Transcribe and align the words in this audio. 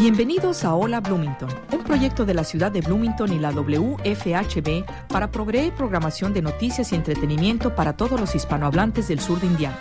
Bienvenidos 0.00 0.64
a 0.64 0.74
Hola 0.74 1.00
Bloomington, 1.00 1.50
un 1.72 1.84
proyecto 1.84 2.24
de 2.24 2.32
la 2.32 2.42
ciudad 2.42 2.72
de 2.72 2.80
Bloomington 2.80 3.34
y 3.34 3.38
la 3.38 3.50
WFHB 3.50 4.86
para 5.08 5.30
proveer 5.30 5.74
programación 5.74 6.32
de 6.32 6.40
noticias 6.40 6.92
y 6.92 6.94
entretenimiento 6.94 7.74
para 7.74 7.94
todos 7.94 8.18
los 8.18 8.34
hispanohablantes 8.34 9.08
del 9.08 9.20
sur 9.20 9.38
de 9.40 9.48
Indiana. 9.48 9.78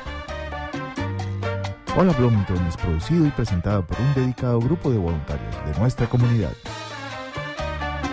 Hola 1.95 2.11
Bloomington 2.17 2.57
es 2.67 2.75
producido 2.75 3.27
y 3.27 3.29
presentado 3.29 3.87
por 3.87 3.97
un 4.01 4.13
dedicado 4.13 4.59
grupo 4.59 4.91
de 4.91 4.97
voluntarios 4.97 5.55
de 5.65 5.79
nuestra 5.79 6.05
comunidad. 6.09 6.51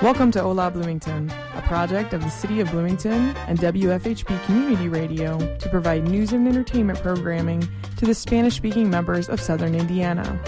Welcome 0.01 0.31
to 0.31 0.49
Hola 0.49 0.71
Bloomington, 0.71 1.29
a 1.57 1.63
project 1.69 2.15
of 2.15 2.23
the 2.23 2.31
City 2.31 2.61
of 2.61 2.71
Bloomington 2.71 3.35
and 3.49 3.59
WFHB 3.59 4.47
Community 4.47 4.89
Radio 4.89 5.39
to 5.59 5.69
provide 5.71 6.05
news 6.05 6.33
and 6.33 6.47
entertainment 6.47 7.03
programming 7.03 7.67
to 7.97 8.07
the 8.07 8.15
Spanish 8.15 8.55
speaking 8.55 8.89
members 8.89 9.29
of 9.29 9.41
Southern 9.41 9.75
Indiana. 9.75 10.41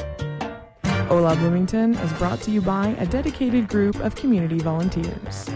Hola 1.08 1.34
Bloomington 1.36 1.94
is 1.94 2.12
brought 2.18 2.42
to 2.42 2.50
you 2.50 2.60
by 2.60 2.88
a 2.98 3.06
dedicated 3.06 3.66
group 3.66 3.96
of 4.00 4.14
community 4.14 4.58
volunteers. 4.58 5.48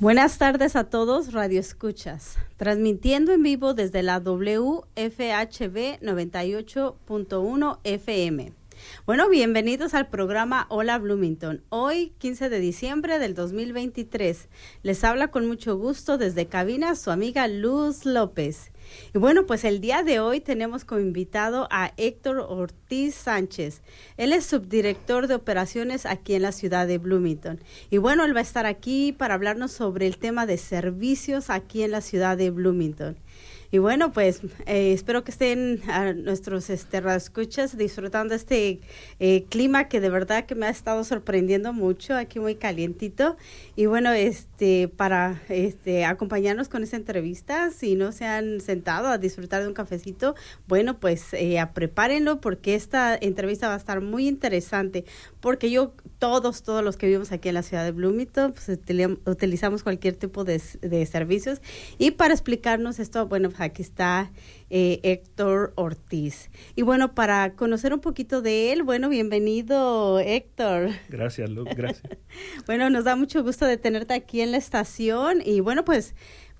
Buenas 0.00 0.38
tardes 0.38 0.76
a 0.76 0.84
todos, 0.84 1.32
Radio 1.34 1.60
Escuchas, 1.60 2.36
transmitiendo 2.56 3.32
en 3.32 3.42
vivo 3.42 3.74
desde 3.74 4.02
la 4.02 4.20
WFHB 4.20 4.84
98.1 6.00 7.78
FM. 7.84 8.52
Bueno, 9.06 9.28
bienvenidos 9.28 9.94
al 9.94 10.08
programa 10.08 10.66
Hola 10.68 10.98
Bloomington. 10.98 11.62
Hoy, 11.68 12.12
15 12.18 12.48
de 12.48 12.60
diciembre 12.60 13.18
del 13.18 13.34
2023, 13.34 14.48
les 14.82 15.04
habla 15.04 15.28
con 15.28 15.46
mucho 15.46 15.76
gusto 15.76 16.18
desde 16.18 16.46
cabina 16.46 16.94
su 16.94 17.10
amiga 17.10 17.46
Luz 17.48 18.04
López. 18.04 18.72
Y 19.14 19.18
bueno, 19.18 19.46
pues 19.46 19.64
el 19.64 19.80
día 19.80 20.02
de 20.02 20.20
hoy 20.20 20.40
tenemos 20.40 20.84
como 20.84 21.00
invitado 21.00 21.68
a 21.70 21.92
Héctor 21.96 22.38
Ortiz 22.38 23.14
Sánchez. 23.14 23.82
Él 24.16 24.32
es 24.32 24.44
subdirector 24.46 25.26
de 25.26 25.34
operaciones 25.34 26.06
aquí 26.06 26.34
en 26.34 26.42
la 26.42 26.52
ciudad 26.52 26.86
de 26.86 26.98
Bloomington. 26.98 27.60
Y 27.90 27.98
bueno, 27.98 28.24
él 28.24 28.34
va 28.34 28.40
a 28.40 28.42
estar 28.42 28.66
aquí 28.66 29.12
para 29.12 29.34
hablarnos 29.34 29.72
sobre 29.72 30.06
el 30.06 30.18
tema 30.18 30.46
de 30.46 30.58
servicios 30.58 31.50
aquí 31.50 31.82
en 31.82 31.90
la 31.90 32.00
ciudad 32.00 32.36
de 32.36 32.50
Bloomington. 32.50 33.16
Y 33.70 33.78
bueno, 33.78 34.12
pues 34.12 34.40
eh, 34.66 34.92
espero 34.92 35.24
que 35.24 35.30
estén 35.30 35.80
a 35.88 36.12
nuestros 36.12 36.70
este, 36.70 37.02
escuchas 37.14 37.76
disfrutando 37.76 38.34
este 38.34 38.80
eh, 39.18 39.44
clima 39.48 39.88
que 39.88 40.00
de 40.00 40.10
verdad 40.10 40.46
que 40.46 40.54
me 40.54 40.66
ha 40.66 40.70
estado 40.70 41.02
sorprendiendo 41.04 41.72
mucho, 41.72 42.14
aquí 42.14 42.40
muy 42.40 42.54
calientito. 42.54 43.36
Y 43.76 43.86
bueno, 43.86 44.12
este 44.12 44.88
para 44.88 45.42
este 45.48 46.04
acompañarnos 46.04 46.68
con 46.68 46.82
esta 46.82 46.96
entrevista, 46.96 47.70
si 47.70 47.94
no 47.94 48.12
se 48.12 48.26
han 48.26 48.60
sentado 48.60 49.08
a 49.08 49.18
disfrutar 49.18 49.62
de 49.62 49.68
un 49.68 49.74
cafecito, 49.74 50.34
bueno, 50.66 51.00
pues 51.00 51.32
eh, 51.32 51.64
prepárenlo 51.74 52.40
porque 52.40 52.74
esta 52.74 53.16
entrevista 53.20 53.68
va 53.68 53.74
a 53.74 53.78
estar 53.78 54.00
muy 54.00 54.28
interesante, 54.28 55.04
porque 55.40 55.70
yo 55.70 55.94
todos, 56.18 56.62
todos 56.62 56.84
los 56.84 56.96
que 56.96 57.06
vivimos 57.06 57.32
aquí 57.32 57.48
en 57.48 57.54
la 57.54 57.62
ciudad 57.62 57.84
de 57.84 57.92
Bloomington, 57.92 58.52
pues 58.52 58.78
utilizamos 59.26 59.82
cualquier 59.82 60.16
tipo 60.16 60.44
de, 60.44 60.60
de 60.80 61.06
servicios. 61.06 61.60
Y 61.98 62.12
para 62.12 62.32
explicarnos 62.32 62.98
esto, 62.98 63.26
bueno, 63.26 63.50
aquí 63.64 63.82
está 63.82 64.30
eh, 64.70 65.00
Héctor 65.02 65.72
Ortiz. 65.76 66.50
Y 66.76 66.82
bueno, 66.82 67.14
para 67.14 67.54
conocer 67.54 67.92
un 67.92 68.00
poquito 68.00 68.42
de 68.42 68.72
él, 68.72 68.82
bueno, 68.82 69.08
bienvenido 69.08 70.20
Héctor. 70.20 70.90
Gracias, 71.08 71.50
Luke, 71.50 71.74
gracias. 71.74 72.12
bueno, 72.66 72.90
nos 72.90 73.04
da 73.04 73.16
mucho 73.16 73.42
gusto 73.42 73.66
de 73.66 73.76
tenerte 73.76 74.14
aquí 74.14 74.40
en 74.40 74.52
la 74.52 74.58
estación 74.58 75.42
y 75.44 75.60
bueno, 75.60 75.84
pues 75.84 76.14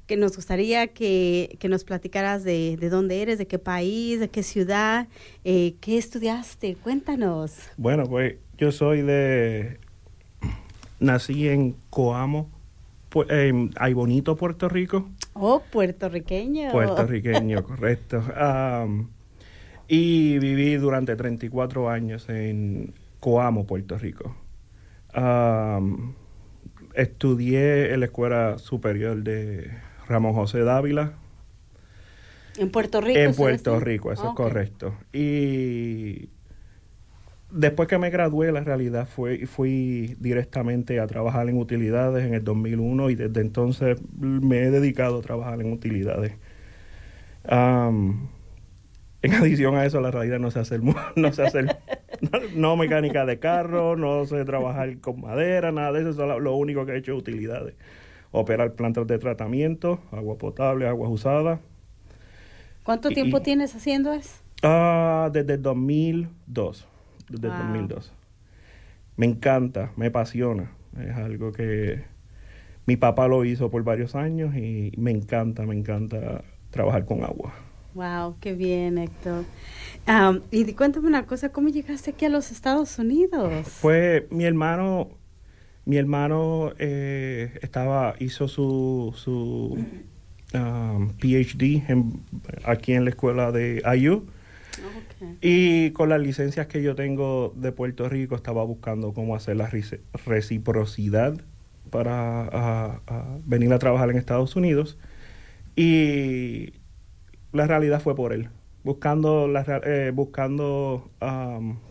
que 0.06 0.16
nos 0.16 0.36
gustaría 0.36 0.88
que, 0.88 1.56
que 1.60 1.68
nos 1.68 1.84
platicaras 1.84 2.44
de, 2.44 2.76
de, 2.78 2.88
dónde 2.90 3.22
eres, 3.22 3.38
de 3.38 3.46
qué 3.46 3.58
país, 3.58 4.20
de 4.20 4.28
qué 4.28 4.42
ciudad, 4.42 5.08
eh, 5.44 5.76
qué 5.80 5.96
estudiaste, 5.96 6.76
cuéntanos. 6.76 7.56
Bueno, 7.76 8.04
pues 8.04 8.36
yo 8.58 8.70
soy 8.70 9.02
de, 9.02 9.78
nací 11.00 11.48
en 11.48 11.76
Coamo, 11.90 12.50
en 13.28 13.70
Bonito, 13.94 14.36
Puerto 14.36 14.68
Rico. 14.68 15.08
Oh, 15.34 15.62
puertorriqueño. 15.70 16.72
Puertorriqueño, 16.72 17.62
correcto. 17.66 18.22
y 19.88 20.38
viví 20.38 20.76
durante 20.76 21.16
34 21.16 21.90
años 21.90 22.28
en 22.28 22.94
Coamo, 23.20 23.66
Puerto 23.66 23.98
Rico. 23.98 24.36
estudié 26.94 27.92
en 27.92 28.00
la 28.00 28.06
Escuela 28.06 28.58
Superior 28.58 29.22
de 29.22 29.70
Ramón 30.08 30.34
José 30.34 30.60
Dávila. 30.60 31.14
¿En 32.56 32.70
Puerto 32.70 33.00
Rico? 33.00 33.18
En 33.18 33.34
Puerto 33.34 33.80
Rico, 33.80 34.12
eso 34.12 34.28
es 34.28 34.34
correcto. 34.34 34.94
Y 35.12 36.28
después 37.54 37.88
que 37.88 37.98
me 37.98 38.10
gradué, 38.10 38.50
la 38.52 38.60
realidad 38.60 39.06
fue 39.06 39.46
fui 39.46 40.16
directamente 40.18 40.98
a 41.00 41.06
trabajar 41.06 41.48
en 41.48 41.56
utilidades 41.56 42.26
en 42.26 42.34
el 42.34 42.42
2001 42.42 43.10
y 43.10 43.14
desde 43.14 43.40
entonces 43.40 43.96
me 44.18 44.58
he 44.58 44.70
dedicado 44.70 45.18
a 45.18 45.22
trabajar 45.22 45.60
en 45.60 45.72
utilidades. 45.72 46.32
en 47.48 49.32
adición 49.32 49.76
a 49.76 49.86
eso, 49.86 50.00
la 50.00 50.10
realidad 50.10 50.40
no 50.40 50.50
sé 50.50 50.58
hacer, 50.58 50.80
no 51.16 51.32
sé 51.32 51.46
hacer, 51.46 51.78
no, 52.56 52.76
mecánica 52.76 53.24
de 53.24 53.38
carro, 53.38 53.96
no 53.96 54.26
sé 54.26 54.44
trabajar 54.44 54.98
con 54.98 55.20
madera, 55.20 55.70
nada 55.70 55.92
de 55.92 56.10
eso. 56.10 56.40
Lo, 56.40 56.56
único 56.56 56.84
que 56.84 56.92
he 56.92 56.98
hecho 56.98 57.12
es 57.12 57.18
utilidades. 57.18 57.74
Operar 58.32 58.72
plantas 58.72 59.06
de 59.06 59.16
tratamiento, 59.18 60.00
agua 60.10 60.36
potable, 60.38 60.88
aguas 60.88 61.10
usadas. 61.10 61.60
¿Cuánto 62.82 63.10
tiempo 63.10 63.40
tienes 63.42 63.76
haciendo 63.76 64.12
eso? 64.12 64.42
Ah, 64.62 65.30
desde 65.32 65.54
el 65.54 65.62
2002 65.62 66.88
desde 67.28 67.48
2002. 67.48 68.12
Me 69.16 69.26
encanta, 69.26 69.92
me 69.96 70.06
apasiona. 70.06 70.70
Es 70.98 71.14
algo 71.16 71.52
que 71.52 72.04
mi 72.86 72.96
papá 72.96 73.28
lo 73.28 73.44
hizo 73.44 73.70
por 73.70 73.82
varios 73.84 74.14
años 74.14 74.54
y 74.56 74.92
me 74.96 75.10
encanta, 75.10 75.64
me 75.64 75.74
encanta 75.74 76.44
trabajar 76.70 77.04
con 77.04 77.24
agua. 77.24 77.54
Wow, 77.94 78.36
qué 78.40 78.54
bien, 78.54 78.98
Héctor. 78.98 79.44
y 80.50 80.72
cuéntame 80.72 81.06
una 81.06 81.26
cosa, 81.26 81.50
¿cómo 81.50 81.68
llegaste 81.68 82.10
aquí 82.10 82.24
a 82.24 82.28
los 82.28 82.50
Estados 82.50 82.98
Unidos? 82.98 83.68
Fue 83.68 84.26
mi 84.30 84.44
hermano, 84.44 85.10
mi 85.84 85.96
hermano 85.96 86.72
eh, 86.78 87.56
estaba, 87.62 88.16
hizo 88.18 88.48
su, 88.48 89.14
su 89.16 89.78
PhD 90.50 91.82
aquí 92.64 92.92
en 92.92 93.04
la 93.04 93.10
escuela 93.10 93.52
de 93.52 93.82
IU 93.96 94.26
y 95.40 95.90
con 95.90 96.08
las 96.08 96.20
licencias 96.20 96.66
que 96.66 96.82
yo 96.82 96.94
tengo 96.94 97.52
de 97.56 97.72
Puerto 97.72 98.08
Rico, 98.08 98.34
estaba 98.34 98.64
buscando 98.64 99.12
cómo 99.12 99.36
hacer 99.36 99.56
la 99.56 99.70
reciprocidad 100.24 101.40
para 101.90 103.00
venir 103.44 103.72
a 103.72 103.78
trabajar 103.78 104.10
en 104.10 104.16
Estados 104.16 104.56
Unidos. 104.56 104.98
Y 105.76 106.74
la 107.52 107.66
realidad 107.66 108.00
fue 108.00 108.14
por 108.14 108.32
él, 108.32 108.48
buscando, 108.82 109.52
eh, 109.84 110.12
buscando 110.14 111.10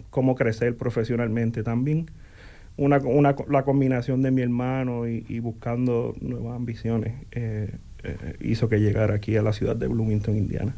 cómo 0.09 0.35
crecer 0.35 0.77
profesionalmente 0.77 1.63
también. 1.63 2.11
Una, 2.75 2.97
una, 2.97 3.36
la 3.50 3.63
combinación 3.63 4.24
de 4.24 4.31
mi 4.31 4.41
hermano 4.41 5.07
y, 5.07 5.39
buscando 5.39 6.15
nuevas 6.21 6.56
ambiciones 6.56 7.13
eh, 7.31 7.75
eh, 8.03 8.36
hizo 8.41 8.68
que 8.68 8.79
llegara 8.79 9.15
aquí 9.15 9.38
a 9.38 9.44
la 9.44 9.53
ciudad 9.53 9.75
de 9.75 9.88
Bloomington, 9.88 10.36
Indiana. 10.36 10.75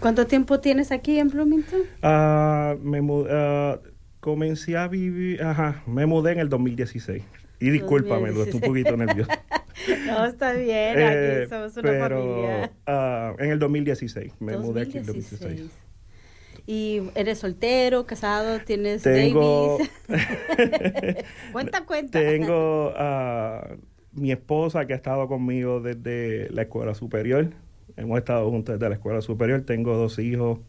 ¿Cuánto 0.00 0.26
tiempo 0.26 0.60
tienes 0.60 0.92
aquí 0.92 1.18
en 1.18 1.28
Bloomington? 1.28 1.82
Uh, 2.02 2.78
me 2.82 3.00
uh, 3.00 3.78
comencé 4.20 4.76
a 4.76 4.88
vivir, 4.88 5.42
ajá, 5.42 5.82
me 5.86 6.06
mudé 6.06 6.32
en 6.32 6.40
el 6.40 6.48
2016. 6.48 7.22
Y 7.60 7.70
discúlpame, 7.70 8.30
estoy 8.30 8.54
un 8.54 8.60
poquito 8.60 8.96
nervioso. 8.96 9.30
no, 10.06 10.24
está 10.26 10.52
bien, 10.54 10.90
aquí 10.90 11.02
eh, 11.02 11.46
somos 11.48 11.76
una 11.76 12.08
familia. 12.08 12.72
Uh, 12.86 13.42
en 13.42 13.50
el 13.50 13.58
2016, 13.58 14.32
me 14.40 14.56
mudé 14.56 14.82
aquí 14.82 14.92
en 14.92 15.00
el 15.00 15.06
2016. 15.06 15.70
¿Y 16.66 17.02
eres 17.14 17.38
soltero, 17.38 18.06
casado, 18.06 18.58
tienes 18.60 19.02
tengo, 19.02 19.78
babies? 19.78 19.90
cuenta, 21.52 21.84
cuenta. 21.84 22.18
Tengo 22.18 22.92
a 22.96 23.76
mi 24.12 24.32
esposa 24.32 24.86
que 24.86 24.94
ha 24.94 24.96
estado 24.96 25.28
conmigo 25.28 25.80
desde 25.80 26.48
la 26.50 26.62
escuela 26.62 26.94
superior. 26.94 27.50
Hemos 27.96 28.18
estado 28.18 28.50
juntos 28.50 28.74
desde 28.74 28.88
la 28.88 28.96
escuela 28.96 29.20
superior. 29.20 29.62
Tengo 29.62 29.96
dos 29.96 30.18
hijos, 30.18 30.60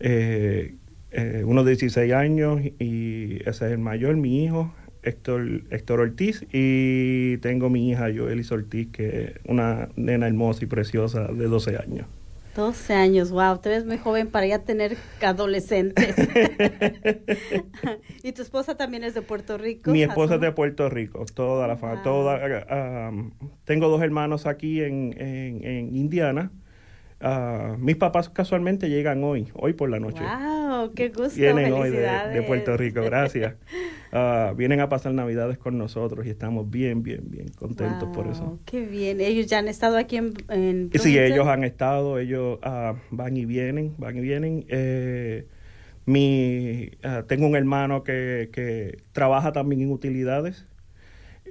eh, 0.00 0.74
eh, 1.10 1.42
uno 1.46 1.64
de 1.64 1.72
16 1.72 2.12
años 2.12 2.60
y 2.78 3.36
ese 3.48 3.66
es 3.66 3.72
el 3.72 3.78
mayor, 3.78 4.16
mi 4.16 4.44
hijo, 4.44 4.74
Héctor, 5.02 6.00
Ortiz. 6.00 6.46
Y 6.52 7.38
tengo 7.38 7.70
mi 7.70 7.90
hija, 7.90 8.08
Joelis 8.14 8.50
Ortiz, 8.52 8.88
que 8.90 9.24
es 9.24 9.32
una 9.46 9.88
nena 9.96 10.26
hermosa 10.26 10.64
y 10.64 10.66
preciosa 10.66 11.28
de 11.28 11.46
12 11.46 11.76
años. 11.76 12.06
12 12.54 12.94
años, 12.94 13.30
wow, 13.30 13.58
te 13.58 13.68
ves 13.68 13.84
muy 13.84 13.98
joven 13.98 14.28
para 14.28 14.46
ya 14.46 14.60
tener 14.60 14.96
adolescentes. 15.20 16.16
¿Y 18.22 18.32
tu 18.32 18.42
esposa 18.42 18.76
también 18.76 19.04
es 19.04 19.14
de 19.14 19.22
Puerto 19.22 19.58
Rico? 19.58 19.90
Mi 19.90 20.02
esposa 20.02 20.36
es 20.36 20.40
de 20.40 20.52
Puerto 20.52 20.88
Rico, 20.88 21.24
toda 21.34 21.66
la 21.66 21.76
familia, 21.76 22.02
toda, 22.04 23.08
um, 23.08 23.32
tengo 23.64 23.88
dos 23.88 24.02
hermanos 24.02 24.46
aquí 24.46 24.82
en, 24.82 25.14
en, 25.18 25.96
Indiana. 25.96 26.52
Uh, 27.22 27.78
mis 27.78 27.96
papás 27.96 28.28
casualmente 28.28 28.90
llegan 28.90 29.24
hoy, 29.24 29.48
hoy 29.54 29.72
por 29.72 29.88
la 29.88 29.98
noche. 29.98 30.22
¡Wow! 30.22 30.92
¡Qué 30.94 31.08
gusto! 31.08 31.34
Vienen 31.36 31.72
hoy 31.72 31.90
de, 31.90 32.42
Puerto 32.46 32.76
Rico, 32.76 33.02
gracias. 33.02 33.54
Uh, 34.12 34.54
vienen 34.56 34.80
a 34.80 34.88
pasar 34.88 35.12
Navidades 35.14 35.56
con 35.56 35.78
nosotros 35.78 36.26
y 36.26 36.30
estamos 36.30 36.68
bien, 36.68 37.02
bien, 37.02 37.22
bien 37.30 37.48
contentos 37.48 38.08
por 38.14 38.26
eso. 38.26 38.58
¡Qué 38.64 38.84
bien! 38.84 39.20
¿Ellos 39.20 39.46
ya 39.46 39.58
han 39.58 39.68
estado 39.68 39.96
aquí 39.96 40.16
en, 40.16 40.34
en 40.48 40.90
Sí, 40.94 41.18
ellos 41.18 41.46
han 41.46 41.64
estado, 41.64 42.18
ellos 42.18 42.58
uh, 42.64 42.96
van 43.10 43.36
y 43.36 43.44
vienen, 43.44 43.94
van 43.96 44.16
y 44.16 44.20
vienen. 44.20 44.66
Eh, 44.68 45.46
mi, 46.06 46.90
tengo 47.26 47.46
un 47.46 47.56
hermano 47.56 48.04
que, 48.04 48.50
que 48.52 48.98
trabaja 49.12 49.52
también 49.52 49.80
en 49.80 49.90
utilidades 49.90 50.66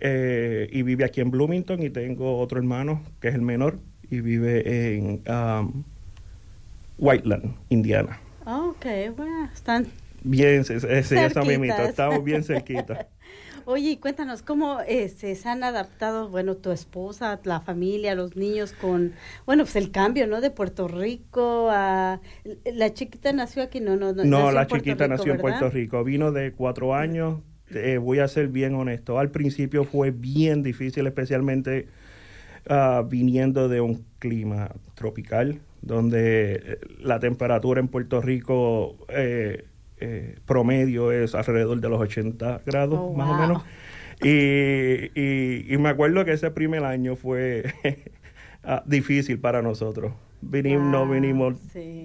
eh, 0.05 0.67
y 0.71 0.81
vive 0.81 1.05
aquí 1.05 1.21
en 1.21 1.31
Bloomington 1.31 1.81
y 1.81 1.89
tengo 1.89 2.39
otro 2.39 2.59
hermano 2.59 3.03
que 3.19 3.29
es 3.29 3.35
el 3.35 3.41
menor 3.41 3.79
y 4.13 4.21
vive 4.21 4.95
en 4.95 5.23
um, 5.27 5.83
Whiteland, 6.99 7.55
Indiana. 7.69 8.19
Oh, 8.45 8.75
ok, 8.75 9.15
bueno, 9.15 9.49
están 9.51 9.87
bien, 10.23 10.63
sí, 10.63 10.73
estamos 10.73 12.23
bien 12.23 12.43
cerquita. 12.43 13.07
Oye, 13.65 13.97
cuéntanos, 13.99 14.41
¿cómo 14.41 14.81
este, 14.81 15.35
se 15.35 15.47
han 15.47 15.63
adaptado, 15.63 16.27
bueno, 16.27 16.57
tu 16.57 16.71
esposa, 16.71 17.39
la 17.45 17.61
familia, 17.61 18.13
los 18.13 18.35
niños 18.35 18.73
con, 18.73 19.13
bueno, 19.45 19.63
pues 19.63 19.77
el 19.77 19.89
cambio, 19.89 20.27
¿no? 20.27 20.41
De 20.41 20.51
Puerto 20.51 20.89
Rico 20.89 21.69
a... 21.71 22.19
La 22.65 22.93
chiquita 22.93 23.31
nació 23.31 23.63
aquí, 23.63 23.79
no, 23.79 23.95
no, 23.95 24.11
no. 24.11 24.25
No, 24.25 24.51
la 24.51 24.67
chiquita 24.67 25.07
nació 25.07 25.31
en 25.31 25.39
Puerto 25.39 25.69
Rico, 25.69 26.03
vino 26.03 26.33
de 26.33 26.51
cuatro 26.51 26.93
años, 26.93 27.39
eh, 27.69 27.97
voy 27.97 28.19
a 28.19 28.27
ser 28.27 28.49
bien 28.49 28.75
honesto, 28.75 29.17
al 29.17 29.31
principio 29.31 29.85
fue 29.85 30.11
bien 30.11 30.61
difícil, 30.61 31.07
especialmente 31.07 31.87
uh, 32.69 33.03
viniendo 33.07 33.69
de 33.69 33.81
un 33.81 34.05
clima 34.19 34.69
tropical, 34.95 35.59
donde 35.81 36.53
eh, 36.53 36.79
la 36.99 37.19
temperatura 37.19 37.79
en 37.79 37.87
Puerto 37.87 38.21
Rico 38.21 38.95
eh, 39.09 39.65
eh, 39.99 40.37
promedio 40.45 41.11
es 41.11 41.35
alrededor 41.35 41.79
de 41.81 41.89
los 41.89 42.01
80 42.01 42.61
grados, 42.65 42.99
oh, 43.01 43.13
más 43.13 43.29
o 43.29 43.33
menos. 43.33 43.63
Y, 44.21 45.11
y, 45.19 45.65
y, 45.67 45.77
me 45.77 45.89
acuerdo 45.89 46.23
que 46.23 46.31
ese 46.31 46.51
primer 46.51 46.85
año 46.85 47.15
fue 47.15 47.73
ah, 48.63 48.83
difícil 48.85 49.39
para 49.39 49.61
nosotros 49.61 50.13
vinimos, 50.49 50.87
no 50.87 51.07
vinimos 51.07 51.59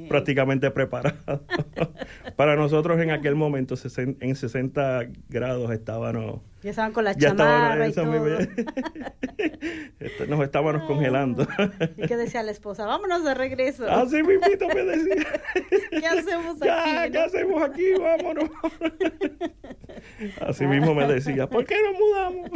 prácticamente 0.09 0.71
preparados. 0.71 1.19
Para 2.37 2.55
nosotros 2.57 3.01
en 3.01 3.11
aquel 3.11 3.35
momento 3.35 3.75
en 3.97 4.37
60 4.37 5.09
grados 5.29 5.73
estábamos... 5.73 6.43
Ya 6.63 6.71
estaban 6.71 6.93
con 6.93 7.05
la 7.05 7.15
chamarra 7.15 7.89
y 7.89 7.93
todo. 7.93 8.07
Nos 10.29 10.43
estábamos 10.43 10.83
congelando. 10.85 11.47
¿Y 11.97 12.07
qué 12.07 12.17
decía 12.17 12.43
la 12.43 12.51
esposa? 12.51 12.85
Vámonos 12.85 13.25
de 13.25 13.33
regreso. 13.35 13.89
Así 13.89 14.25
mismito 14.25 14.67
me 14.67 14.83
decía. 14.83 15.25
¿Qué 15.91 16.07
hacemos 16.07 16.57
aquí? 16.57 16.67
Ya, 16.67 17.09
¿qué 17.11 17.19
hacemos 17.19 17.63
aquí? 17.63 17.93
Vámonos. 17.93 18.51
Así 20.41 20.67
mismo 20.67 20.95
me 20.95 21.07
decía, 21.07 21.49
¿por 21.49 21.65
qué 21.65 21.77
nos 21.81 21.95
mudamos? 21.99 22.51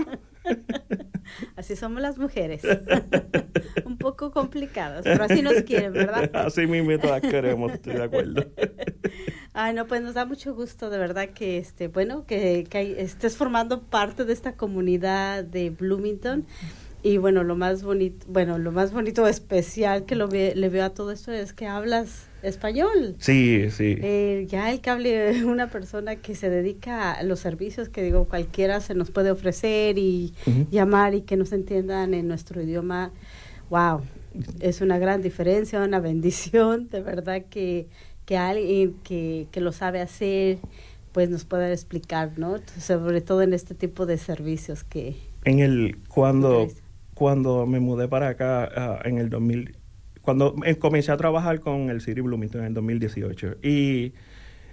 Así 1.56 1.76
somos 1.76 2.02
las 2.02 2.18
mujeres. 2.18 2.62
Un 3.84 3.96
poco 3.96 4.32
complicadas, 4.32 5.04
pero 5.04 5.24
así 5.24 5.42
nos 5.42 5.62
quieren, 5.62 5.92
¿verdad? 5.92 6.30
Así 6.34 6.66
mismo 6.66 6.90
las 6.92 7.20
queremos, 7.20 7.72
estoy 7.72 7.94
de 7.94 8.02
acuerdo. 8.02 8.44
Ay, 9.52 9.74
no, 9.74 9.86
pues 9.86 10.02
nos 10.02 10.14
da 10.14 10.24
mucho 10.24 10.54
gusto, 10.54 10.90
de 10.90 10.98
verdad, 10.98 11.30
que 11.30 11.58
este, 11.58 11.88
bueno, 11.88 12.26
que, 12.26 12.66
que 12.68 13.00
estés 13.00 13.36
formando 13.36 13.82
parte 13.82 14.24
de 14.24 14.32
esta 14.32 14.56
comunidad 14.56 15.44
de 15.44 15.70
Bloomington. 15.70 16.46
Y 17.04 17.16
bueno, 17.16 17.42
lo 17.42 17.56
más 17.56 17.82
bonito, 17.82 18.24
bueno, 18.28 18.58
lo 18.58 18.70
más 18.70 18.92
bonito 18.92 19.26
especial 19.26 20.04
que 20.04 20.14
lo 20.14 20.28
le 20.28 20.68
veo 20.68 20.84
a 20.84 20.90
todo 20.90 21.10
esto 21.10 21.32
es 21.32 21.52
que 21.52 21.66
hablas 21.66 22.28
español. 22.42 23.16
Sí, 23.18 23.70
sí. 23.70 23.96
Eh, 24.00 24.46
ya 24.48 24.70
el 24.70 24.80
que 24.80 24.90
hable 24.90 25.44
una 25.46 25.68
persona 25.68 26.16
que 26.16 26.34
se 26.36 26.48
dedica 26.48 27.12
a 27.12 27.22
los 27.24 27.40
servicios 27.40 27.88
que 27.88 28.02
digo 28.02 28.26
cualquiera 28.26 28.80
se 28.80 28.94
nos 28.94 29.10
puede 29.10 29.30
ofrecer 29.30 29.98
y 29.98 30.32
llamar 30.70 31.14
y 31.14 31.22
que 31.22 31.36
nos 31.36 31.52
entiendan 31.52 32.14
en 32.14 32.28
nuestro 32.28 32.62
idioma. 32.62 33.10
Wow, 33.68 34.02
es 34.60 34.80
una 34.80 34.98
gran 34.98 35.22
diferencia, 35.22 35.82
una 35.82 35.98
bendición, 35.98 36.88
de 36.88 37.00
verdad 37.00 37.44
que, 37.50 37.88
que 38.26 38.36
alguien 38.36 38.94
que, 39.02 39.48
que 39.50 39.60
lo 39.60 39.72
sabe 39.72 40.00
hacer 40.00 40.58
pues 41.12 41.28
nos 41.28 41.44
pueda 41.44 41.70
explicar, 41.70 42.38
¿no? 42.38 42.56
Sobre 42.78 43.20
todo 43.20 43.42
en 43.42 43.52
este 43.52 43.74
tipo 43.74 44.06
de 44.06 44.16
servicios 44.16 44.82
que... 44.82 45.16
En 45.44 45.58
el, 45.58 45.98
cuando, 46.08 46.68
cuando 47.22 47.66
me 47.66 47.78
mudé 47.78 48.08
para 48.08 48.30
acá 48.30 48.68
ah, 48.74 49.00
en 49.04 49.16
el 49.16 49.30
2000, 49.30 49.76
cuando 50.22 50.56
comencé 50.80 51.12
a 51.12 51.16
trabajar 51.16 51.60
con 51.60 51.88
el 51.88 52.00
City 52.00 52.20
Bloomington 52.20 52.62
en 52.62 52.66
el 52.66 52.74
2018 52.74 53.58
y 53.62 54.12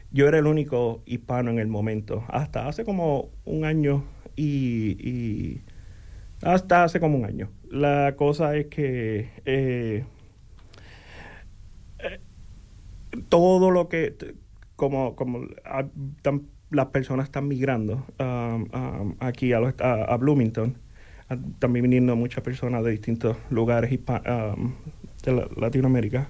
yo 0.09 0.27
era 0.27 0.39
el 0.39 0.47
único 0.47 1.03
hispano 1.05 1.51
en 1.51 1.59
el 1.59 1.67
momento, 1.67 2.25
hasta 2.27 2.67
hace 2.67 2.85
como 2.85 3.29
un 3.45 3.65
año 3.65 4.03
y, 4.35 5.61
hasta 6.41 6.85
hace 6.85 6.99
como 6.99 7.19
un 7.19 7.25
año. 7.25 7.51
La 7.69 8.15
cosa 8.15 8.55
es 8.55 8.65
que 8.65 9.29
eh, 9.45 10.05
eh, 11.99 12.19
todo 13.29 13.69
lo 13.69 13.89
que, 13.89 14.15
como, 14.75 15.15
como 15.15 15.41
las 16.71 16.85
personas 16.87 17.25
están 17.25 17.47
migrando 17.47 18.07
um, 18.19 19.13
aquí 19.19 19.53
a, 19.53 19.59
a 19.59 20.17
Bloomington, 20.17 20.79
también 21.59 21.83
viniendo 21.83 22.15
muchas 22.15 22.43
personas 22.43 22.83
de 22.83 22.91
distintos 22.91 23.37
lugares 23.49 23.91
um, 23.91 24.73
de 25.23 25.47
Latinoamérica. 25.57 26.29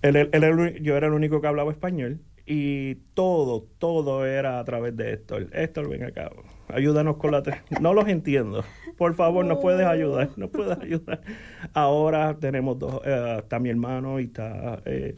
yo 0.00 0.96
era 0.96 1.06
el 1.06 1.12
único 1.12 1.40
que 1.40 1.46
hablaba 1.46 1.72
español 1.72 2.20
y 2.46 2.94
todo, 3.14 3.66
todo 3.78 4.24
era 4.24 4.60
a 4.60 4.64
través 4.64 4.96
de 4.96 5.12
Héctor. 5.12 5.48
Héctor, 5.52 5.88
ven 5.88 6.04
acá, 6.04 6.30
ayúdanos 6.68 7.16
con 7.16 7.32
la... 7.32 7.42
No 7.80 7.92
los 7.92 8.06
entiendo. 8.08 8.64
Por 8.96 9.14
favor, 9.14 9.44
nos 9.44 9.58
puedes 9.58 9.84
ayudar, 9.84 10.30
nos 10.36 10.50
puedes 10.50 10.78
ayudar. 10.78 11.20
Ahora 11.74 12.36
tenemos 12.38 12.78
dos, 12.78 13.00
eh, 13.04 13.38
está 13.40 13.58
mi 13.58 13.68
hermano 13.68 14.20
y 14.20 14.24
está... 14.24 14.80
Eh, 14.84 15.16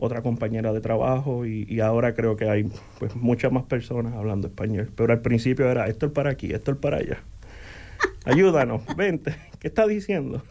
otra 0.00 0.22
compañera 0.22 0.72
de 0.72 0.80
trabajo 0.80 1.44
y, 1.46 1.80
ahora 1.80 2.14
creo 2.14 2.34
que 2.36 2.48
hay 2.48 2.66
pues 2.98 3.14
muchas 3.14 3.52
más 3.52 3.64
personas 3.64 4.14
hablando 4.14 4.48
español. 4.48 4.90
Pero 4.96 5.12
al 5.12 5.20
principio 5.20 5.70
era 5.70 5.86
esto 5.86 6.06
es 6.06 6.12
para 6.12 6.30
aquí, 6.30 6.52
esto 6.52 6.72
es 6.72 6.78
para 6.78 6.96
allá. 6.96 7.22
Ayúdanos, 8.24 8.82
vente, 8.96 9.36
¿qué 9.58 9.68
está 9.68 9.86
diciendo? 9.86 10.42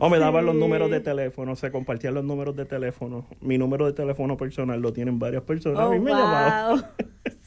O 0.00 0.08
me 0.08 0.18
daban 0.18 0.46
los 0.46 0.54
números 0.54 0.90
de 0.90 1.00
teléfono, 1.00 1.54
se 1.54 1.70
compartían 1.70 2.14
los 2.14 2.24
números 2.24 2.56
de 2.56 2.64
teléfono. 2.64 3.26
Mi 3.40 3.58
número 3.58 3.86
de 3.86 3.92
teléfono 3.92 4.36
personal 4.36 4.80
lo 4.80 4.92
tienen 4.92 5.18
varias 5.18 5.42
personas. 5.42 5.84
Oh, 5.84 5.90
me 5.90 6.10
wow. 6.10 6.82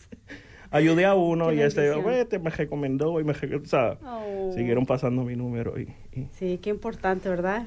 ayudé 0.72 1.06
a 1.06 1.14
uno 1.16 1.52
y 1.54 1.62
ese 1.62 1.94
vete, 2.02 2.40
me 2.40 2.50
recomendó 2.50 3.20
y 3.20 3.24
me 3.24 3.34
o 3.34 3.66
sea, 3.66 3.98
oh. 4.04 4.52
siguieron 4.56 4.86
pasando 4.86 5.24
mi 5.24 5.36
número 5.36 5.80
y, 5.80 5.88
sí 6.32 6.60
qué 6.62 6.70
importante 6.70 7.30
verdad 7.30 7.66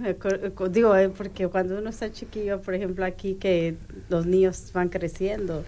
digo 0.70 0.96
eh, 0.96 1.11
porque 1.11 1.46
cuando 1.49 1.78
uno 1.78 1.90
está 1.90 2.11
chiquillo 2.11 2.61
por 2.62 2.75
ejemplo 2.75 3.04
aquí 3.04 3.34
que 3.34 3.76
los 4.08 4.26
niños 4.26 4.73
van 4.73 4.88
creciendo 4.88 5.64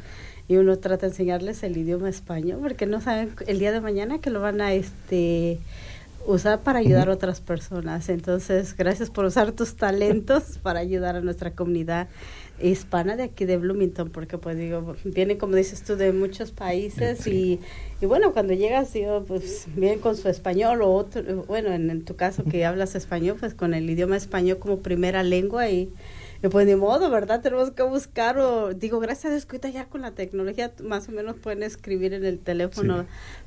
y 0.49 0.57
uno 0.57 0.79
trata 0.79 1.07
de 1.07 1.13
enseñarles 1.13 1.63
el 1.63 1.77
idioma 1.77 2.09
español 2.09 2.61
porque 2.63 2.87
no 2.87 3.01
saben 3.01 3.31
el 3.47 3.59
día 3.59 3.73
de 3.73 3.81
mañana 3.81 4.19
que 4.19 4.31
lo 4.31 4.41
van 4.41 4.61
a 4.61 4.73
este 4.73 5.59
usar 6.27 6.63
para 6.63 6.81
ayudar 6.81 7.09
a 7.09 7.13
otras 7.13 7.41
personas. 7.41 8.09
Entonces, 8.09 8.77
gracias 8.77 9.11
por 9.11 9.25
usar 9.25 9.53
tus 9.53 9.77
talentos 9.77 10.59
para 10.63 10.81
ayudar 10.81 11.17
a 11.17 11.21
nuestra 11.21 11.53
comunidad 11.53 12.09
hispana 12.61 13.17
de 13.17 13.25
aquí 13.25 13.45
de 13.45 13.59
Bloomington, 13.59 14.11
porque 14.11 14.39
pues 14.39 14.57
digo, 14.57 14.97
viene 15.05 15.37
como 15.37 15.57
dices 15.57 15.83
tú 15.83 15.97
de 15.97 16.13
muchos 16.13 16.53
países 16.53 17.27
y, 17.27 17.61
y, 18.01 18.07
bueno, 18.07 18.33
cuando 18.33 18.55
llegas, 18.55 18.93
digo, 18.93 19.25
pues 19.25 19.67
vienen 19.75 20.01
con 20.01 20.17
su 20.17 20.29
español 20.29 20.83
o 20.83 20.91
otro, 20.91 21.45
bueno, 21.45 21.71
en, 21.73 22.05
tu 22.05 22.17
caso 22.17 22.45
que 22.45 22.65
hablas 22.65 22.95
español, 22.95 23.37
pues 23.39 23.55
con 23.55 23.75
el 23.75 23.89
idioma 23.89 24.17
español 24.17 24.59
como 24.59 24.79
primera 24.79 25.23
lengua 25.23 25.69
y, 25.69 25.93
pues 26.51 26.67
de 26.67 26.77
modo, 26.77 27.11
¿verdad? 27.11 27.43
Tenemos 27.43 27.73
que 27.73 27.83
buscar 27.83 28.39
o 28.39 28.73
digo, 28.73 29.01
gracias 29.01 29.27
a 29.27 29.31
Dios 29.31 29.47
que 29.47 29.73
ya 29.73 29.87
con 29.87 30.03
la 30.03 30.13
tecnología 30.13 30.73
más 30.83 31.09
o 31.09 31.13
menos 31.13 31.37
pueden 31.37 31.63
escribir 31.63 32.15
en 32.15 32.25
el 32.25 32.39
teléfono, 32.39 33.05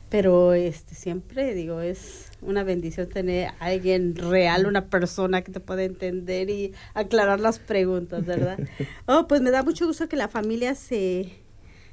pero 0.09 0.53
este 0.53 0.95
siempre 0.95 1.53
digo, 1.53 1.81
es 1.81 2.31
una 2.41 2.63
bendición 2.63 3.07
tener 3.09 3.49
a 3.59 3.65
alguien 3.65 4.15
real, 4.15 4.65
una 4.65 4.85
persona 4.87 5.43
que 5.43 5.51
te 5.51 5.59
pueda 5.59 5.83
entender 5.83 6.49
y 6.49 6.73
aclarar 6.93 7.39
las 7.39 7.59
preguntas, 7.59 8.25
¿verdad? 8.25 8.59
Oh, 9.05 9.27
pues 9.27 9.41
me 9.41 9.51
da 9.51 9.63
mucho 9.63 9.85
gusto 9.85 10.07
que 10.09 10.15
la 10.15 10.27
familia 10.27 10.75
se, 10.75 11.31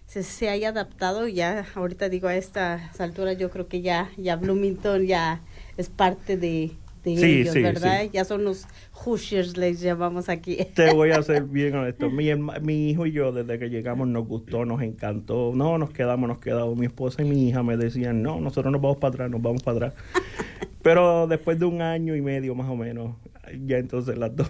se, 0.06 0.49
haya 0.49 0.70
adaptado. 0.70 1.28
Ya, 1.28 1.66
ahorita 1.75 2.08
digo, 2.08 2.28
a 2.28 2.37
esta 2.37 2.90
altura 2.99 3.32
yo 3.32 3.50
creo 3.50 3.68
que 3.68 3.82
ya, 3.82 4.11
ya 4.16 4.37
Bloomington 4.37 5.06
ya 5.06 5.42
es 5.76 5.88
parte 5.88 6.37
de, 6.37 6.73
de 7.14 7.40
ellos, 7.40 7.54
¿verdad? 7.54 8.06
Ya 8.12 8.25
son 8.25 8.44
los 8.44 8.66
Hoosiers, 8.92 9.56
les 9.56 9.80
llamamos 9.80 10.28
aquí. 10.28 10.56
Te 10.75 10.92
voy 10.92 11.10
a 11.10 11.22
ser 11.22 11.44
bien 11.48 11.75
honesto. 11.75 12.10
Mi, 12.10 12.34
mi 12.62 12.90
hijo 12.90 13.06
y 13.06 13.12
yo, 13.12 13.32
desde 13.32 13.58
que 13.58 13.68
llegamos, 13.68 14.08
nos 14.08 14.26
gustó, 14.26 14.64
nos 14.64 14.82
encantó. 14.82 15.52
No, 15.54 15.78
nos 15.78 15.90
quedamos, 15.90 16.28
nos 16.28 16.38
quedamos. 16.38 16.76
Mi 16.76 16.86
esposa 16.86 17.22
y 17.22 17.26
mi 17.26 17.48
hija 17.48 17.62
me 17.62 17.76
decían, 17.76 18.22
no, 18.22 18.40
nosotros 18.40 18.72
nos 18.72 18.80
vamos 18.80 18.98
para 18.98 19.14
atrás, 19.14 19.30
nos 19.30 19.42
vamos 19.42 19.62
para 19.62 19.88
atrás. 19.88 19.94
Pero 20.82 21.26
después 21.26 21.58
de 21.58 21.64
un 21.64 21.82
año 21.82 22.14
y 22.14 22.22
medio 22.22 22.54
más 22.54 22.68
o 22.68 22.76
menos, 22.76 23.16
ya 23.64 23.78
entonces 23.78 24.16
las 24.18 24.34
dos, 24.34 24.48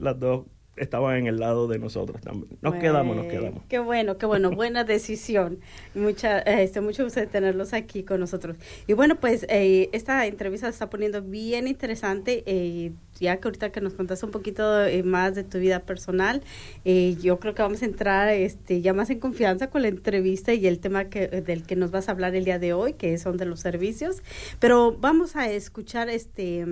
las 0.00 0.18
dos 0.18 0.46
estaban 0.80 1.16
en 1.16 1.26
el 1.26 1.38
lado 1.38 1.68
de 1.68 1.78
nosotros 1.78 2.20
también. 2.20 2.58
Nos 2.60 2.74
quedamos, 2.76 3.16
nos 3.16 3.26
quedamos. 3.26 3.62
Qué 3.68 3.78
bueno, 3.78 4.18
qué 4.18 4.26
bueno, 4.26 4.50
buena 4.50 4.84
decisión. 4.84 5.60
Mucha, 5.94 6.40
este, 6.40 6.80
mucho 6.80 7.04
gusto 7.04 7.20
de 7.20 7.26
tenerlos 7.26 7.72
aquí 7.72 8.02
con 8.02 8.20
nosotros. 8.20 8.56
Y 8.86 8.94
bueno, 8.94 9.16
pues 9.16 9.46
eh, 9.48 9.90
esta 9.92 10.26
entrevista 10.26 10.66
se 10.66 10.72
está 10.72 10.90
poniendo 10.90 11.22
bien 11.22 11.68
interesante. 11.68 12.42
Eh, 12.46 12.92
ya 13.18 13.36
que 13.36 13.48
ahorita 13.48 13.70
que 13.70 13.82
nos 13.82 13.92
contaste 13.92 14.24
un 14.24 14.32
poquito 14.32 14.86
eh, 14.86 15.02
más 15.02 15.34
de 15.34 15.44
tu 15.44 15.58
vida 15.58 15.80
personal, 15.80 16.42
yo 16.84 17.38
creo 17.38 17.54
que 17.54 17.60
vamos 17.60 17.82
a 17.82 17.84
entrar 17.84 18.30
este, 18.30 18.80
ya 18.80 18.94
más 18.94 19.10
en 19.10 19.20
confianza 19.20 19.68
con 19.68 19.82
la 19.82 19.88
entrevista 19.88 20.54
y 20.54 20.66
el 20.66 20.78
tema 20.78 21.04
que, 21.10 21.26
del 21.28 21.64
que 21.64 21.76
nos 21.76 21.90
vas 21.90 22.08
a 22.08 22.12
hablar 22.12 22.34
el 22.34 22.46
día 22.46 22.58
de 22.58 22.72
hoy, 22.72 22.94
que 22.94 23.18
son 23.18 23.36
de 23.36 23.44
los 23.44 23.60
servicios. 23.60 24.22
Pero 24.58 24.96
vamos 24.98 25.36
a 25.36 25.50
escuchar 25.50 26.08
este 26.08 26.64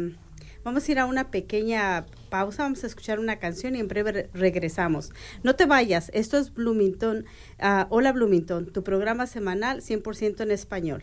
Vamos 0.65 0.89
a 0.89 0.93
ir 0.93 0.99
a 0.99 1.07
una 1.07 1.31
pequeña 1.31 2.07
pausa, 2.31 2.65
vamos 2.65 2.85
a 2.85 2.89
escuchar 2.89 3.21
una 3.21 3.39
canción 3.39 3.77
y 3.77 3.81
en 3.81 3.89
breve 3.89 4.29
regresamos. 4.35 5.11
No 5.43 5.55
te 5.57 5.67
vayas, 5.67 6.11
esto 6.13 6.37
es 6.37 6.53
Bloomington. 6.53 7.25
Uh, 7.61 7.87
hola 7.91 8.13
Bloomington, 8.13 8.67
tu 8.67 8.83
programa 8.83 9.27
semanal 9.27 9.81
100% 9.81 10.41
en 10.43 10.51
español. 10.51 11.03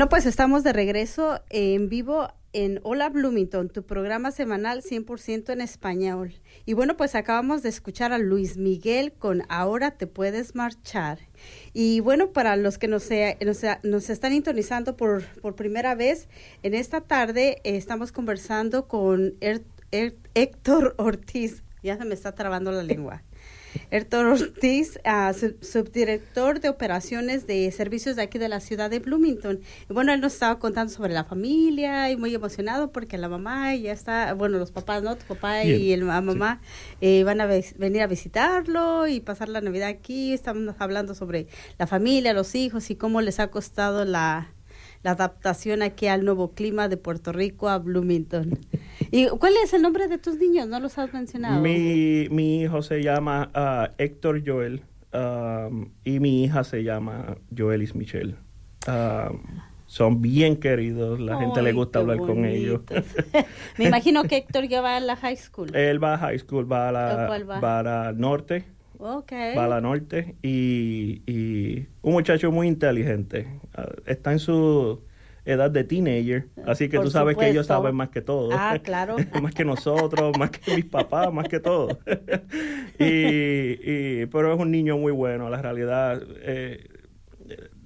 Bueno, 0.00 0.08
pues 0.08 0.24
estamos 0.24 0.64
de 0.64 0.72
regreso 0.72 1.42
en 1.50 1.90
vivo 1.90 2.28
en 2.54 2.80
Hola 2.84 3.10
Bloomington, 3.10 3.68
tu 3.68 3.82
programa 3.82 4.30
semanal 4.30 4.80
100% 4.80 5.52
en 5.52 5.60
español. 5.60 6.32
Y 6.64 6.72
bueno, 6.72 6.96
pues 6.96 7.14
acabamos 7.14 7.62
de 7.62 7.68
escuchar 7.68 8.10
a 8.14 8.16
Luis 8.16 8.56
Miguel 8.56 9.12
con 9.12 9.42
Ahora 9.50 9.90
te 9.98 10.06
puedes 10.06 10.54
marchar. 10.54 11.18
Y 11.74 12.00
bueno, 12.00 12.32
para 12.32 12.56
los 12.56 12.78
que 12.78 12.88
nos, 12.88 13.10
nos, 13.82 14.08
están 14.08 14.32
sintonizando 14.32 14.96
por, 14.96 15.22
por, 15.42 15.54
primera 15.54 15.94
vez, 15.94 16.30
en 16.62 16.72
esta 16.72 17.02
tarde 17.02 17.60
eh, 17.62 17.76
estamos 17.76 18.10
conversando 18.10 18.88
con 18.88 19.34
Héctor 19.90 20.94
Ortiz. 20.96 21.62
Ya 21.82 21.98
se 21.98 22.06
me 22.06 22.14
está 22.14 22.34
trabando 22.34 22.72
la 22.72 22.84
lengua. 22.84 23.22
Héctor 23.90 24.26
Ortiz, 24.26 24.98
uh, 25.04 25.32
subdirector 25.60 26.60
de 26.60 26.68
operaciones 26.68 27.46
de 27.46 27.70
servicios 27.72 28.16
de 28.16 28.22
aquí 28.22 28.38
de 28.38 28.48
la 28.48 28.60
ciudad 28.60 28.90
de 28.90 28.98
Bloomington. 28.98 29.60
Y 29.88 29.92
bueno, 29.92 30.12
él 30.12 30.20
nos 30.20 30.34
estaba 30.34 30.58
contando 30.58 30.92
sobre 30.92 31.12
la 31.12 31.24
familia 31.24 32.10
y 32.10 32.16
muy 32.16 32.34
emocionado 32.34 32.92
porque 32.92 33.18
la 33.18 33.28
mamá 33.28 33.74
ya 33.74 33.92
está, 33.92 34.34
bueno, 34.34 34.58
los 34.58 34.72
papás, 34.72 35.02
¿no? 35.02 35.16
Tu 35.16 35.24
papá 35.24 35.64
y 35.64 35.96
la 35.96 36.20
mamá 36.20 36.60
eh, 37.00 37.24
van 37.24 37.40
a 37.40 37.46
venir 37.46 38.02
a 38.02 38.06
visitarlo 38.06 39.06
y 39.06 39.20
pasar 39.20 39.48
la 39.48 39.60
Navidad 39.60 39.88
aquí. 39.88 40.32
Estamos 40.32 40.74
hablando 40.78 41.14
sobre 41.14 41.46
la 41.78 41.86
familia, 41.86 42.32
los 42.32 42.54
hijos 42.54 42.90
y 42.90 42.96
cómo 42.96 43.20
les 43.20 43.40
ha 43.40 43.48
costado 43.50 44.04
la, 44.04 44.52
la 45.02 45.12
adaptación 45.12 45.82
aquí 45.82 46.06
al 46.06 46.24
nuevo 46.24 46.52
clima 46.52 46.88
de 46.88 46.96
Puerto 46.96 47.32
Rico 47.32 47.68
a 47.68 47.78
Bloomington. 47.78 48.58
¿Y 49.10 49.28
cuál 49.28 49.54
es 49.64 49.72
el 49.72 49.82
nombre 49.82 50.08
de 50.08 50.18
tus 50.18 50.36
niños? 50.36 50.68
¿No 50.68 50.78
los 50.80 50.98
has 50.98 51.12
mencionado? 51.12 51.60
Mi, 51.60 52.28
mi 52.30 52.62
hijo 52.62 52.82
se 52.82 53.02
llama 53.02 53.50
uh, 53.54 53.92
Héctor 53.98 54.42
Joel 54.46 54.82
y 56.04 56.20
mi 56.20 56.44
hija 56.44 56.64
se 56.64 56.84
llama 56.84 57.36
Joelis 57.56 57.94
Michelle. 57.94 58.36
Son 59.86 60.22
bien 60.22 60.56
queridos, 60.56 61.18
la 61.18 61.36
gente 61.38 61.62
le 61.62 61.72
gusta 61.72 61.98
hablar 61.98 62.18
con 62.18 62.44
ellos. 62.44 62.82
Me 63.76 63.86
imagino 63.86 64.22
que 64.22 64.36
Héctor 64.36 64.68
ya 64.68 64.80
va 64.80 64.96
a 64.96 65.00
la 65.00 65.16
high 65.16 65.36
school. 65.36 65.68
Él 65.74 66.02
va 66.02 66.14
a 66.14 66.18
high 66.18 66.38
school, 66.38 66.70
va 66.70 66.90
a 66.90 66.92
la, 66.92 67.44
va? 67.60 67.78
a 67.80 67.82
la 67.82 68.12
norte. 68.12 68.66
Okay. 69.00 69.56
Va 69.56 69.64
a 69.64 69.68
la 69.68 69.80
norte 69.80 70.36
y, 70.42 71.22
y 71.26 71.86
un 72.02 72.12
muchacho 72.12 72.52
muy 72.52 72.68
inteligente. 72.68 73.48
Ah, 73.74 73.88
está 74.04 74.32
en 74.32 74.38
su 74.38 75.02
edad 75.46 75.70
de 75.70 75.84
teenager, 75.84 76.48
así 76.66 76.90
que 76.90 76.98
tú 76.98 77.10
sabes 77.10 77.36
que 77.36 77.48
ellos 77.48 77.66
saben 77.66 77.94
más 77.94 78.10
que 78.10 78.20
todo. 78.20 78.50
Ah, 78.52 78.78
claro. 78.82 79.16
más 79.40 79.54
que 79.54 79.64
nosotros, 79.64 80.36
más 80.38 80.50
que 80.50 80.76
mis 80.76 80.84
papás, 80.84 81.32
más 81.32 81.48
que 81.48 81.60
todo. 81.60 81.98
y, 82.98 83.04
y, 83.04 84.26
pero 84.26 84.52
es 84.52 84.60
un 84.60 84.70
niño 84.70 84.98
muy 84.98 85.12
bueno, 85.12 85.48
la 85.48 85.62
realidad. 85.62 86.22
Eh, 86.42 86.86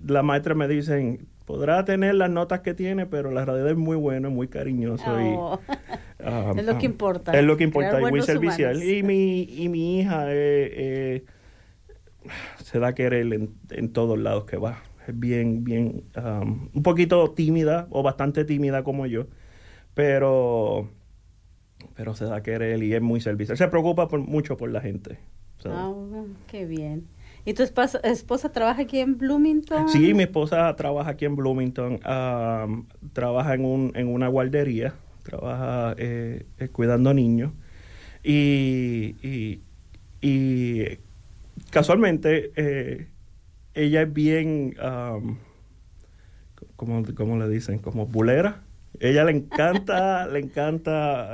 las 0.04 0.25
maestras 0.25 0.56
me 0.56 0.66
dicen, 0.66 1.28
podrá 1.45 1.85
tener 1.85 2.15
las 2.15 2.31
notas 2.31 2.61
que 2.61 2.75
tiene, 2.75 3.07
pero 3.07 3.31
la 3.31 3.45
realidad 3.45 3.71
es 3.71 3.77
muy 3.77 3.97
bueno, 3.97 4.31
muy 4.31 4.49
cariñoso. 4.49 5.21
Y, 5.21 5.35
oh. 5.37 5.61
ah, 6.25 6.53
es 6.57 6.65
lo 6.65 6.79
que 6.79 6.87
importa. 6.87 7.33
Es 7.33 7.45
lo 7.45 7.57
que 7.57 7.65
importa, 7.65 8.01
y 8.01 8.05
muy 8.05 8.23
servicial. 8.23 8.83
Y 8.83 9.03
mi, 9.03 9.43
y 9.43 9.69
mi 9.69 10.01
hija 10.01 10.27
eh, 10.29 10.73
eh, 10.75 11.25
se 12.63 12.79
da 12.79 12.89
a 12.89 12.95
querer 12.95 13.33
en, 13.33 13.55
en, 13.71 13.93
todos 13.93 14.19
lados 14.19 14.45
que 14.45 14.57
va. 14.57 14.83
Es 15.07 15.19
bien, 15.19 15.65
bien, 15.65 16.05
um, 16.17 16.71
un 16.73 16.83
poquito 16.83 17.31
tímida 17.33 17.87
o 17.91 18.03
bastante 18.03 18.47
tímida 18.47 18.83
como 18.83 19.05
yo, 19.05 19.27
pero, 19.93 20.89
pero 21.95 22.15
se 22.15 22.25
da 22.25 22.37
a 22.37 22.43
querer 22.43 22.83
y 22.83 22.95
es 22.95 23.03
muy 23.03 23.21
servicial. 23.21 23.59
Se 23.59 23.69
preocupa 23.69 24.09
por, 24.09 24.21
mucho 24.21 24.57
por 24.57 24.71
la 24.71 24.81
gente. 24.81 25.19
Ah, 25.67 25.93
qué 26.47 26.67
bien. 26.67 27.07
¿Y 27.47 27.53
tu 27.53 27.63
esposa, 27.63 28.53
trabaja 28.53 28.83
aquí 28.83 28.99
en 28.99 29.19
Bloomington? 29.19 29.89
Sí, 29.89 30.15
mi 30.15 30.23
esposa 30.23 30.75
trabaja 30.77 31.11
aquí 31.11 31.27
en 31.27 31.37
Bloomington. 31.37 32.01
trabaja 33.13 33.55
en, 33.55 33.65
un, 33.65 33.93
en 33.95 34.09
una 34.09 34.29
guardería, 34.29 34.95
trabaja 35.23 35.95
eh, 35.99 36.47
eh, 36.59 36.69
cuidando 36.69 37.13
niños. 37.13 37.53
Y, 38.23 39.17
y, 39.23 39.61
y 40.23 40.99
casualmente 41.71 42.53
eh, 42.57 43.09
ella 43.75 44.03
es 44.03 44.13
bien, 44.13 44.75
como, 46.77 47.03
¿cómo 47.15 47.37
le 47.39 47.49
dicen? 47.49 47.79
Como 47.79 48.07
bulera. 48.07 48.63
Ella 49.01 49.25
le 49.25 49.33
encanta, 49.33 50.27
le 50.29 50.39
encanta 50.39 51.33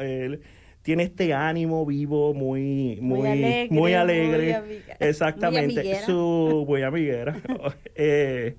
tiene 0.83 1.03
este 1.05 1.35
ánimo 1.35 1.85
vivo 1.85 2.35
muy 2.35 2.99
muy 3.01 3.69
muy 3.71 3.95
alegre, 3.95 4.61
exactamente 4.99 6.01
su 6.05 6.65
muy 6.69 6.83
amiguera. 6.83 7.37
Eh, 8.03 8.57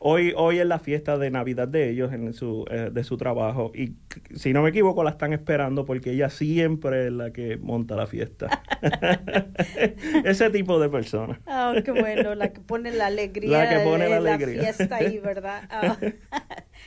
hoy 0.00 0.34
hoy 0.36 0.58
es 0.58 0.66
la 0.66 0.78
fiesta 0.78 1.16
de 1.16 1.30
navidad 1.30 1.66
de 1.66 1.88
ellos 1.88 2.12
en 2.12 2.34
su 2.34 2.66
eh, 2.70 2.90
de 2.92 3.04
su 3.04 3.16
trabajo. 3.16 3.72
Y 3.74 3.94
si 4.34 4.52
no 4.52 4.62
me 4.62 4.70
equivoco 4.70 5.02
la 5.02 5.10
están 5.10 5.32
esperando 5.32 5.86
porque 5.86 6.10
ella 6.10 6.28
siempre 6.28 7.06
es 7.06 7.12
la 7.12 7.32
que 7.32 7.56
monta 7.56 7.96
la 7.96 8.06
fiesta. 8.06 8.62
Ese 10.24 10.50
tipo 10.50 10.78
de 10.78 10.90
persona. 10.90 11.40
Ah 11.46 11.74
qué 11.82 11.92
bueno 11.92 12.34
la 12.34 12.52
que 12.52 12.60
pone 12.60 12.90
la 12.90 13.06
alegría 13.06 13.64
la 13.64 13.68
que 13.70 13.84
pone 13.84 14.08
la, 14.08 14.16
alegría. 14.16 14.62
la 14.62 14.72
fiesta 14.74 14.96
ahí 14.96 15.18
verdad 15.18 15.62
ah. 15.70 15.96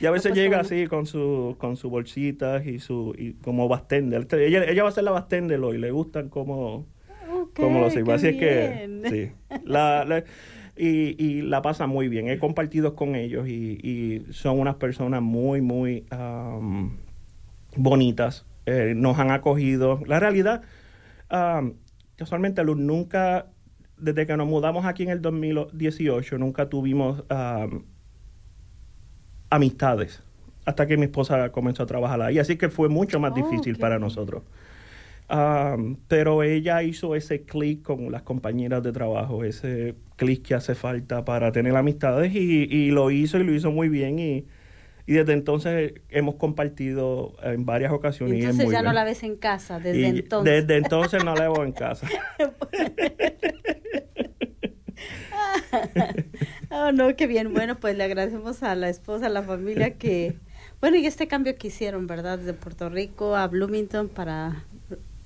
Y 0.00 0.06
a 0.06 0.10
veces 0.10 0.34
llega 0.34 0.60
así 0.60 0.86
con 0.86 1.06
su, 1.06 1.56
con 1.58 1.76
su 1.76 1.90
bolsitas 1.90 2.66
y 2.66 2.78
su 2.78 3.14
y 3.16 3.34
como 3.34 3.68
bastender. 3.68 4.26
Ella, 4.32 4.64
ella 4.64 4.82
va 4.82 4.88
a 4.88 4.92
ser 4.92 5.04
la 5.04 5.10
bastender 5.10 5.60
hoy, 5.60 5.76
le 5.76 5.90
gustan 5.90 6.30
como, 6.30 6.86
como 7.54 7.80
los 7.80 7.94
Así 7.94 8.28
es 8.28 8.36
que 8.36 9.00
sí. 9.08 9.58
La, 9.64 10.24
y, 10.76 11.22
y, 11.22 11.42
la 11.42 11.60
pasa 11.60 11.86
muy 11.86 12.08
bien. 12.08 12.28
He 12.28 12.38
compartido 12.38 12.94
con 12.94 13.14
ellos 13.14 13.46
y, 13.46 13.78
y 13.82 14.32
son 14.32 14.58
unas 14.58 14.76
personas 14.76 15.20
muy, 15.20 15.60
muy 15.60 16.06
bonitas. 17.76 18.46
Eh, 18.66 18.94
nos 18.96 19.18
han 19.18 19.30
acogido. 19.30 20.00
La 20.06 20.18
realidad, 20.20 20.62
casualmente, 22.16 22.64
Luz, 22.64 22.78
nunca, 22.78 23.48
desde 23.98 24.26
que 24.26 24.36
nos 24.36 24.46
mudamos 24.46 24.86
aquí 24.86 25.02
en 25.02 25.10
el 25.10 25.20
2018, 25.20 26.38
nunca 26.38 26.68
tuvimos 26.68 27.24
amistades 29.50 30.22
hasta 30.64 30.86
que 30.86 30.96
mi 30.96 31.04
esposa 31.04 31.50
comenzó 31.50 31.82
a 31.82 31.86
trabajar 31.86 32.22
ahí. 32.22 32.38
Así 32.38 32.56
que 32.56 32.68
fue 32.68 32.88
mucho 32.88 33.20
más 33.20 33.34
difícil 33.34 33.76
para 33.76 33.98
nosotros. 33.98 34.42
pero 36.08 36.42
ella 36.42 36.82
hizo 36.82 37.14
ese 37.14 37.42
clic 37.42 37.82
con 37.82 38.10
las 38.10 38.22
compañeras 38.22 38.82
de 38.82 38.92
trabajo, 38.92 39.44
ese 39.44 39.94
clic 40.16 40.42
que 40.42 40.54
hace 40.54 40.74
falta 40.74 41.24
para 41.24 41.52
tener 41.52 41.76
amistades 41.76 42.34
y, 42.34 42.90
lo 42.90 43.10
hizo 43.10 43.38
y 43.38 43.44
lo 43.44 43.54
hizo 43.54 43.70
muy 43.70 43.88
bien 43.88 44.18
y, 44.18 44.46
desde 45.06 45.32
entonces 45.32 45.94
hemos 46.08 46.36
compartido 46.36 47.34
en 47.42 47.66
varias 47.66 47.90
ocasiones. 47.90 48.44
Entonces 48.44 48.70
ya 48.70 48.80
no 48.80 48.92
la 48.92 49.02
ves 49.02 49.24
en 49.24 49.34
casa, 49.34 49.80
desde 49.80 50.06
entonces. 50.06 50.66
Desde 50.66 50.76
entonces 50.76 51.24
no 51.24 51.34
la 51.34 51.48
veo 51.48 51.64
en 51.64 51.72
casa. 51.72 52.06
oh, 56.70 56.92
no, 56.92 57.14
qué 57.16 57.26
bien. 57.26 57.52
Bueno, 57.52 57.78
pues 57.78 57.96
le 57.96 58.04
agradecemos 58.04 58.62
a 58.62 58.74
la 58.74 58.88
esposa, 58.88 59.26
a 59.26 59.30
la 59.30 59.42
familia 59.42 59.94
que, 59.96 60.36
bueno, 60.80 60.96
y 60.96 61.06
este 61.06 61.28
cambio 61.28 61.56
que 61.56 61.68
hicieron, 61.68 62.06
¿verdad? 62.06 62.38
Desde 62.38 62.54
Puerto 62.54 62.88
Rico 62.88 63.36
a 63.36 63.46
Bloomington 63.48 64.08
para 64.08 64.64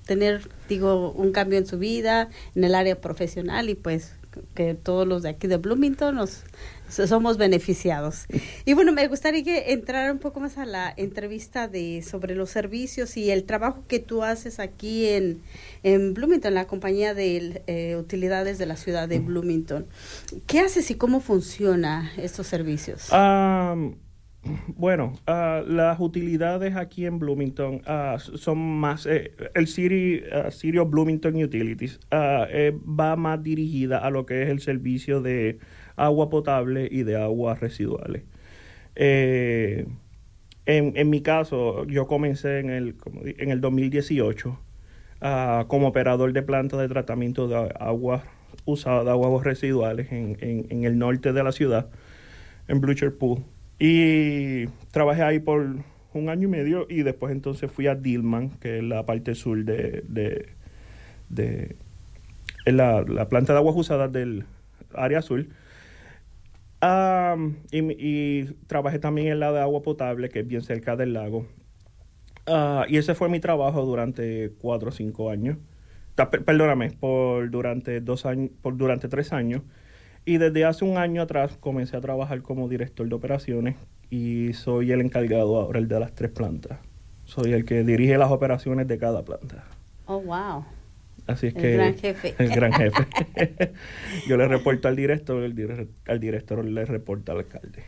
tener, 0.05 0.49
digo, 0.69 1.11
un 1.11 1.31
cambio 1.31 1.57
en 1.57 1.65
su 1.65 1.79
vida, 1.79 2.29
en 2.55 2.63
el 2.63 2.75
área 2.75 2.99
profesional 3.01 3.69
y 3.69 3.75
pues 3.75 4.13
que 4.53 4.73
todos 4.73 5.07
los 5.07 5.23
de 5.23 5.29
aquí 5.29 5.47
de 5.47 5.57
Bloomington 5.57 6.15
nos 6.15 6.43
somos 6.89 7.37
beneficiados. 7.37 8.25
Y 8.65 8.73
bueno, 8.73 8.91
me 8.91 9.07
gustaría 9.07 9.67
entrar 9.67 10.11
un 10.11 10.19
poco 10.19 10.39
más 10.39 10.57
a 10.57 10.65
la 10.65 10.93
entrevista 10.95 11.67
de 11.67 12.03
sobre 12.03 12.35
los 12.35 12.49
servicios 12.49 13.17
y 13.17 13.31
el 13.31 13.43
trabajo 13.43 13.83
que 13.87 13.99
tú 13.99 14.23
haces 14.23 14.59
aquí 14.59 15.07
en, 15.07 15.41
en 15.83 16.13
Bloomington, 16.13 16.53
la 16.53 16.67
compañía 16.67 17.13
de 17.13 17.63
eh, 17.67 17.95
utilidades 17.97 18.57
de 18.57 18.65
la 18.65 18.75
ciudad 18.75 19.07
de 19.07 19.19
Bloomington. 19.19 19.87
¿Qué 20.47 20.59
haces 20.59 20.91
y 20.91 20.95
cómo 20.95 21.19
funciona 21.19 22.11
estos 22.17 22.47
servicios? 22.47 23.09
bueno, 24.75 25.13
ah, 25.27 25.63
las 25.65 25.99
utilidades 25.99 26.75
aquí 26.75 27.05
en 27.05 27.19
Bloomington 27.19 27.81
ah, 27.85 28.17
son 28.19 28.57
más, 28.57 29.05
eh, 29.05 29.31
el 29.53 29.67
City, 29.67 30.21
uh, 30.31 30.51
City 30.51 30.77
of 30.77 30.89
Bloomington 30.89 31.35
Utilities 31.35 31.99
eh, 32.11 32.77
va 32.87 33.15
más 33.15 33.41
dirigida 33.41 33.99
a 33.99 34.09
lo 34.09 34.25
que 34.25 34.43
es 34.43 34.49
el 34.49 34.59
servicio 34.59 35.21
de 35.21 35.59
agua 35.95 36.29
potable 36.29 36.87
y 36.91 37.03
de 37.03 37.21
aguas 37.21 37.59
residuales. 37.59 38.23
Eh, 38.95 39.87
en, 40.65 40.93
en, 40.95 41.09
mi 41.09 41.21
caso, 41.21 41.85
yo 41.85 42.07
comencé 42.07 42.59
en 42.59 42.69
el, 42.69 42.95
en 43.37 43.51
el 43.51 43.61
2018 43.61 44.59
ah, 45.21 45.65
como 45.67 45.87
operador 45.87 46.33
de 46.33 46.41
planta 46.41 46.77
de 46.77 46.87
tratamiento 46.87 47.47
de 47.47 47.73
aguas 47.79 48.23
usadas, 48.65 49.07
aguas 49.07 49.43
residuales 49.43 50.11
en, 50.11 50.37
en, 50.41 50.65
en, 50.69 50.83
el 50.85 50.97
norte 50.97 51.33
de 51.33 51.43
la 51.43 51.51
ciudad, 51.51 51.89
en 52.67 52.81
Blucher 52.81 53.15
Pool. 53.17 53.43
Y 53.79 54.67
trabajé 54.91 55.23
ahí 55.23 55.39
por 55.39 55.77
un 56.13 56.29
año 56.29 56.47
y 56.47 56.51
medio 56.51 56.87
y 56.89 57.03
después 57.03 57.31
entonces 57.31 57.69
fui 57.71 57.87
a 57.87 57.95
Dillman, 57.95 58.51
que 58.59 58.77
es 58.77 58.83
la 58.83 59.05
parte 59.05 59.35
sur 59.35 59.63
de, 59.65 60.03
de, 60.07 60.49
de 61.29 61.75
la, 62.65 63.01
la 63.01 63.27
planta 63.27 63.53
de 63.53 63.59
aguas 63.59 63.75
usadas 63.75 64.11
del 64.11 64.45
área 64.93 65.19
azul 65.19 65.49
y, 67.71 68.43
trabajé 68.67 68.99
también 68.99 69.27
en 69.27 69.39
lado 69.39 69.55
de 69.55 69.61
agua 69.61 69.81
potable, 69.81 70.29
que 70.29 70.39
es 70.39 70.47
bien 70.47 70.61
cerca 70.61 70.95
del 70.95 71.13
lago. 71.13 71.47
Ah, 72.47 72.85
y 72.87 72.97
ese 72.97 73.15
fue 73.15 73.29
mi 73.29 73.39
trabajo 73.39 73.85
durante 73.85 74.51
cuatro 74.59 74.89
o 74.89 74.91
cinco 74.91 75.29
años. 75.29 75.57
perdóname, 76.15 76.91
por 76.91 77.49
durante 77.49 78.01
dos 78.01 78.25
años, 78.25 78.51
por 78.61 78.77
durante 78.77 79.07
tres 79.07 79.33
años. 79.33 79.61
Y 80.25 80.37
desde 80.37 80.65
hace 80.65 80.83
un 80.83 80.97
año 80.97 81.21
atrás 81.21 81.57
comencé 81.59 81.95
a 81.95 82.01
trabajar 82.01 82.41
como 82.41 82.67
director 82.67 83.07
de 83.07 83.15
operaciones 83.15 83.75
y 84.09 84.53
soy 84.53 84.91
el 84.91 85.01
encargado 85.01 85.57
ahora 85.57 85.79
el 85.79 85.87
de 85.87 85.99
las 85.99 86.13
tres 86.13 86.31
plantas. 86.31 86.79
Soy 87.25 87.53
el 87.53 87.65
que 87.65 87.83
dirige 87.83 88.17
las 88.17 88.31
operaciones 88.31 88.87
de 88.87 88.97
cada 88.97 89.23
planta. 89.23 89.65
Oh, 90.05 90.19
wow. 90.21 90.65
Así 91.27 91.47
es 91.47 91.55
el 91.55 91.61
que... 91.61 91.73
Gran 91.73 91.97
jefe. 91.97 92.35
El 92.43 92.49
gran 92.49 92.73
jefe. 92.73 93.07
Yo 94.27 94.37
le 94.37 94.47
reporto 94.47 94.87
al 94.87 94.95
director, 94.95 95.43
el 95.43 95.89
al 96.07 96.19
director 96.19 96.63
le 96.63 96.85
reporta 96.85 97.31
al 97.31 97.39
alcalde. 97.39 97.83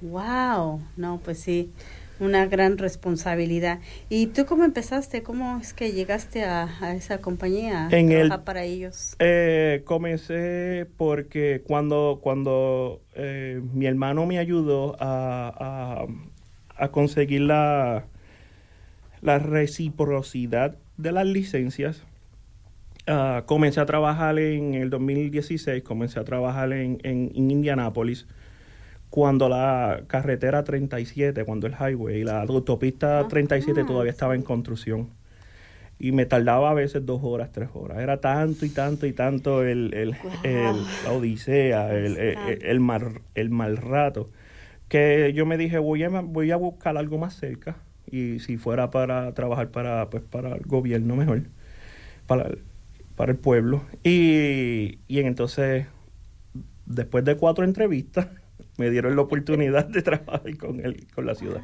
Wow, 0.00 0.80
no, 0.96 1.20
pues 1.22 1.38
sí, 1.38 1.72
una 2.20 2.46
gran 2.46 2.78
responsabilidad. 2.78 3.80
¿Y 4.08 4.26
tú 4.26 4.46
cómo 4.46 4.64
empezaste? 4.64 5.22
¿Cómo 5.22 5.58
es 5.60 5.72
que 5.72 5.92
llegaste 5.92 6.44
a, 6.44 6.94
esa 6.94 7.20
compañía 7.20 7.88
a 7.88 7.96
en 7.96 8.08
trabajar 8.08 8.44
para 8.44 8.64
ellos? 8.64 9.16
Eh, 9.18 9.82
comencé 9.84 10.86
porque 10.96 11.62
cuando, 11.66 12.20
cuando 12.22 13.00
eh, 13.14 13.60
mi 13.72 13.86
hermano 13.86 14.26
me 14.26 14.38
ayudó 14.38 14.96
a, 15.00 16.06
a, 16.76 16.84
a 16.84 16.88
conseguir 16.90 17.42
la, 17.42 18.04
la 19.22 19.38
reciprocidad 19.38 20.76
de 20.96 21.12
las 21.12 21.26
licencias, 21.26 22.04
Ah, 23.06 23.42
comencé 23.46 23.80
a 23.80 23.86
trabajar 23.86 24.38
en 24.38 24.74
el 24.74 24.88
2016, 24.88 25.82
comencé 25.82 26.20
a 26.20 26.24
trabajar 26.24 26.72
en, 26.72 26.98
en, 27.02 27.32
Indianápolis 27.34 28.26
cuando 29.10 29.48
la 29.48 30.04
carretera 30.06 30.62
37, 30.62 31.44
cuando 31.44 31.66
el 31.66 31.74
highway, 31.74 32.22
la 32.22 32.42
autopista 32.42 33.26
37 33.28 33.84
todavía 33.84 34.12
estaba 34.12 34.36
en 34.36 34.42
construcción. 34.42 35.10
Y 35.98 36.12
me 36.12 36.24
tardaba 36.24 36.70
a 36.70 36.74
veces 36.74 37.04
dos 37.04 37.20
horas, 37.22 37.50
tres 37.52 37.68
horas. 37.74 37.98
Era 37.98 38.20
tanto 38.20 38.64
y 38.64 38.70
tanto 38.70 39.06
y 39.06 39.12
tanto 39.12 39.62
el, 39.64 39.92
el, 39.92 40.16
la 41.04 41.12
odisea, 41.12 41.92
el, 41.94 42.16
el, 42.16 42.80
mal, 42.80 43.20
el 43.34 43.50
mal 43.50 43.76
rato, 43.76 44.30
que 44.88 45.32
yo 45.34 45.44
me 45.44 45.58
dije, 45.58 45.78
voy 45.78 46.04
a, 46.04 46.08
voy 46.08 46.52
a 46.52 46.56
buscar 46.56 46.96
algo 46.96 47.18
más 47.18 47.34
cerca. 47.34 47.76
Y 48.10 48.38
si 48.40 48.56
fuera 48.56 48.90
para 48.90 49.34
trabajar 49.34 49.70
para, 49.70 50.08
pues, 50.08 50.22
para 50.22 50.54
el 50.54 50.62
gobierno 50.62 51.16
mejor, 51.16 51.42
para, 52.26 52.50
para 53.16 53.32
el 53.32 53.38
pueblo. 53.38 53.82
Y, 54.04 55.00
y 55.06 55.20
entonces, 55.20 55.86
después 56.86 57.24
de 57.24 57.36
cuatro 57.36 57.64
entrevistas, 57.64 58.28
me 58.80 58.88
dieron 58.88 59.14
la 59.14 59.22
oportunidad 59.22 59.84
de 59.84 60.00
trabajar 60.00 60.56
con 60.56 60.80
él, 60.80 61.06
con 61.14 61.26
la 61.26 61.34
ciudad. 61.34 61.60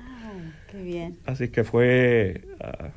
qué 0.70 0.82
bien. 0.82 1.18
Así 1.24 1.48
que 1.48 1.64
fue 1.64 2.42
uh, 2.60 2.88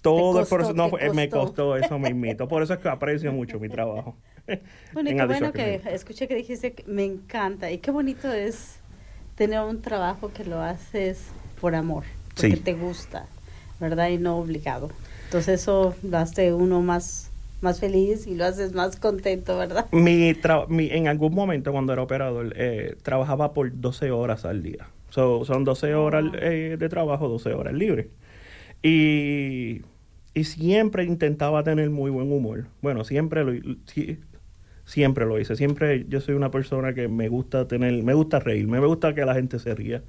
todo 0.00 0.46
por 0.46 0.62
eso 0.62 0.72
no 0.72 0.90
me 1.12 1.28
costó 1.28 1.76
eso 1.76 1.98
me 1.98 2.08
invito. 2.16 2.48
Por 2.48 2.62
eso 2.62 2.72
es 2.72 2.80
que 2.80 2.88
aprecio 2.88 3.32
mucho 3.32 3.60
mi 3.60 3.68
trabajo. 3.68 4.16
Bueno, 4.92 5.10
y 5.10 5.16
qué 5.16 5.26
bueno 5.26 5.52
que, 5.52 5.80
escuché 5.90 6.28
que 6.28 6.36
dijiste 6.36 6.72
que 6.72 6.84
me 6.86 7.04
encanta 7.04 7.72
y 7.72 7.78
qué 7.78 7.90
bonito 7.90 8.32
es 8.32 8.76
tener 9.34 9.60
un 9.60 9.82
trabajo 9.82 10.32
que 10.32 10.44
lo 10.44 10.60
haces 10.60 11.26
por 11.60 11.74
amor, 11.74 12.04
porque 12.36 12.56
te 12.56 12.74
gusta, 12.74 13.26
¿verdad? 13.80 14.08
Y 14.10 14.18
no 14.18 14.38
obligado. 14.38 14.92
Entonces 15.24 15.62
eso 15.62 15.96
lo 16.04 16.18
hace 16.18 16.54
uno 16.54 16.80
más 16.80 17.25
más 17.60 17.80
feliz 17.80 18.26
y 18.26 18.34
lo 18.34 18.44
haces 18.44 18.74
más 18.74 18.96
contento, 18.96 19.56
¿verdad? 19.58 19.86
Mi, 19.92 20.34
mi 20.68 20.90
en 20.90 21.08
algún 21.08 21.34
momento 21.34 21.72
cuando 21.72 21.92
era 21.92 22.02
operador 22.02 22.52
eh, 22.56 22.96
trabajaba 23.02 23.52
por 23.52 23.80
12 23.80 24.10
horas 24.10 24.44
al 24.44 24.62
día. 24.62 24.88
son 25.10 25.64
12 25.64 25.94
horas 25.94 26.24
eh, 26.40 26.76
de 26.78 26.88
trabajo, 26.88 27.28
12 27.28 27.54
horas 27.54 27.74
libres. 27.74 28.08
Y, 28.82 29.82
y, 30.34 30.44
siempre 30.44 31.04
intentaba 31.04 31.64
tener 31.64 31.90
muy 31.90 32.10
buen 32.10 32.30
humor. 32.30 32.66
Bueno, 32.82 33.04
siempre 33.04 33.42
lo, 33.42 33.52
siempre 34.84 35.26
lo 35.26 35.38
hice. 35.40 35.56
Siempre 35.56 36.04
yo 36.08 36.20
soy 36.20 36.34
una 36.34 36.50
persona 36.50 36.94
que 36.94 37.08
me 37.08 37.28
gusta 37.28 37.66
tener, 37.66 38.02
me 38.02 38.14
gusta 38.14 38.38
reír, 38.38 38.68
me 38.68 38.78
gusta 38.78 39.14
que 39.14 39.24
la 39.24 39.34
gente 39.34 39.58
se 39.58 39.74
ría. 39.74 40.02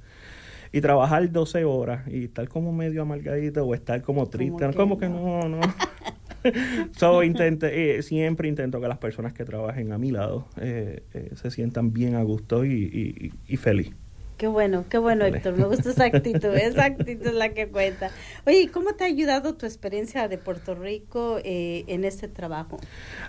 Y 0.70 0.82
trabajar 0.82 1.32
12 1.32 1.64
horas 1.64 2.06
y 2.08 2.24
estar 2.24 2.46
como 2.46 2.74
medio 2.74 3.00
amargadito 3.00 3.64
o 3.64 3.74
estar 3.74 4.02
como 4.02 4.28
triste, 4.28 4.70
como 4.74 4.98
que 4.98 5.08
no, 5.08 5.48
no. 5.48 5.60
so, 6.96 7.22
intente, 7.22 7.96
eh, 7.96 8.02
siempre 8.02 8.48
intento 8.48 8.80
que 8.80 8.88
las 8.88 8.98
personas 8.98 9.32
que 9.32 9.44
trabajen 9.44 9.92
a 9.92 9.98
mi 9.98 10.10
lado 10.10 10.48
eh, 10.60 11.02
eh, 11.14 11.30
se 11.34 11.50
sientan 11.50 11.92
bien 11.92 12.14
a 12.14 12.22
gusto 12.22 12.64
y, 12.64 13.32
y, 13.46 13.56
feliz. 13.56 13.92
Qué 14.36 14.46
bueno, 14.46 14.84
qué 14.88 14.98
bueno, 14.98 15.24
Héctor. 15.24 15.56
Me 15.56 15.64
gusta 15.64 15.90
esa 15.90 16.04
actitud. 16.04 16.54
esa 16.54 16.84
actitud 16.84 17.26
es 17.26 17.34
la 17.34 17.54
que 17.54 17.68
cuenta. 17.68 18.10
Oye, 18.46 18.70
¿cómo 18.72 18.94
te 18.94 19.04
ha 19.04 19.08
ayudado 19.08 19.54
tu 19.54 19.66
experiencia 19.66 20.28
de 20.28 20.38
Puerto 20.38 20.74
Rico 20.74 21.38
en 21.42 22.04
este 22.04 22.28
trabajo? 22.28 22.78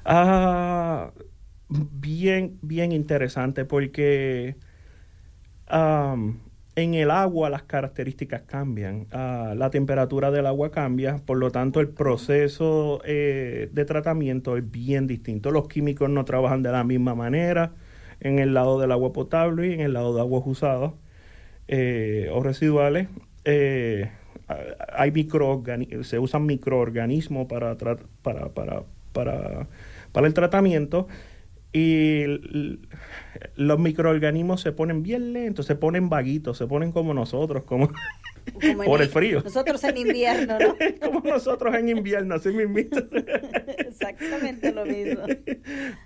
Ah, 0.05 1.11
bien, 1.67 2.59
bien 2.61 2.91
interesante 2.91 3.65
porque 3.65 4.55
en 6.81 6.93
el 6.93 7.11
agua 7.11 7.49
las 7.49 7.63
características 7.63 8.43
cambian, 8.43 9.07
ah, 9.11 9.53
la 9.55 9.69
temperatura 9.69 10.31
del 10.31 10.45
agua 10.45 10.71
cambia, 10.71 11.17
por 11.25 11.37
lo 11.37 11.51
tanto 11.51 11.79
el 11.79 11.89
proceso 11.89 13.01
eh, 13.05 13.69
de 13.71 13.85
tratamiento 13.85 14.57
es 14.57 14.69
bien 14.69 15.07
distinto. 15.07 15.51
Los 15.51 15.67
químicos 15.67 16.09
no 16.09 16.25
trabajan 16.25 16.63
de 16.63 16.71
la 16.71 16.83
misma 16.83 17.15
manera 17.15 17.73
en 18.19 18.39
el 18.39 18.53
lado 18.53 18.79
del 18.79 18.91
agua 18.91 19.13
potable 19.13 19.67
y 19.67 19.73
en 19.73 19.81
el 19.81 19.93
lado 19.93 20.13
de 20.13 20.21
aguas 20.21 20.43
usadas 20.45 20.93
eh, 21.67 22.29
o 22.33 22.41
residuales. 22.43 23.07
Eh, 23.45 24.09
hay 24.93 25.11
se 26.01 26.19
usan 26.19 26.45
microorganismos 26.45 27.47
para, 27.47 27.77
para, 27.77 28.47
para 29.13 30.27
el 30.27 30.33
tratamiento 30.33 31.07
y 31.71 32.23
los 33.55 33.79
microorganismos 33.79 34.61
se 34.61 34.71
ponen 34.71 35.03
bien 35.03 35.33
lentos, 35.33 35.67
se 35.67 35.75
ponen 35.75 36.09
vaguitos, 36.09 36.57
se 36.57 36.65
ponen 36.65 36.91
como 36.91 37.13
nosotros, 37.13 37.63
como, 37.63 37.91
por 38.85 39.01
el, 39.01 39.09
frío. 39.09 39.41
Nosotros 39.43 39.83
en 39.83 39.97
invierno, 39.97 40.57
¿no? 40.59 40.75
como 41.01 41.21
nosotros 41.21 41.75
en 41.75 41.89
invierno, 41.89 42.35
así 42.35 42.49
mismo. 42.49 42.77
Exactamente 43.77 44.71
lo 44.71 44.85
mismo. 44.85 45.21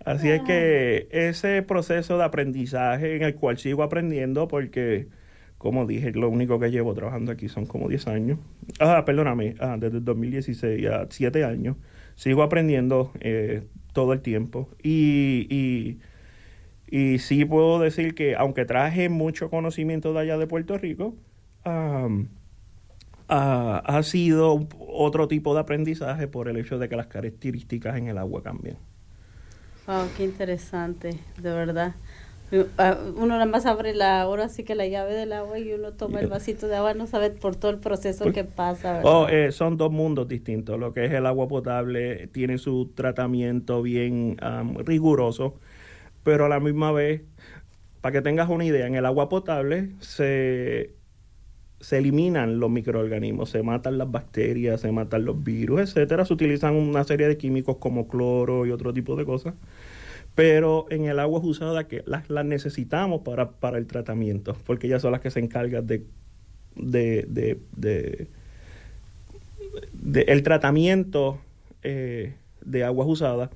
Así 0.04 0.30
es 0.30 0.42
que 0.42 1.08
ese 1.12 1.62
proceso 1.62 2.18
de 2.18 2.26
aprendizaje 2.26 3.16
en 3.16 3.24
el 3.24 3.36
cual 3.36 3.58
sigo 3.58 3.84
aprendiendo 3.84 4.50
porque, 4.50 5.08
como 5.58 5.86
dije, 5.86 6.12
lo 6.12 6.30
único 6.30 6.60
que 6.60 6.72
llevo 6.72 6.94
trabajando 6.94 7.32
aquí 7.32 7.48
son 7.48 7.66
como 7.66 7.88
10 7.88 8.08
años. 8.08 8.40
Ah, 8.80 9.06
perdóname, 9.06 9.56
ah, 9.60 9.78
desde 9.80 10.00
el 10.00 10.06
2016 10.06 10.88
a 10.88 11.08
7 11.10 11.46
años. 11.46 11.78
Sigo 12.16 12.44
aprendiendo 12.44 13.12
eh, 13.20 13.64
todo 13.94 14.14
el 14.14 14.22
tiempo. 14.22 14.70
Y, 14.82 15.48
y, 15.50 16.00
y, 16.88 17.20
sí 17.20 17.46
puedo 17.46 17.80
decir 17.80 18.16
que 18.16 18.36
aunque 18.36 18.66
traje 18.66 19.10
mucho 19.10 19.50
conocimiento 19.50 20.14
de 20.14 20.20
allá 20.20 20.38
de 20.38 20.48
Puerto 20.48 20.78
Rico, 20.78 21.16
ha 23.28 24.02
sido 24.04 24.68
otro 24.80 25.28
tipo 25.28 25.54
de 25.54 25.62
aprendizaje 25.62 26.28
por 26.28 26.50
el 26.50 26.58
hecho 26.58 26.78
de 26.78 26.90
que 26.90 26.96
las 26.96 27.08
características 27.08 27.98
en 27.98 28.08
el 28.08 28.18
agua 28.18 28.44
cambian. 28.44 28.78
Wow, 29.88 30.08
qué 30.16 30.24
interesante, 30.24 31.20
de 31.42 31.52
verdad. 31.52 31.96
Ah, 32.78 32.98
uno 33.16 33.28
nada 33.28 33.46
más 33.46 33.66
abre 33.66 33.96
la, 33.96 34.22
ahora 34.22 34.48
sí 34.48 34.64
que 34.64 34.76
la 34.76 34.86
llave 34.86 35.14
del 35.14 35.34
agua 35.34 35.58
y 35.58 35.74
uno 35.74 35.94
toma 35.94 36.20
el 36.20 36.28
vasito 36.28 36.68
de 36.68 36.76
agua, 36.76 36.94
no 36.94 37.08
sabe 37.08 37.32
por 37.32 37.56
todo 37.56 37.72
el 37.72 37.80
proceso 37.80 38.32
que 38.32 38.44
pasa. 38.44 39.02
Oh, 39.04 39.28
eh, 39.28 39.52
son 39.52 39.78
dos 39.78 39.92
mundos 39.92 40.28
distintos. 40.28 40.80
Lo 40.80 40.94
que 40.94 41.06
es 41.06 41.12
el 41.14 41.26
agua 41.26 41.48
potable 41.48 42.28
tiene 42.28 42.60
su 42.60 42.92
tratamiento 42.94 43.82
bien 43.82 44.38
riguroso, 44.86 45.56
pero 46.24 46.46
a 46.46 46.50
la 46.50 46.60
misma 46.60 46.92
vez, 46.92 47.24
para 48.02 48.14
que 48.14 48.22
tengas 48.22 48.50
una 48.50 48.66
idea, 48.66 48.86
en 48.86 48.96
el 48.96 49.06
agua 49.08 49.30
potable 49.30 49.90
se, 50.00 50.92
se 51.80 51.98
eliminan 51.98 52.60
los 52.60 52.70
microorganismos, 52.70 53.50
se 53.50 53.64
matan 53.64 53.98
las 53.98 54.12
bacterias, 54.12 54.82
se 54.82 54.92
matan 54.92 55.26
los 55.26 55.44
virus, 55.44 55.82
etcétera. 55.82 56.24
Se 56.24 56.34
utilizan 56.34 56.76
una 56.76 57.04
serie 57.04 57.28
de 57.28 57.38
químicos 57.38 57.78
como 57.78 58.08
cloro 58.08 58.68
y 58.68 58.72
otro 58.72 58.94
tipo 58.94 59.16
de 59.16 59.26
cosas 59.26 59.56
pero 60.36 60.86
en 60.90 61.06
el 61.06 61.20
agua 61.20 61.40
usada 61.44 61.88
que 61.88 62.04
las, 62.06 62.30
necesitamos 62.46 63.22
para, 63.22 63.52
para, 63.52 63.78
el 63.78 63.86
tratamiento, 63.88 64.56
porque 64.66 64.88
ellas 64.88 65.02
son 65.02 65.12
las 65.12 65.22
que 65.22 65.32
se 65.32 65.40
encargan 65.40 65.86
de, 65.86 66.06
de, 66.76 67.60
de, 67.76 68.28
el 70.28 70.44
tratamiento 70.44 71.40
eh, 71.84 72.36
de 72.62 72.84
aguas 72.84 73.08
usadas. 73.08 73.50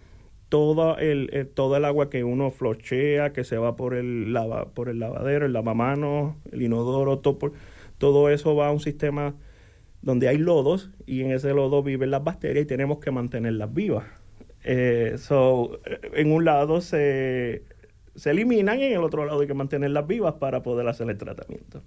Todo 0.49 0.97
el, 0.97 1.29
eh, 1.33 1.43
todo 1.43 1.75
el 1.75 1.83
agua 1.83 2.09
que 2.09 2.23
uno 2.23 2.51
flochea, 2.51 3.33
que 3.33 3.43
se 3.43 3.57
va 3.57 3.75
por 3.75 3.93
el, 3.93 4.31
lava, 4.31 4.69
por 4.69 4.87
el 4.87 4.99
lavadero, 4.99 5.45
el 5.45 5.51
lavamanos, 5.51 6.35
el 6.53 6.61
inodoro, 6.61 7.19
todo, 7.19 7.51
todo 7.97 8.29
eso 8.29 8.55
va 8.55 8.67
a 8.67 8.71
un 8.71 8.79
sistema 8.79 9.35
donde 10.01 10.29
hay 10.29 10.37
lodos 10.37 10.89
y 11.05 11.21
en 11.21 11.31
ese 11.31 11.53
lodo 11.53 11.83
viven 11.83 12.11
las 12.11 12.23
bacterias 12.23 12.63
y 12.63 12.67
tenemos 12.67 12.99
que 12.99 13.11
mantenerlas 13.11 13.73
vivas. 13.73 14.05
Eh, 14.69 15.15
so, 15.17 15.79
en 15.85 16.29
un 16.29 16.43
lado 16.43 16.81
se, 16.81 17.63
se 18.15 18.31
eliminan 18.31 18.79
y 18.79 18.83
en 18.83 18.93
el 18.93 19.03
otro 19.03 19.23
lado 19.25 19.39
hay 19.39 19.47
que 19.47 19.53
mantenerlas 19.53 20.05
vivas 20.05 20.33
para 20.33 20.61
poder 20.61 20.85
hacer 20.89 21.09
el 21.09 21.17
tratamiento. 21.17 21.83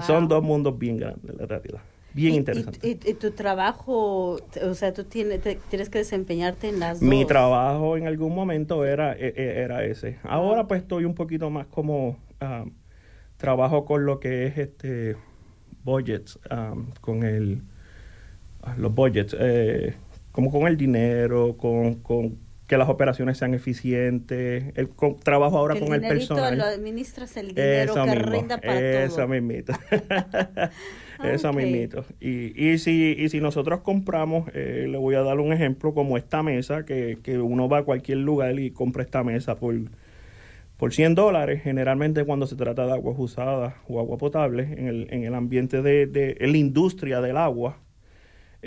Son 0.00 0.28
dos 0.28 0.40
mundos 0.42 0.78
bien 0.78 0.98
grandes, 0.98 1.34
la 1.34 1.46
realidad. 1.46 1.80
Bien 2.14 2.34
interesante. 2.34 2.78
Y, 2.88 3.14
tu 3.14 3.32
trabajo, 3.32 4.38
o 4.62 4.74
sea, 4.74 4.94
tú 4.94 5.02
tienes, 5.02 5.40
tienes 5.68 5.90
que 5.90 5.98
desempeñarte 5.98 6.68
en 6.68 6.78
las 6.78 7.02
Mi 7.02 7.24
trabajo 7.24 7.96
en 7.96 8.06
algún 8.06 8.34
momento 8.34 8.84
era, 8.84 9.14
e, 9.14 9.34
e, 9.36 9.62
era 9.62 9.84
ese. 9.84 10.18
Ahora 10.22 10.68
pues 10.68 10.82
estoy 10.82 11.06
un 11.06 11.14
poquito 11.14 11.50
más 11.50 11.66
como, 11.66 12.18
um, 12.40 12.70
trabajo 13.36 13.84
con 13.84 14.06
lo 14.06 14.20
que 14.20 14.46
es 14.46 14.58
este 14.58 15.16
budgets, 15.82 16.38
um, 16.52 16.92
con 17.00 17.24
el, 17.24 17.62
ah, 18.62 18.76
los 18.78 18.94
budgets, 18.94 19.36
eh, 19.38 19.96
como 20.36 20.50
con 20.50 20.66
el 20.66 20.76
dinero, 20.76 21.56
con, 21.56 21.94
con 21.94 22.36
que 22.66 22.76
las 22.76 22.90
operaciones 22.90 23.38
sean 23.38 23.54
eficientes, 23.54 24.64
el 24.74 24.90
trabajo 25.24 25.56
ahora 25.56 25.80
con 25.80 25.94
el 25.94 26.02
personal. 26.02 26.58
lo 26.58 26.64
administras 26.64 27.38
el 27.38 27.54
dinero 27.54 27.94
que 27.94 28.14
rinda 28.16 28.58
para 28.58 29.04
eso 29.04 29.16
todo. 29.16 29.28
Mismito. 29.28 29.72
eso 31.24 31.54
mismito. 31.54 32.04
Y, 32.20 32.52
y, 32.54 32.76
si, 32.76 33.16
y 33.18 33.30
si 33.30 33.40
nosotros 33.40 33.80
compramos, 33.80 34.50
eh, 34.52 34.86
le 34.90 34.98
voy 34.98 35.14
a 35.14 35.22
dar 35.22 35.40
un 35.40 35.54
ejemplo 35.54 35.94
como 35.94 36.18
esta 36.18 36.42
mesa, 36.42 36.84
que, 36.84 37.16
que 37.22 37.38
uno 37.38 37.66
va 37.70 37.78
a 37.78 37.82
cualquier 37.84 38.18
lugar 38.18 38.60
y 38.60 38.72
compra 38.72 39.04
esta 39.04 39.24
mesa 39.24 39.56
por, 39.56 39.74
por 40.76 40.92
100 40.92 41.14
dólares, 41.14 41.62
generalmente 41.62 42.24
cuando 42.24 42.46
se 42.46 42.56
trata 42.56 42.84
de 42.84 42.92
aguas 42.92 43.16
usadas 43.18 43.72
o 43.88 44.00
agua 44.00 44.18
potable, 44.18 44.64
en 44.64 44.86
el, 44.86 45.06
en 45.10 45.24
el 45.24 45.34
ambiente 45.34 45.80
de, 45.80 46.06
de 46.06 46.36
en 46.40 46.52
la 46.52 46.58
industria 46.58 47.22
del 47.22 47.38
agua, 47.38 47.78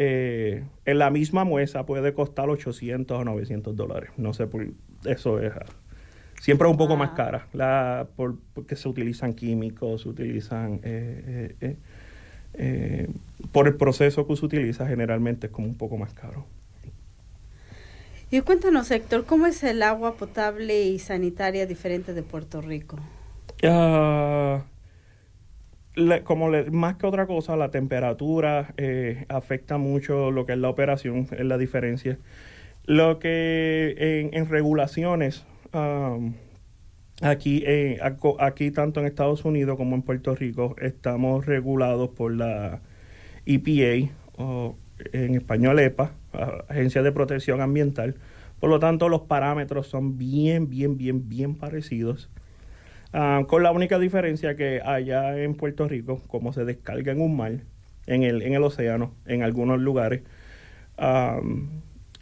eh, 0.02 0.64
en 0.86 0.98
la 0.98 1.10
misma 1.10 1.44
muesa 1.44 1.86
puede 1.86 2.14
costar 2.14 2.50
800 2.50 3.20
o 3.20 3.24
900 3.26 3.76
dólares. 3.76 4.12
No 4.16 4.34
sé, 4.34 4.48
por, 4.48 4.66
eso 5.04 5.42
es 5.42 5.52
siempre 6.40 6.68
es 6.70 6.72
un 6.72 6.78
poco 6.78 6.96
más 6.96 7.12
cara, 7.12 7.48
la, 7.52 8.08
por, 8.16 8.38
porque 8.54 8.78
se 8.78 8.88
utilizan 8.88 9.34
químicos, 9.34 10.04
se 10.04 10.10
utilizan... 10.10 10.80
Eh, 10.84 11.56
eh, 11.60 11.76
eh, 12.54 13.08
por 13.52 13.68
el 13.68 13.76
proceso 13.76 14.26
que 14.26 14.36
se 14.36 14.46
utiliza, 14.46 14.88
generalmente 14.88 15.48
es 15.48 15.54
como 15.54 15.68
un 15.68 15.76
poco 15.76 15.98
más 15.98 16.14
caro. 16.14 16.46
Y 18.32 18.42
cuéntanos, 18.42 18.90
Héctor, 18.92 19.26
¿cómo 19.26 19.48
es 19.48 19.64
el 19.64 19.84
agua 19.84 20.16
potable 20.16 20.84
y 20.84 20.98
sanitaria 21.00 21.66
diferente 21.66 22.14
de 22.14 22.24
Puerto 22.24 22.62
Rico? 22.62 22.98
Uh, 23.62 24.62
como 26.24 26.50
más 26.72 26.96
que 26.96 27.08
otra 27.08 27.28
cosa, 27.28 27.56
la 27.58 27.72
temperatura 27.72 28.74
eh, 28.78 29.26
afecta 29.30 29.78
mucho 29.78 30.32
lo 30.32 30.46
que 30.46 30.54
es 30.54 30.60
la 30.60 30.70
operación, 30.70 31.28
es 31.32 31.46
la 31.46 31.58
diferencia. 31.58 32.18
Lo 32.86 33.20
que 33.20 34.30
en, 34.32 34.50
regulaciones, 34.50 35.46
aquí, 37.22 37.64
eh, 37.66 38.00
aquí 38.40 38.72
tanto 38.72 39.00
en 39.00 39.06
Estados 39.06 39.46
Unidos 39.46 39.78
como 39.78 39.96
en 39.96 40.02
Puerto 40.02 40.36
Rico, 40.36 40.76
estamos 40.82 41.46
regulados 41.46 42.10
por 42.10 42.34
la 42.34 42.82
EPA, 43.46 44.12
o 44.38 44.76
en 45.14 45.36
español 45.36 45.80
EPA, 45.80 46.14
Agencia 46.68 47.04
de 47.04 47.12
Protección 47.12 47.62
Ambiental. 47.62 48.16
Por 48.60 48.70
lo 48.70 48.80
tanto, 48.80 49.10
los 49.10 49.22
parámetros 49.22 49.88
son 49.88 50.18
bien, 50.18 50.70
bien, 50.70 50.98
bien, 50.98 51.30
bien 51.30 51.56
parecidos. 51.56 52.30
Ah, 53.12 53.44
con 53.48 53.64
la 53.64 53.72
única 53.72 53.98
diferencia 53.98 54.56
que 54.56 54.82
allá 54.82 55.42
en 55.42 55.56
Puerto 55.56 55.88
Rico, 55.88 56.22
como 56.28 56.54
se 56.54 56.66
descarga 56.66 57.12
en 57.12 57.22
un 57.22 57.36
mar, 57.36 57.54
en 58.06 58.24
el, 58.24 58.42
en 58.42 58.54
el 58.54 58.64
océano, 58.64 59.14
en 59.26 59.44
algunos 59.44 59.80
lugares, 59.80 60.22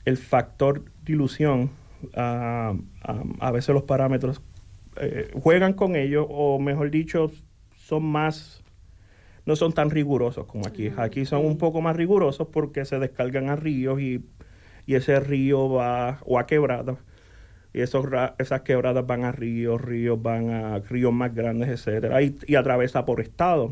el 0.06 0.18
factor 0.18 0.86
dilución, 1.04 1.72
a 2.16 3.52
veces 3.52 3.74
los 3.74 3.84
parámetros 3.84 4.42
eh, 5.00 5.30
juegan 5.42 5.74
con 5.74 5.96
ellos, 5.96 6.26
o 6.30 6.60
mejor 6.60 6.90
dicho, 6.90 7.32
son 7.76 8.04
más, 8.04 8.64
no 9.46 9.56
son 9.56 9.74
tan 9.74 9.90
rigurosos 9.90 10.46
como 10.48 10.68
aquí. 10.68 10.92
Aquí 10.98 11.26
son 11.26 11.46
un 11.46 11.58
poco 11.58 11.82
más 11.82 11.96
rigurosos 11.96 12.48
porque 12.48 12.84
se 12.86 13.00
descargan 13.00 13.50
a 13.50 13.56
ríos 13.56 14.02
y, 14.02 14.26
y 14.86 14.96
ese 14.96 15.20
río 15.20 15.70
va, 15.70 16.20
o 16.26 16.40
a 16.40 16.48
quebradas, 16.48 16.98
y 17.78 17.82
esos, 17.82 18.08
esas 18.40 18.62
quebradas 18.62 19.06
van 19.06 19.24
a 19.24 19.32
ríos, 19.32 19.80
ríos 19.80 20.20
van 20.20 20.50
a 20.50 20.80
ríos 20.80 21.14
más 21.14 21.36
grandes, 21.36 21.70
etcétera, 21.70 22.24
y, 22.24 22.36
y 22.48 22.56
atraviesa 22.56 23.06
por 23.06 23.22
estado. 23.22 23.72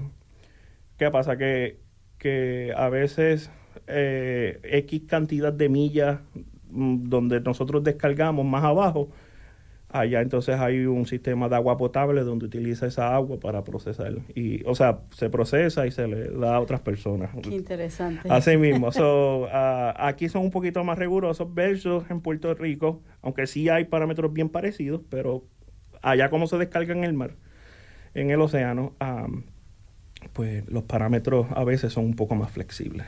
¿Qué 0.97 1.09
pasa? 1.09 1.37
Que, 1.37 1.79
que 2.19 2.71
a 2.77 2.87
veces 2.89 3.49
eh, 3.87 4.59
X 4.63 5.01
cantidad 5.07 5.51
de 5.51 5.69
millas 5.69 6.19
mm, 6.69 7.09
donde 7.09 7.41
nosotros 7.41 7.83
descargamos 7.83 8.45
más 8.45 8.63
abajo, 8.63 9.09
allá 9.95 10.21
entonces 10.21 10.59
hay 10.59 10.85
un 10.85 11.05
sistema 11.05 11.47
de 11.47 11.55
agua 11.55 11.77
potable 11.77 12.21
donde 12.21 12.45
utiliza 12.45 12.85
esa 12.85 13.15
agua 13.15 13.39
para 13.39 13.63
procesar. 13.63 14.13
Y, 14.35 14.63
o 14.65 14.75
sea, 14.75 14.99
se 15.11 15.29
procesa 15.29 15.87
y 15.87 15.91
se 15.91 16.07
le 16.07 16.29
da 16.31 16.55
a 16.55 16.59
otras 16.59 16.81
personas. 16.81 17.31
Qué 17.41 17.55
interesante. 17.55 18.27
Así 18.29 18.57
mismo. 18.57 18.91
so, 18.91 19.47
ah, 19.51 19.95
aquí 19.97 20.27
son 20.29 20.43
un 20.43 20.51
poquito 20.51 20.83
más 20.83 20.99
rigurosos 20.99 21.53
versus 21.53 22.03
en 22.09 22.21
Puerto 22.21 22.53
Rico, 22.53 23.01
aunque 23.21 23.47
sí 23.47 23.69
hay 23.69 23.85
parámetros 23.85 24.33
bien 24.33 24.49
parecidos, 24.49 25.01
pero 25.09 25.43
allá 26.01 26.29
como 26.29 26.47
se 26.47 26.57
descarga 26.57 26.93
en 26.93 27.03
el 27.03 27.13
mar, 27.13 27.31
en 28.13 28.31
el 28.31 28.41
océano, 28.41 28.93
pues 30.33 30.67
los 30.67 30.83
parámetros 30.83 31.47
a 31.55 31.63
veces 31.63 31.93
son 31.93 32.05
un 32.05 32.15
poco 32.15 32.35
más 32.35 32.51
flexibles 32.51 33.05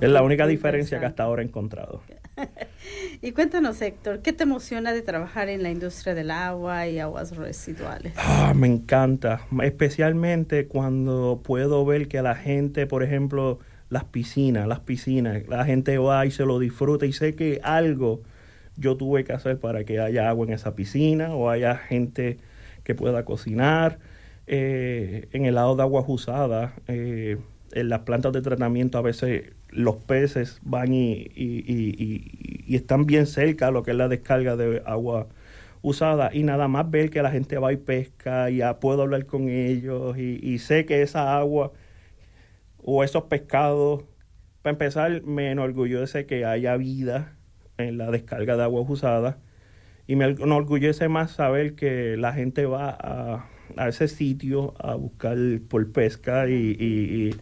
es 0.00 0.10
la 0.10 0.22
única 0.22 0.46
diferencia 0.46 0.98
que 0.98 1.06
hasta 1.06 1.24
ahora 1.24 1.42
he 1.42 1.44
encontrado. 1.44 2.02
y 3.22 3.32
cuéntanos, 3.32 3.80
Héctor, 3.80 4.20
¿qué 4.20 4.32
te 4.32 4.44
emociona 4.44 4.92
de 4.92 5.02
trabajar 5.02 5.48
en 5.48 5.62
la 5.62 5.70
industria 5.70 6.14
del 6.14 6.30
agua 6.30 6.86
y 6.86 6.98
aguas 6.98 7.36
residuales? 7.36 8.12
Ah, 8.16 8.52
me 8.54 8.66
encanta, 8.66 9.46
especialmente 9.62 10.66
cuando 10.66 11.40
puedo 11.42 11.84
ver 11.84 12.08
que 12.08 12.20
la 12.22 12.34
gente, 12.34 12.86
por 12.86 13.02
ejemplo, 13.02 13.58
las 13.88 14.04
piscinas, 14.04 14.66
las 14.66 14.80
piscinas, 14.80 15.46
la 15.48 15.64
gente 15.64 15.98
va 15.98 16.26
y 16.26 16.30
se 16.30 16.44
lo 16.44 16.58
disfruta 16.58 17.06
y 17.06 17.12
sé 17.12 17.34
que 17.34 17.60
algo 17.62 18.22
yo 18.76 18.96
tuve 18.96 19.24
que 19.24 19.32
hacer 19.32 19.58
para 19.58 19.84
que 19.84 20.00
haya 20.00 20.28
agua 20.28 20.46
en 20.46 20.52
esa 20.52 20.74
piscina 20.74 21.34
o 21.34 21.50
haya 21.50 21.76
gente 21.76 22.38
que 22.84 22.94
pueda 22.94 23.24
cocinar. 23.24 23.98
Eh, 24.46 25.28
en 25.32 25.44
el 25.44 25.56
lado 25.56 25.76
de 25.76 25.82
aguas 25.82 26.04
usadas, 26.06 26.72
eh, 26.86 27.38
en 27.72 27.88
las 27.88 28.00
plantas 28.00 28.32
de 28.32 28.42
tratamiento 28.42 28.98
a 28.98 29.02
veces 29.02 29.52
los 29.76 29.96
peces 29.96 30.60
van 30.62 30.92
y, 30.92 31.30
están 32.68 33.06
bien 33.06 33.26
cerca 33.26 33.68
a 33.68 33.70
lo 33.70 33.82
que 33.82 33.92
es 33.92 33.96
la 33.96 34.08
descarga 34.08 34.56
de 34.56 34.82
agua 34.86 35.28
usada. 35.82 36.30
Y 36.32 36.42
nada 36.42 36.68
más 36.68 36.90
ver 36.90 37.10
que 37.10 37.22
la 37.22 37.30
gente 37.30 37.58
va 37.58 37.72
y 37.72 37.76
pesca 37.76 38.50
y 38.50 38.58
ya 38.58 38.80
puedo 38.80 39.02
hablar 39.02 39.26
con 39.26 39.48
ellos 39.48 40.16
y, 40.18 40.58
sé 40.58 40.86
que 40.86 41.02
esa 41.02 41.38
agua 41.38 41.72
o 42.78 43.04
esos 43.04 43.24
pescados, 43.24 44.04
para 44.62 44.72
empezar, 44.72 45.22
me 45.22 45.50
enorgullece 45.50 46.26
que 46.26 46.44
haya 46.44 46.76
vida 46.76 47.36
en 47.78 47.98
la 47.98 48.10
descarga 48.10 48.56
de 48.56 48.62
agua 48.62 48.82
usada 48.82 49.38
y 50.06 50.16
me 50.16 50.26
enorgullece 50.26 51.08
más 51.08 51.32
saber 51.32 51.74
que 51.74 52.16
la 52.16 52.32
gente 52.32 52.66
va 52.66 52.90
a, 52.90 53.48
a 53.76 53.88
ese 53.88 54.08
sitio 54.08 54.74
a 54.78 54.94
buscar 54.94 55.36
por 55.68 55.92
pesca 55.92 56.48
y 56.48 57.34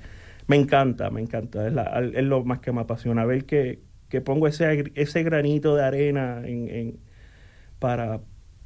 me 0.46 0.56
encanta, 0.56 1.10
me 1.10 1.20
encanta. 1.20 1.66
Es, 1.68 2.24
lo 2.24 2.44
más 2.44 2.60
que 2.60 2.72
me 2.72 2.80
apasiona, 2.80 3.24
ver 3.24 3.44
que, 3.44 3.80
pongo 4.24 4.46
ese, 4.46 4.92
ese 4.94 5.22
granito 5.22 5.74
de 5.74 5.84
arena 5.84 6.42
en, 6.44 6.98
para, 7.78 8.20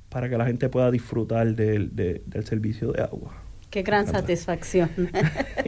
para 0.09 0.29
que 0.29 0.37
la 0.37 0.47
gente 0.47 0.69
pueda 0.69 0.91
disfrutar 0.91 1.55
del, 1.55 1.95
del 1.95 2.45
servicio 2.45 2.93
de 2.93 3.03
agua. 3.03 3.43
Qué 3.71 3.83
gran 3.83 4.07
satisfacción. 4.07 4.91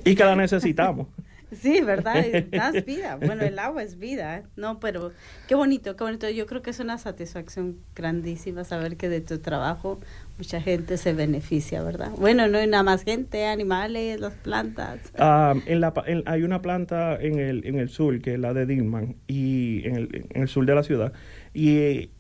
y 0.04 0.14
que 0.14 0.24
la 0.24 0.36
necesitamos. 0.36 1.08
Sí, 1.52 1.80
¿verdad? 1.80 2.44
Das 2.50 2.84
vida. 2.84 3.16
Bueno, 3.16 3.44
el 3.44 3.58
agua 3.58 3.82
es 3.82 3.98
vida. 3.98 4.38
¿eh? 4.38 4.42
No, 4.56 4.80
pero 4.80 5.12
qué 5.48 5.54
bonito, 5.54 5.96
qué 5.96 6.04
bonito. 6.04 6.28
Yo 6.30 6.46
creo 6.46 6.62
que 6.62 6.70
es 6.70 6.80
una 6.80 6.98
satisfacción 6.98 7.78
grandísima 7.94 8.64
saber 8.64 8.96
que 8.96 9.08
de 9.08 9.20
tu 9.20 9.38
trabajo 9.38 10.00
mucha 10.38 10.60
gente 10.60 10.96
se 10.96 11.12
beneficia, 11.12 11.82
¿verdad? 11.82 12.10
Bueno, 12.16 12.46
no 12.48 12.58
hay 12.58 12.66
nada 12.66 12.82
más 12.82 13.04
gente, 13.04 13.46
animales, 13.46 14.20
las 14.20 14.34
plantas. 14.34 15.12
Ah, 15.18 15.54
en 15.66 15.80
la, 15.80 15.92
hay 16.26 16.42
una 16.42 16.62
planta 16.62 17.20
en 17.20 17.38
el, 17.38 17.66
en 17.66 17.78
el 17.78 17.88
sur, 17.88 18.20
que 18.20 18.34
es 18.34 18.40
la 18.40 18.54
de 18.54 18.66
Dillman, 18.66 19.16
y 19.26 19.86
en 19.86 19.96
el, 19.96 20.26
en 20.30 20.42
el 20.42 20.48
sur 20.48 20.64
de 20.64 20.74
la 20.74 20.82
ciudad. 20.82 21.12
Y 21.52 22.10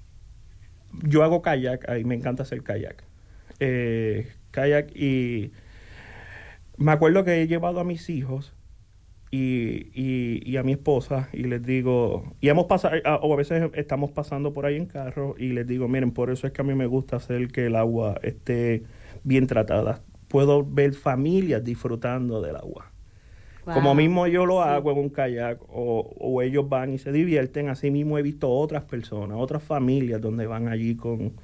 yo 1.04 1.22
hago 1.22 1.40
kayak, 1.40 1.88
ahí 1.88 2.04
me 2.04 2.14
encanta 2.14 2.42
hacer 2.42 2.62
kayak. 2.62 3.04
Eh, 3.60 4.32
kayak 4.50 4.94
y 4.96 5.52
me 6.76 6.92
acuerdo 6.92 7.24
que 7.24 7.42
he 7.42 7.46
llevado 7.46 7.80
a 7.80 7.84
mis 7.84 8.08
hijos 8.10 8.54
y, 9.30 9.90
y, 9.94 10.42
y, 10.44 10.56
a 10.56 10.64
mi 10.64 10.72
esposa 10.72 11.28
y 11.32 11.44
les 11.44 11.64
digo, 11.64 12.34
y 12.40 12.48
hemos 12.48 12.66
pasado, 12.66 12.96
o 13.22 13.32
a 13.32 13.36
veces 13.36 13.70
estamos 13.74 14.10
pasando 14.10 14.52
por 14.52 14.66
ahí 14.66 14.76
en 14.76 14.86
carro 14.86 15.36
y 15.38 15.52
les 15.52 15.66
digo, 15.68 15.86
miren, 15.86 16.10
por 16.10 16.30
eso 16.30 16.48
es 16.48 16.52
que 16.52 16.62
a 16.62 16.64
mí 16.64 16.74
me 16.74 16.86
gusta 16.86 17.16
hacer 17.16 17.48
que 17.48 17.66
el 17.66 17.76
agua 17.76 18.18
esté 18.22 18.82
bien 19.22 19.46
tratada. 19.46 20.02
Puedo 20.26 20.64
ver 20.64 20.94
familias 20.94 21.62
disfrutando 21.62 22.40
del 22.40 22.56
agua. 22.56 22.90
Como 23.64 23.94
mismo 23.94 24.26
yo 24.26 24.46
lo 24.46 24.62
hago 24.62 24.90
en 24.90 24.98
un 24.98 25.10
kayak 25.10 25.60
o, 25.68 26.12
o, 26.18 26.42
ellos 26.42 26.68
van 26.68 26.92
y 26.92 26.98
se 26.98 27.12
divierten, 27.12 27.68
así 27.68 27.92
mismo 27.92 28.18
he 28.18 28.22
visto 28.22 28.50
otras 28.50 28.82
personas, 28.82 29.36
otras 29.38 29.62
familias 29.62 30.20
donde 30.20 30.46
van 30.46 30.66
allí 30.66 30.96
con, 30.96 31.34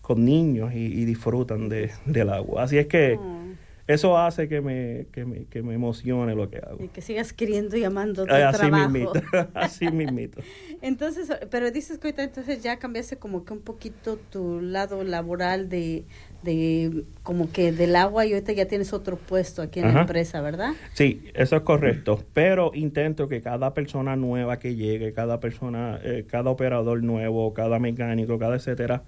con 0.00 0.24
niños 0.24 0.74
y, 0.74 1.04
disfrutan 1.04 1.68
de, 1.68 1.92
del 2.04 2.30
agua. 2.30 2.64
Así 2.64 2.78
es 2.78 2.88
que... 2.88 3.16
Mm 3.16 3.67
eso 3.88 4.18
hace 4.18 4.48
que 4.48 4.60
me, 4.60 5.06
que 5.12 5.24
me, 5.24 5.46
que 5.46 5.62
me 5.62 5.72
emocione 5.72 6.34
lo 6.34 6.50
que 6.50 6.58
hago. 6.58 6.84
Y 6.84 6.88
que 6.88 7.00
sigas 7.00 7.32
queriendo 7.32 7.74
y 7.74 7.84
amando 7.84 8.26
tu 8.26 8.34
así 8.34 8.58
trabajo. 8.58 8.90
Mismito, 8.90 9.12
así 9.54 9.90
mismito. 9.92 10.42
entonces, 10.82 11.32
pero 11.50 11.70
dices 11.70 11.98
que 11.98 12.08
ahorita 12.08 12.22
entonces 12.22 12.62
ya 12.62 12.78
cambiaste 12.78 13.16
como 13.16 13.46
que 13.46 13.54
un 13.54 13.60
poquito 13.60 14.18
tu 14.18 14.60
lado 14.60 15.04
laboral 15.04 15.70
de, 15.70 16.04
de 16.42 17.04
como 17.22 17.50
que 17.50 17.72
del 17.72 17.96
agua 17.96 18.26
y 18.26 18.34
ahorita 18.34 18.52
ya 18.52 18.68
tienes 18.68 18.92
otro 18.92 19.16
puesto 19.16 19.62
aquí 19.62 19.80
en 19.80 19.94
la 19.94 20.02
empresa, 20.02 20.42
¿verdad? 20.42 20.74
Sí, 20.92 21.24
eso 21.32 21.56
es 21.56 21.62
correcto. 21.62 22.22
Pero 22.34 22.72
intento 22.74 23.26
que 23.26 23.40
cada 23.40 23.72
persona 23.72 24.16
nueva 24.16 24.58
que 24.58 24.74
llegue, 24.76 25.14
cada 25.14 25.40
persona, 25.40 25.98
eh, 26.04 26.26
cada 26.28 26.50
operador 26.50 27.02
nuevo, 27.02 27.54
cada 27.54 27.78
mecánico, 27.78 28.38
cada 28.38 28.56
etcétera, 28.56 29.04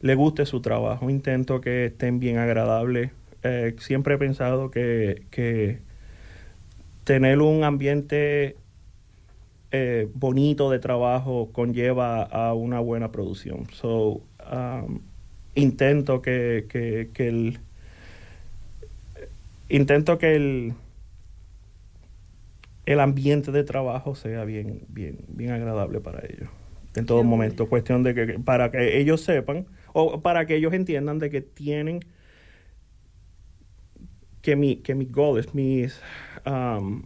le 0.00 0.16
guste 0.16 0.44
su 0.44 0.60
trabajo. 0.60 1.08
Intento 1.08 1.60
que 1.60 1.84
estén 1.84 2.18
bien 2.18 2.38
agradables 2.38 3.12
eh, 3.42 3.74
siempre 3.78 4.14
he 4.14 4.18
pensado 4.18 4.70
que, 4.70 5.80
tener 7.04 7.40
un 7.40 7.64
ambiente 7.64 8.56
eh, 9.70 10.08
bonito 10.14 10.70
de 10.70 10.78
trabajo 10.78 11.50
conlleva 11.52 12.22
a 12.22 12.54
una 12.54 12.80
buena 12.80 13.10
producción. 13.10 13.66
So, 13.72 14.22
um, 14.50 15.00
intento 15.54 16.20
que, 16.20 16.66
que, 16.68 17.28
el 17.28 17.58
intento 19.68 20.18
que 20.18 20.36
el 20.36 20.74
el 22.86 23.00
ambiente 23.00 23.52
de 23.52 23.64
trabajo 23.64 24.14
sea 24.14 24.44
bien 24.44 24.82
bien 24.88 25.18
bien 25.28 25.50
agradable 25.52 26.00
para 26.00 26.24
ellos. 26.26 26.48
En 26.94 27.06
todo 27.06 27.22
momento. 27.22 27.68
cuestión 27.68 28.02
de 28.02 28.14
que 28.14 28.38
para 28.38 28.70
que 28.70 28.98
ellos 28.98 29.20
sepan 29.22 29.66
o 29.92 30.20
para 30.20 30.46
que 30.46 30.56
ellos 30.56 30.72
entiendan 30.72 31.18
de 31.18 31.30
que 31.30 31.40
tienen 31.40 32.00
que 34.42 34.56
mi 34.56 34.76
que 34.76 34.94
mis 34.94 35.10
goals, 35.10 35.54
mis 35.54 36.00
um, 36.46 37.02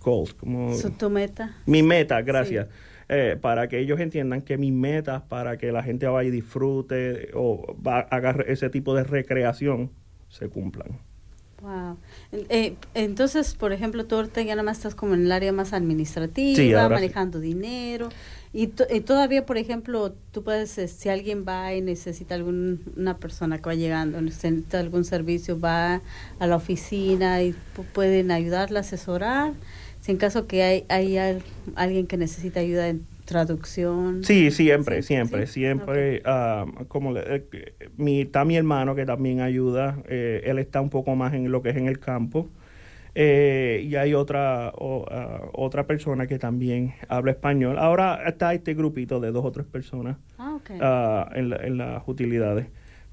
goals, 0.00 0.34
como 0.34 0.74
tu 0.98 1.10
meta. 1.10 1.56
Mi 1.66 1.82
meta, 1.82 2.20
gracias. 2.22 2.68
Eh, 3.10 3.38
para 3.40 3.68
que 3.68 3.78
ellos 3.78 3.98
entiendan 4.00 4.42
que 4.42 4.58
mis 4.58 4.72
metas 4.72 5.22
para 5.22 5.56
que 5.56 5.72
la 5.72 5.82
gente 5.82 6.06
vaya 6.06 6.28
y 6.28 6.30
disfrute 6.30 7.30
o 7.32 7.74
haga 7.84 8.36
ese 8.46 8.68
tipo 8.68 8.94
de 8.94 9.02
recreación 9.02 9.90
se 10.28 10.50
cumplan. 10.50 11.00
Wow. 11.62 11.96
Eh, 12.32 12.76
entonces, 12.94 13.54
por 13.54 13.72
ejemplo, 13.72 14.04
tú 14.04 14.16
ahorita 14.16 14.42
ya 14.42 14.54
nada 14.54 14.62
más 14.62 14.76
estás 14.76 14.94
como 14.94 15.14
en 15.14 15.22
el 15.22 15.32
área 15.32 15.52
más 15.52 15.72
administrativa, 15.72 16.88
manejando 16.88 17.40
dinero. 17.40 18.10
Y, 18.52 18.68
todavía, 18.68 19.44
por 19.44 19.58
ejemplo, 19.58 20.14
tú 20.32 20.42
puedes, 20.42 20.78
eh, 20.78 20.88
si 20.88 21.08
alguien 21.08 21.44
va 21.46 21.74
y 21.74 21.82
necesita 21.82 22.34
alguna 22.34 23.18
persona 23.18 23.58
que 23.58 23.64
va 23.64 23.74
llegando, 23.74 24.20
necesita 24.20 24.80
algún 24.80 25.04
servicio, 25.04 25.60
va 25.60 26.00
a 26.38 26.46
la 26.46 26.56
oficina 26.56 27.42
y 27.42 27.54
pueden 27.92 28.30
ayudarla, 28.30 28.80
asesorar. 28.80 29.52
Si 30.00 30.12
en 30.12 30.16
caso 30.16 30.46
que 30.46 30.62
hay, 30.62 30.84
hay 30.88 31.40
alguien 31.74 32.06
que 32.06 32.16
necesita 32.16 32.60
ayuda 32.60 32.88
en 32.88 33.04
traducción. 33.28 34.24
Sí, 34.24 34.50
siempre, 34.50 35.02
siempre, 35.02 35.46
siempre. 35.46 36.22
Ah, 36.24 36.64
como 36.88 37.16
eh, 37.16 37.44
mi, 37.96 38.22
está 38.22 38.44
mi 38.44 38.56
hermano 38.56 38.94
que 38.94 39.04
también 39.04 39.40
ayuda, 39.40 40.02
eh, 40.08 40.42
él 40.46 40.58
está 40.58 40.80
un 40.80 40.88
poco 40.88 41.14
más 41.14 41.34
en 41.34 41.52
lo 41.52 41.62
que 41.62 41.70
es 41.70 41.76
en 41.76 41.86
el 41.86 41.98
campo. 41.98 42.48
Eh, 43.14 43.84
y 43.88 43.96
hay 43.96 44.14
otra 44.14 44.68
ah, 44.68 45.40
otra 45.52 45.86
persona 45.86 46.26
que 46.26 46.38
también 46.38 46.94
habla 47.08 47.32
español. 47.32 47.78
Ahora 47.78 48.22
está 48.26 48.54
este 48.54 48.74
grupito 48.74 49.20
de 49.20 49.32
dos 49.32 49.44
o 49.44 49.52
tres 49.52 49.66
personas 49.66 50.18
ah, 50.38 51.30
en, 51.34 51.52
en, 51.52 51.78
las 51.78 52.02
utilidades. 52.06 52.68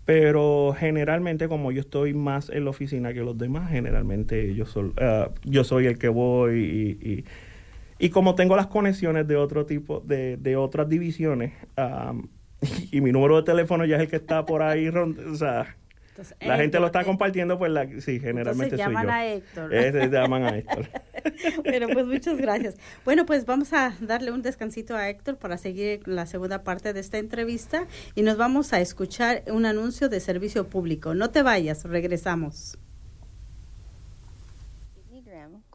Pero 0.05 0.75
generalmente, 0.77 1.47
como 1.47 1.71
yo 1.71 1.81
estoy 1.81 2.13
más 2.13 2.49
en 2.49 2.65
la 2.65 2.69
oficina 2.69 3.13
que 3.13 3.21
los 3.21 3.37
demás, 3.37 3.71
generalmente 3.71 4.53
yo 4.53 4.65
soy, 4.65 4.93
yo 5.43 5.63
soy 5.63 5.87
el 5.87 5.97
que 5.97 6.09
voy 6.09 6.59
y 7.01 7.25
y 7.97 8.09
como 8.09 8.35
tengo 8.35 8.55
las 8.55 8.67
conexiones 8.67 9.27
de 9.27 9.37
otro 9.37 9.65
tipo, 9.65 10.01
de, 10.01 10.37
de 10.37 10.55
otras 10.57 10.89
divisiones, 10.89 11.53
y 12.91 13.01
mi 13.01 13.11
número 13.11 13.37
de 13.37 13.43
teléfono 13.43 13.85
ya 13.85 13.95
es 13.97 14.03
el 14.03 14.07
que 14.09 14.17
está 14.17 14.45
por 14.45 14.61
ahí, 14.61 14.87
o 14.87 15.35
sea, 15.35 15.77
la 16.41 16.57
gente 16.57 16.79
lo 16.79 16.87
está 16.87 17.03
compartiendo, 17.03 17.57
pues 17.57 17.71
la, 17.71 17.87
sí, 17.99 18.19
generalmente 18.19 18.77
llaman 18.77 19.03
soy 19.03 19.05
yo. 19.05 19.11
a 19.11 19.25
Héctor. 19.25 19.73
Es, 19.73 20.11
llaman 20.11 20.43
a 20.43 20.49
Héctor. 20.57 20.87
bueno, 21.63 21.87
pues 21.91 22.05
muchas 22.05 22.37
gracias. 22.37 22.75
Bueno, 23.03 23.25
pues 23.25 23.45
vamos 23.45 23.73
a 23.73 23.95
darle 23.99 24.31
un 24.31 24.41
descansito 24.41 24.95
a 24.95 25.09
Héctor 25.09 25.37
para 25.37 25.57
seguir 25.57 26.07
la 26.07 26.25
segunda 26.25 26.63
parte 26.63 26.93
de 26.93 26.99
esta 26.99 27.17
entrevista 27.17 27.87
y 28.15 28.23
nos 28.23 28.37
vamos 28.37 28.73
a 28.73 28.79
escuchar 28.79 29.43
un 29.47 29.65
anuncio 29.65 30.09
de 30.09 30.19
servicio 30.19 30.69
público. 30.69 31.13
No 31.13 31.31
te 31.31 31.43
vayas, 31.43 31.83
regresamos 31.83 32.77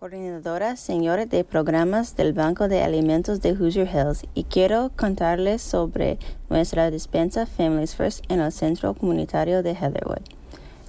coordinadora 0.00 0.76
señor 0.76 1.28
de 1.28 1.44
programas 1.44 2.16
del 2.16 2.32
Banco 2.32 2.68
de 2.68 2.82
Alimentos 2.82 3.42
de 3.42 3.52
Hoosier 3.52 3.86
Hills 3.86 4.24
y 4.32 4.44
quiero 4.44 4.90
contarles 4.96 5.60
sobre 5.60 6.18
nuestra 6.48 6.90
despensa 6.90 7.44
Families 7.44 7.94
First 7.94 8.24
en 8.30 8.40
el 8.40 8.50
Centro 8.50 8.94
Comunitario 8.94 9.62
de 9.62 9.72
Heatherwood. 9.72 10.22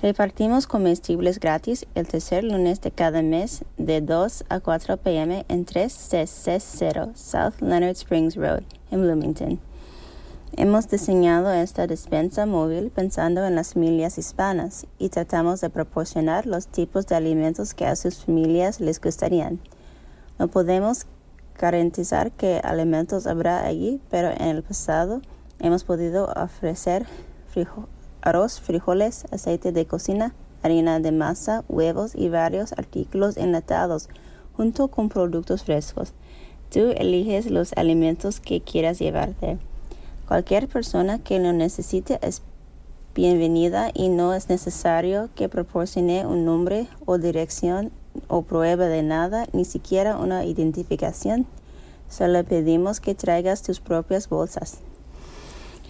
Repartimos 0.01 0.65
comestibles 0.65 1.41
gratis 1.41 1.85
el 1.93 2.07
tercer 2.07 2.45
lunes 2.45 2.79
de 2.79 2.91
cada 2.91 3.21
mes 3.21 3.65
de 3.75 3.99
2 3.99 4.45
a 4.47 4.61
4 4.61 4.95
pm 4.95 5.45
en 5.49 5.65
3660 5.65 7.09
South 7.13 7.59
Leonard 7.59 7.97
Springs 7.97 8.37
Road 8.37 8.63
en 8.91 9.01
Bloomington. 9.01 9.70
Hemos 10.57 10.89
diseñado 10.89 11.49
esta 11.53 11.87
despensa 11.87 12.45
móvil 12.45 12.91
pensando 12.93 13.45
en 13.45 13.55
las 13.55 13.73
familias 13.73 14.17
hispanas 14.17 14.85
y 14.99 15.07
tratamos 15.07 15.61
de 15.61 15.69
proporcionar 15.69 16.45
los 16.45 16.67
tipos 16.67 17.07
de 17.07 17.15
alimentos 17.15 17.73
que 17.73 17.85
a 17.85 17.95
sus 17.95 18.25
familias 18.25 18.81
les 18.81 18.99
gustarían. 18.99 19.61
No 20.37 20.49
podemos 20.49 21.05
garantizar 21.57 22.33
qué 22.33 22.59
alimentos 22.65 23.27
habrá 23.27 23.65
allí, 23.65 24.01
pero 24.09 24.29
en 24.29 24.49
el 24.49 24.61
pasado 24.61 25.21
hemos 25.59 25.85
podido 25.85 26.25
ofrecer 26.35 27.05
arroz, 28.21 28.59
frijoles, 28.59 29.25
aceite 29.31 29.71
de 29.71 29.85
cocina, 29.85 30.35
harina 30.63 30.99
de 30.99 31.13
masa, 31.13 31.63
huevos 31.69 32.13
y 32.13 32.27
varios 32.27 32.73
artículos 32.73 33.37
enlatados 33.37 34.09
junto 34.57 34.89
con 34.89 35.07
productos 35.07 35.63
frescos. 35.63 36.13
Tú 36.69 36.91
eliges 36.97 37.49
los 37.49 37.71
alimentos 37.77 38.41
que 38.41 38.59
quieras 38.59 38.99
llevarte. 38.99 39.57
Cualquier 40.31 40.69
persona 40.69 41.19
que 41.19 41.39
lo 41.39 41.51
necesite 41.51 42.17
es 42.21 42.41
bienvenida 43.13 43.91
y 43.93 44.07
no 44.07 44.33
es 44.33 44.47
necesario 44.47 45.27
que 45.35 45.49
proporcione 45.49 46.25
un 46.25 46.45
nombre 46.45 46.87
o 47.05 47.17
dirección 47.17 47.91
o 48.29 48.41
prueba 48.41 48.85
de 48.85 49.03
nada, 49.03 49.47
ni 49.51 49.65
siquiera 49.65 50.15
una 50.15 50.45
identificación. 50.45 51.45
Solo 52.07 52.45
pedimos 52.45 53.01
que 53.01 53.13
traigas 53.13 53.61
tus 53.61 53.81
propias 53.81 54.29
bolsas. 54.29 54.77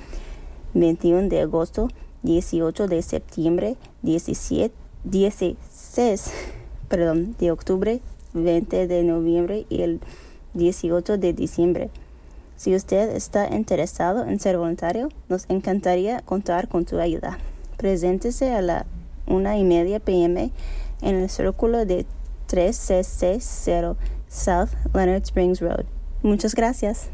21 0.75 1.29
de 1.29 1.41
agosto, 1.41 1.87
18 2.21 2.87
de 2.87 3.01
septiembre, 3.01 3.75
17, 4.03 4.73
16 5.97 6.31
perdón, 6.89 7.35
de 7.39 7.49
octubre, 7.49 7.99
20 8.33 8.87
de 8.87 9.03
noviembre 9.03 9.65
y 9.67 9.81
el 9.81 9.99
18 10.53 11.17
de 11.17 11.33
diciembre. 11.33 11.89
Si 12.55 12.75
usted 12.75 13.15
está 13.15 13.49
interesado 13.53 14.23
en 14.23 14.39
ser 14.39 14.59
voluntario, 14.59 15.09
nos 15.27 15.49
encantaría 15.49 16.21
contar 16.21 16.67
con 16.67 16.85
tu 16.85 16.99
ayuda. 16.99 17.39
Preséntese 17.77 18.51
a 18.51 18.61
la 18.61 18.85
una 19.25 19.57
y 19.57 19.63
media 19.63 19.99
pm 19.99 20.51
en 21.01 21.15
el 21.15 21.29
círculo 21.31 21.85
de 21.85 22.05
3660 22.45 23.95
South 24.29 24.69
Leonard 24.93 25.23
Springs 25.23 25.61
Road. 25.61 25.85
Muchas 26.21 26.53
gracias. 26.53 27.09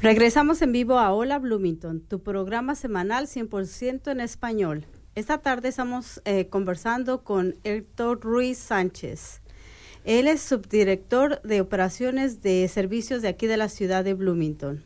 Regresamos 0.00 0.62
en 0.62 0.70
vivo 0.70 1.00
a 1.00 1.12
Hola 1.12 1.40
Bloomington, 1.40 2.00
tu 2.00 2.22
programa 2.22 2.76
semanal 2.76 3.26
100% 3.26 4.12
en 4.12 4.20
español. 4.20 4.86
Esta 5.16 5.38
tarde 5.38 5.70
estamos 5.70 6.22
eh, 6.24 6.46
conversando 6.46 7.24
con 7.24 7.56
Héctor 7.64 8.20
Ruiz 8.20 8.58
Sánchez. 8.58 9.42
Él 10.04 10.28
es 10.28 10.40
subdirector 10.40 11.42
de 11.42 11.60
operaciones 11.60 12.42
de 12.42 12.68
servicios 12.68 13.22
de 13.22 13.28
aquí 13.28 13.48
de 13.48 13.56
la 13.56 13.68
ciudad 13.68 14.04
de 14.04 14.14
Bloomington. 14.14 14.84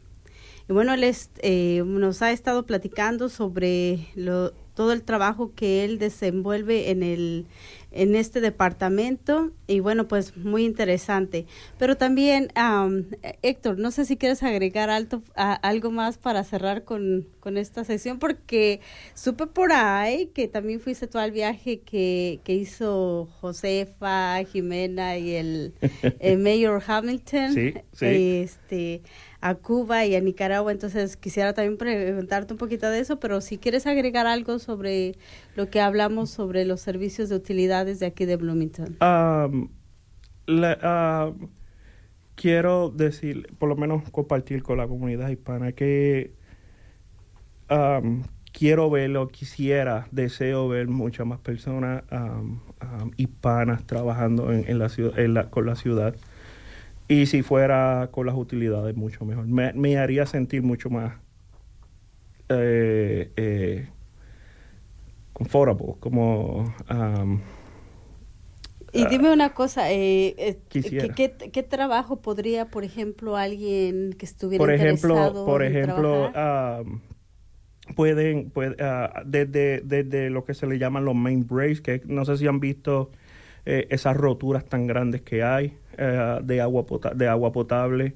Y 0.67 0.73
bueno, 0.73 0.95
él 0.95 1.05
eh, 1.43 1.83
nos 1.85 2.23
ha 2.23 2.33
estado 2.33 2.65
platicando 2.65 3.29
sobre 3.29 4.09
lo, 4.15 4.53
todo 4.75 4.93
el 4.93 5.03
trabajo 5.03 5.53
que 5.55 5.85
él 5.85 5.99
desenvuelve 5.99 6.91
en 6.91 7.03
el 7.03 7.47
en 7.93 8.15
este 8.15 8.41
departamento 8.41 9.53
y 9.67 9.81
bueno 9.81 10.09
pues 10.09 10.37
muy 10.37 10.65
interesante 10.65 11.47
pero 11.79 11.97
también 11.97 12.49
Héctor 13.43 13.79
no 13.79 13.91
sé 13.91 14.05
si 14.05 14.17
quieres 14.17 14.43
agregar 14.43 14.91
alto, 14.91 15.23
algo 15.35 15.91
más 15.91 16.19
para 16.19 16.45
cerrar 16.45 16.85
con, 16.85 17.27
con, 17.41 17.57
esta 17.57 17.85
sesión 17.85 18.19
porque 18.19 18.81
supe 19.15 19.47
por 19.47 19.73
ahí 19.73 20.27
que 20.35 20.49
también 20.49 20.81
fuiste 20.81 21.07
tú 21.07 21.19
al 21.19 21.31
viaje 21.31 21.81
que, 21.81 22.41
que 22.45 22.55
hizo 22.55 23.29
Josefa 23.41 24.43
Jimena 24.45 25.19
y 25.19 25.35
el, 25.35 25.75
el 26.19 26.39
Mayor 26.43 26.83
Hamilton 26.87 27.53
sí, 27.53 27.75
sí. 27.93 28.07
este 28.07 29.03
a 29.43 29.57
Cuba 29.57 30.07
y 30.07 30.15
a 30.15 30.21
Nicaragua. 30.21 30.73
Entonces 30.73 31.17
quisiera 31.17 31.53
también 31.53 31.77
preguntarte 31.77 32.55
un 32.55 32.59
poquito 32.59 32.89
de 32.89 33.01
eso, 33.01 33.21
pero 33.21 33.41
si 33.43 33.59
quieres 33.59 33.87
agregar 33.87 34.27
algo 34.27 34.59
sobre 34.59 35.17
lo 35.57 35.69
que 35.69 35.81
hablamos 35.81 36.31
sobre 36.31 36.65
los 36.65 36.81
servicios 36.81 37.29
de 37.29 37.37
utilidades 37.37 37.99
de 38.01 38.07
aquí 38.07 38.25
de 38.25 38.37
Bloomington. 38.37 38.97
quiero 42.35 42.91
decir, 42.91 43.49
por 43.59 43.69
lo 43.69 43.77
menos 43.77 44.09
compartir 44.11 44.63
con 44.63 44.79
la 44.79 44.87
comunidad 44.87 45.29
hispana 45.29 45.73
que 45.73 46.33
quiero 48.53 48.91
verlo, 48.91 49.29
quisiera, 49.29 50.07
deseo 50.13 50.69
ver 50.69 50.87
muchas 50.87 51.27
más 51.27 51.41
personas 51.41 52.05
hispanas 53.17 53.85
trabajando 53.87 54.53
en, 54.53 54.79
la 54.79 54.89
ciudad, 54.89 55.51
con 55.51 55.67
la 55.67 55.75
ciudad. 55.75 56.15
Y 57.13 57.27
si 57.27 57.43
fuera 57.43 58.09
con 58.11 58.25
las 58.25 58.35
utilidades, 58.35 58.97
mucho 58.97 59.27
mejor. 59.27 59.47
Me, 59.47 59.99
haría 59.99 60.25
sentir 60.25 60.63
mucho 60.63 60.89
más 60.89 61.13
eh, 62.49 63.31
eh, 63.37 63.87
comfortable, 65.35 65.95
como... 66.01 66.75
Um, 66.91 67.41
y 68.95 69.07
dime 69.07 69.31
una 69.31 69.53
cosa, 69.53 69.91
eh, 69.93 70.35
eh 70.39 70.59
¿qué, 70.71 71.51
qué, 71.53 71.63
trabajo 71.63 72.21
podría, 72.21 72.69
por 72.69 72.83
ejemplo, 72.85 73.37
alguien 73.37 74.15
que 74.19 74.25
estuviera 74.25 74.63
por 74.63 74.73
ejemplo, 74.73 75.15
interesado 75.15 75.47
Por 75.47 75.63
ejemplo, 75.63 76.31
um, 76.31 77.01
pueden, 77.95 78.51
puede, 78.51 78.77
uh, 78.83 79.09
desde, 79.27 79.83
desde 79.83 80.31
lo 80.31 80.45
que 80.45 80.55
se 80.55 80.67
le 80.67 80.79
llaman 80.79 81.05
los 81.05 81.15
main 81.15 81.47
breaks, 81.47 81.83
que 81.83 82.03
no 82.07 82.25
sé 82.25 82.39
si 82.39 82.47
han 82.47 82.61
visto 82.61 83.11
eh, 83.65 83.87
esas 83.91 84.17
roturas 84.17 84.65
tan 84.65 84.87
grandes 84.87 85.23
que 85.23 85.45
hay 85.45 85.77
eh, 85.97 86.41
de, 86.43 86.61
agua 86.61 86.85
de 87.15 87.29
agua 87.29 87.53
potable. 87.53 88.15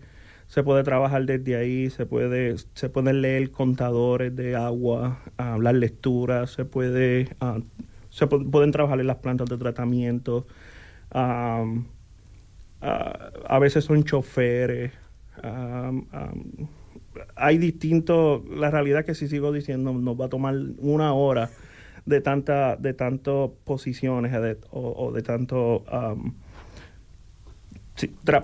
Se 0.49 0.63
puede 0.63 0.83
trabajar 0.85 1.25
desde 1.25 1.57
ahí, 1.57 1.91
se 1.91 2.07
puede, 2.07 2.57
se 2.75 2.89
pueden 2.89 3.23
leer 3.23 3.51
contadores 3.51 4.35
de 4.35 4.57
agua, 4.57 5.21
hablar 5.37 5.75
lecturas, 5.77 6.51
se 6.51 6.65
puede, 6.65 7.29
ah, 7.41 7.59
se 8.11 8.27
pueden 8.27 8.71
trabajar 8.73 9.01
en 9.01 9.07
las 9.09 9.17
plantas 9.17 9.49
de 9.49 9.57
tratamiento. 9.59 10.47
Ah, 11.11 11.65
a 12.81 13.59
veces 13.59 13.85
son 13.85 14.05
choferes. 14.05 14.93
hay 17.35 17.59
distintos, 17.59 18.45
la 18.49 18.71
realidad 18.71 19.05
que 19.05 19.15
si 19.15 19.29
sigo 19.29 19.53
diciendo 19.53 19.93
nos 19.93 20.21
va 20.21 20.27
a 20.27 20.29
tomar 20.29 20.55
una 20.79 21.13
hora 21.15 21.51
de 22.07 22.21
tanta 22.21 22.77
de 22.77 22.95
tantas 22.95 23.51
posiciones 23.65 24.33
o, 24.71 25.13
de 25.13 25.23
tanto 25.23 25.85
um, 25.93 26.33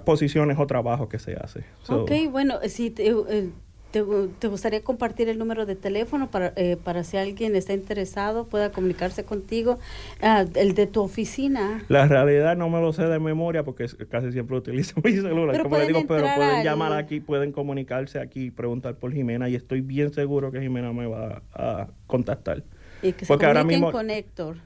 posiciones 0.04 0.58
o 0.58 0.66
trabajos 0.66 1.08
que 1.08 1.18
se 1.18 1.34
hace. 1.34 1.64
ok, 1.88 2.10
bueno, 2.30 2.58
si 2.68 2.94
eh, 2.98 3.50
te, 3.92 4.02
te, 4.38 4.48
gustaría 4.48 4.82
compartir 4.82 5.28
el 5.28 5.38
número 5.38 5.66
de 5.66 5.76
teléfono 5.76 6.30
para, 6.30 6.52
eh, 6.56 6.76
para 6.82 7.04
si 7.04 7.18
alguien 7.18 7.54
está 7.54 7.74
interesado 7.74 8.46
pueda 8.46 8.72
comunicarse 8.72 9.24
contigo, 9.24 9.78
ah, 10.22 10.44
el 10.54 10.74
de 10.74 10.86
tu 10.86 11.02
oficina. 11.02 11.84
La 11.88 12.06
realidad 12.08 12.56
no 12.56 12.68
me 12.70 12.80
lo 12.80 12.92
sé 12.92 13.04
de 13.04 13.18
memoria 13.20 13.62
porque 13.62 13.86
casi 14.08 14.32
siempre 14.32 14.56
utilizo 14.56 15.00
mi 15.04 15.12
celular, 15.12 15.52
pero 15.52 15.64
como 15.64 15.78
le 15.78 15.86
digo, 15.86 16.04
pero 16.08 16.26
pueden 16.34 16.64
llamar 16.64 16.94
aquí, 16.94 17.20
pueden 17.20 17.52
comunicarse 17.52 18.18
aquí, 18.18 18.50
preguntar 18.50 18.96
por 18.96 19.12
Jimena 19.12 19.48
y 19.48 19.54
estoy 19.54 19.82
bien 19.82 20.12
seguro 20.12 20.50
que 20.50 20.60
Jimena 20.60 20.92
me 20.92 21.06
va 21.06 21.42
a 21.52 21.88
contactar. 22.06 22.64
Y 23.02 23.12
que 23.12 23.24
se 23.24 23.28
Porque 23.28 23.46
ahora 23.46 23.64
mismo, 23.64 23.90
con 23.92 24.10
Héctor. 24.10 24.56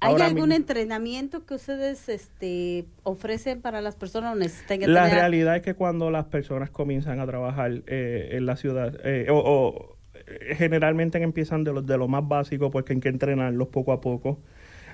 ¿Hay 0.00 0.20
algún 0.22 0.52
entrenamiento 0.52 1.44
que 1.44 1.54
ustedes 1.54 2.08
este, 2.08 2.86
ofrecen 3.02 3.60
para 3.60 3.82
las 3.82 3.96
personas 3.96 4.34
o 4.34 4.38
necesitan 4.38 4.92
La 4.92 5.08
realidad 5.08 5.56
es 5.56 5.62
que 5.62 5.74
cuando 5.74 6.10
las 6.10 6.24
personas 6.26 6.70
comienzan 6.70 7.20
a 7.20 7.26
trabajar 7.26 7.82
eh, 7.86 8.30
en 8.32 8.46
la 8.46 8.56
ciudad, 8.56 8.98
eh, 9.04 9.26
o, 9.30 9.96
eh, 10.14 10.54
generalmente 10.56 11.22
empiezan 11.22 11.64
de 11.64 11.74
lo, 11.74 11.82
de 11.82 11.98
lo 11.98 12.08
más 12.08 12.26
básico, 12.26 12.70
porque 12.70 12.94
hay 12.94 13.00
que 13.00 13.10
entrenarlos 13.10 13.68
poco 13.68 13.92
a 13.92 14.00
poco. 14.00 14.40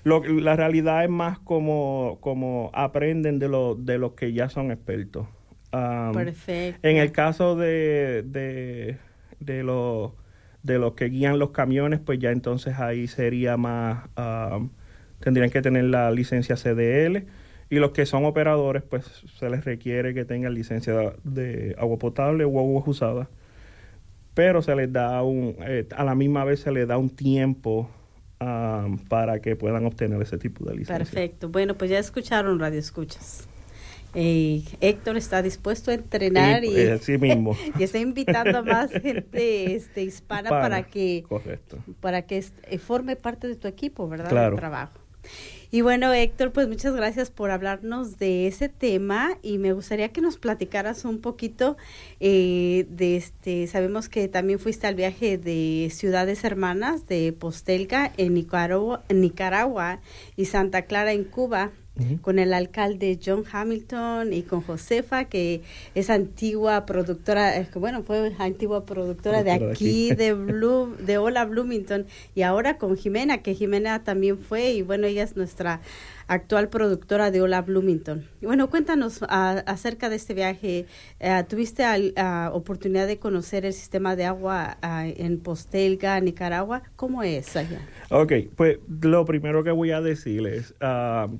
Lo, 0.03 0.22
la 0.24 0.57
realidad 0.57 1.05
es 1.05 1.11
más 1.11 1.39
como, 1.39 2.18
como 2.20 2.70
aprenden 2.74 3.39
de 3.39 3.49
lo, 3.49 3.76
de 3.76 3.99
los 3.99 4.12
que 4.12 4.32
ya 4.32 4.49
son 4.49 4.72
expertos. 4.72 5.26
Perfecto. 5.70 6.89
En 6.89 6.97
el 6.97 7.12
caso 7.12 7.55
de, 7.55 8.22
de, 8.24 8.99
de 9.41 9.62
los 9.62 10.12
de 10.67 10.79
los 10.79 10.95
que 10.95 11.07
guían 11.07 11.39
los 11.39 11.51
camiones, 11.51 12.01
pues 12.01 12.19
ya 12.19 12.33
entonces 12.33 12.79
ahí 12.79 13.07
sería 13.07 13.57
más, 13.57 14.09
tendrían 15.21 15.51
que 15.51 15.62
tener 15.62 15.85
la 15.85 16.11
licencia 16.11 16.57
CDL 16.57 17.25
y 17.71 17.77
los 17.77 17.93
que 17.93 18.05
son 18.05 18.25
operadores, 18.25 18.83
pues 18.83 19.05
se 19.39 19.49
les 19.49 19.64
requiere 19.64 20.12
que 20.12 20.25
tengan 20.25 20.55
licencia 20.55 21.14
de 21.23 21.77
agua 21.79 21.99
potable 21.99 22.45
o 22.45 22.59
agua 22.59 22.83
usada, 22.85 23.29
pero 24.35 24.61
se 24.61 24.75
les 24.75 24.93
da 24.93 25.23
un, 25.23 25.57
eh, 25.61 25.87
a 25.97 26.05
la 26.05 26.17
misma 26.17 26.45
vez 26.45 26.61
se 26.61 26.73
les 26.73 26.89
da 26.89 26.99
un 26.99 27.11
tiempo 27.11 27.89
para 29.09 29.41
que 29.41 29.57
puedan 29.57 29.87
obtener 29.87 30.21
ese 30.21 30.37
tipo 30.37 30.64
de 30.64 30.73
licencia. 30.73 30.99
Perfecto, 30.99 31.49
bueno, 31.49 31.75
pues 31.75 31.91
ya 31.91 31.99
escucharon 31.99 32.59
Radio 32.59 32.79
Escuchas. 32.79 33.49
Eh, 34.19 34.62
Héctor 34.81 35.19
está 35.19 35.43
dispuesto 35.43 35.91
a 35.91 35.95
entrenar 35.95 36.64
y, 36.64 36.71
mismo. 37.19 37.55
y 37.79 37.83
está 37.83 37.99
invitando 37.99 38.59
a 38.59 38.62
más 38.62 38.91
gente 38.91 39.75
este, 39.75 40.05
hispana 40.05 40.49
para, 40.49 40.85
que 40.85 41.25
para 42.01 42.23
que 42.23 42.43
eh, 42.62 42.79
forme 42.79 43.17
parte 43.17 43.47
de 43.47 43.57
tu 43.57 43.69
equipo, 43.69 44.09
¿verdad? 44.09 44.31
Claro. 44.31 44.53
De 44.53 44.57
trabajo. 44.57 44.99
Y 45.71 45.83
bueno, 45.83 46.14
Héctor, 46.14 46.53
pues 46.53 46.67
muchas 46.67 46.95
gracias 46.95 47.31
por 47.31 47.51
hablarnos 47.51 48.17
de 48.17 48.47
ese 48.47 48.71
tema 48.71 49.37
y 49.43 49.59
me 49.59 49.75
gustaría 49.75 50.11
que 50.11 50.23
nos 50.23 50.39
platicaras 50.39 51.05
un 51.05 51.21
poquito 51.21 51.77
eh, 52.19 52.87
de 52.89 53.17
este, 53.17 53.67
sabemos 53.67 54.09
que 54.09 54.29
también 54.29 54.59
fuiste 54.59 54.87
al 54.87 54.95
viaje 54.95 55.37
de 55.37 55.91
Ciudades 55.93 56.45
Hermanas 56.45 57.07
de 57.07 57.35
Postelga 57.39 58.12
en 58.17 58.33
Nicaragua, 58.33 59.05
en 59.11 59.21
Nicaragua 59.21 60.01
y 60.37 60.47
Santa 60.47 60.83
Clara 60.83 61.12
en 61.12 61.25
Cuba 61.25 61.73
con 62.20 62.38
el 62.38 62.53
alcalde 62.53 63.18
John 63.24 63.44
Hamilton 63.51 64.32
y 64.32 64.42
con 64.42 64.61
Josefa, 64.61 65.24
que 65.24 65.62
es 65.94 66.11
antigua 66.11 66.86
productora, 66.86 67.66
bueno, 67.74 68.03
fue 68.03 68.32
antigua 68.38 68.84
productora, 68.84 69.42
de 69.42 69.53
aquí, 69.53 70.14
de, 70.14 70.32
Blue, 70.34 70.94
de 70.99 71.18
Hola 71.18 71.44
Bloomington, 71.44 72.07
y 72.34 72.42
ahora 72.42 72.78
con 72.78 72.97
Jimena, 72.97 73.38
que 73.38 73.55
Jimena 73.55 74.05
también 74.05 74.38
fue, 74.38 74.72
y 74.72 74.82
bueno, 74.82 75.07
ella 75.07 75.22
es 75.22 75.36
nuestra 75.36 75.80
actual 76.28 76.68
productora 76.68 77.30
de 77.30 77.40
Hola 77.40 77.62
Bloomington. 77.62 78.26
bueno, 78.42 78.68
cuéntanos 78.68 79.20
acerca 79.28 80.09
de 80.09 80.16
este 80.16 80.34
viaje. 80.34 80.86
Eh, 81.20 81.44
¿Tuviste 81.49 81.84
la 82.16 82.51
oportunidad 82.53 83.07
de 83.07 83.18
conocer 83.18 83.64
el 83.64 83.72
sistema 83.72 84.16
de 84.16 84.24
agua 84.24 84.76
en 84.82 85.38
Postelga, 85.38 86.20
Nicaragua? 86.20 86.82
¿Cómo 86.97 87.22
es 87.22 87.57
allá? 87.57 87.80
Ok, 88.11 88.32
pues 88.57 88.78
lo 89.03 89.24
primero 89.24 89.62
que 89.64 89.70
voy 89.70 89.92
a 89.92 90.01
decirles, 90.01 90.74
uh, 90.80 91.36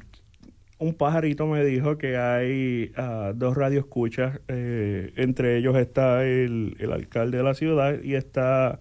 un 0.79 0.95
pajarito 0.95 1.47
me 1.47 1.64
dijo 1.64 1.99
que 1.99 2.16
hay 2.16 2.93
uh, 2.99 3.33
dos 3.35 3.57
radioescuchas, 3.57 4.41
eh, 4.49 5.12
entre 5.16 5.57
ellos 5.57 5.77
está 5.77 6.24
el, 6.24 6.77
alcalde 6.93 7.39
de 7.39 7.45
la 7.45 7.55
ciudad 7.55 8.03
y 8.03 8.14
está 8.14 8.81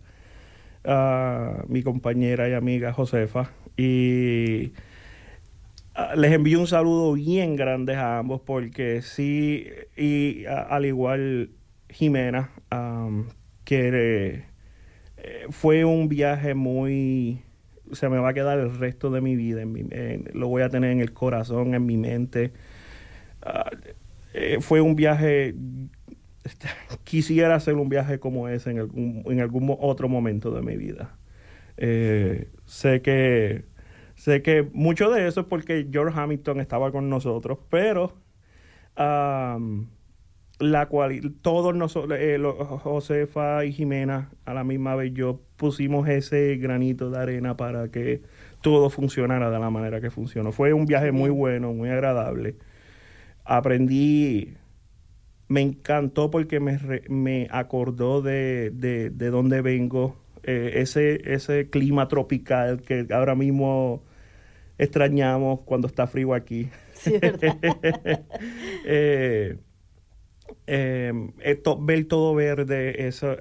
a 0.83 1.63
mi 1.67 1.83
compañera 1.83 2.49
y 2.49 2.53
amiga 2.53 2.93
Josefa. 2.93 3.51
Y 3.77 4.73
ah, 5.95 6.15
les 6.15 6.31
envío 6.33 6.59
un 6.59 6.67
saludo 6.67 7.13
bien 7.13 7.55
grande 7.55 7.95
a 7.95 8.19
ambos 8.19 8.41
porque 8.41 9.01
sí, 9.01 9.67
y 9.97 10.45
al 10.45 10.85
igual 10.85 11.51
Jimena, 11.89 12.51
que 13.63 14.43
eh, 15.17 15.45
fue 15.49 15.85
un 15.85 16.09
viaje 16.09 16.53
muy 16.53 17.41
se 17.91 18.09
me 18.09 18.17
va 18.17 18.29
a 18.29 18.33
quedar 18.33 18.59
el 18.59 18.77
resto 18.77 19.09
de 19.09 19.21
mi 19.21 19.35
vida, 19.35 19.63
lo 20.33 20.47
voy 20.47 20.63
a 20.63 20.69
tener 20.69 20.91
en 20.91 20.99
el 20.99 21.13
corazón, 21.13 21.73
en 21.75 21.85
mi 21.85 21.97
mente. 21.97 22.53
Ah, 23.41 23.69
eh, 24.33 24.57
fue 24.61 24.81
un 24.81 24.95
viaje, 24.95 25.55
quisiera 27.03 27.55
hacer 27.55 27.75
un 27.75 27.89
viaje 27.89 28.19
como 28.19 28.49
ese 28.49 28.71
en 28.71 28.79
algún, 28.79 29.23
en 29.27 29.39
algún 29.39 29.75
otro 29.79 30.09
momento 30.09 30.51
de 30.51 30.61
mi 30.61 30.77
vida. 30.77 31.17
Eh, 31.77 32.49
sé 32.65 33.01
que 33.01 33.65
sé 34.15 34.41
que 34.41 34.63
mucho 34.73 35.09
de 35.11 35.27
eso 35.27 35.41
es 35.41 35.47
porque 35.47 35.87
George 35.91 36.19
Hamilton 36.19 36.61
estaba 36.61 36.91
con 36.91 37.09
nosotros, 37.09 37.59
pero 37.69 38.13
la 40.59 40.87
cual 40.87 41.33
todos 41.41 41.75
nosotros, 41.75 42.17
eh, 42.21 42.39
Josefa 42.83 43.65
y 43.65 43.73
Jimena, 43.73 44.31
a 44.45 44.53
la 44.53 44.63
misma 44.63 44.95
vez 44.95 45.13
yo 45.13 45.41
pusimos 45.57 46.07
ese 46.07 46.55
granito 46.57 47.09
de 47.09 47.19
arena 47.19 47.57
para 47.57 47.89
que 47.91 48.21
todo 48.61 48.89
funcionara 48.89 49.49
de 49.51 49.59
la 49.59 49.69
manera 49.69 50.01
que 50.01 50.09
funcionó. 50.11 50.51
Fue 50.51 50.73
un 50.73 50.85
viaje 50.85 51.11
muy 51.11 51.29
bueno, 51.29 51.73
muy 51.73 51.89
agradable. 51.89 52.57
Aprendí, 53.45 54.57
me 55.47 55.61
encantó 55.61 56.31
porque 56.31 56.59
me, 56.59 56.79
me 57.09 57.47
acordó 57.51 58.21
de, 58.21 58.71
de, 58.73 59.09
de 59.11 59.29
dónde 59.29 59.61
vengo, 59.61 60.17
eh, 60.43 60.73
ese, 60.75 61.33
ese 61.33 61.69
clima 61.69 62.07
tropical 62.07 62.81
que 62.81 63.07
ahora 63.11 63.35
mismo 63.35 64.03
extrañamos 64.77 65.61
cuando 65.61 65.87
está 65.87 66.07
frío 66.07 66.33
aquí. 66.33 66.69
Sí, 66.93 67.17
¿verdad? 67.21 67.59
eh, 68.85 69.59
eh, 70.67 71.13
esto, 71.41 71.77
ver 71.79 72.05
todo 72.05 72.35
verde, 72.35 73.07
eso, 73.07 73.35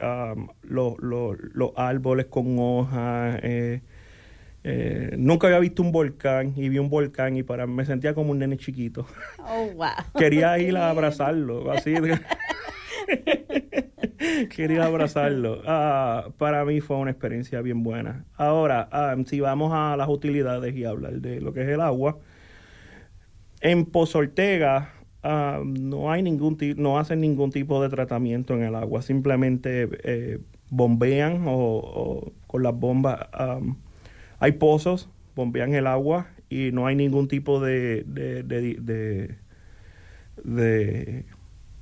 los 0.62 1.72
árboles 1.76 2.26
con 2.26 2.56
hojas. 2.58 3.40
Eh, 3.42 3.80
eh, 4.66 5.14
nunca 5.18 5.46
había 5.48 5.58
visto 5.58 5.82
un 5.82 5.92
volcán 5.92 6.54
y 6.56 6.70
vi 6.70 6.78
un 6.78 6.88
volcán 6.88 7.36
y 7.36 7.42
para 7.42 7.66
me 7.66 7.84
sentía 7.84 8.14
como 8.14 8.30
un 8.30 8.38
nene 8.38 8.56
chiquito. 8.56 9.06
Oh, 9.38 9.70
wow. 9.74 9.88
Quería 10.18 10.58
ir 10.58 10.76
a 10.76 10.88
abrazarlo, 10.88 11.70
así. 11.70 11.94
Quería 14.48 14.84
abrazarlo. 14.86 15.60
Ah, 15.66 16.30
para 16.38 16.64
mí 16.64 16.80
fue 16.80 16.96
una 16.96 17.10
experiencia 17.10 17.60
bien 17.60 17.82
buena. 17.82 18.24
Ahora, 18.36 18.88
ah, 18.90 19.14
si 19.26 19.40
vamos 19.40 19.70
a 19.74 19.96
las 19.96 20.08
utilidades 20.08 20.74
y 20.74 20.84
hablar 20.84 21.20
de 21.20 21.42
lo 21.42 21.52
que 21.52 21.62
es 21.62 21.68
el 21.68 21.82
agua, 21.82 22.18
en 23.60 23.84
Pozortega 23.84 24.94
Ah, 25.26 25.62
no 25.64 26.12
hay 26.12 26.22
ningún 26.22 26.58
no 26.76 26.98
hacen 26.98 27.22
ningún 27.22 27.50
tipo 27.50 27.82
de 27.82 27.88
tratamiento 27.88 28.52
en 28.52 28.62
el 28.62 28.74
agua, 28.74 29.00
simplemente 29.00 29.88
eh, 30.04 30.38
bombean 30.68 31.44
o, 31.46 32.30
con 32.46 32.62
las 32.62 32.78
bombas. 32.78 33.20
hay 34.38 34.52
pozos, 34.52 35.08
bombean 35.34 35.72
el 35.72 35.86
agua 35.86 36.26
y 36.50 36.72
no 36.72 36.86
hay 36.86 36.94
ningún 36.94 37.26
tipo 37.28 37.58
de, 37.58 38.04
de, 38.06 38.42
de, 38.42 39.38
de, 40.44 41.24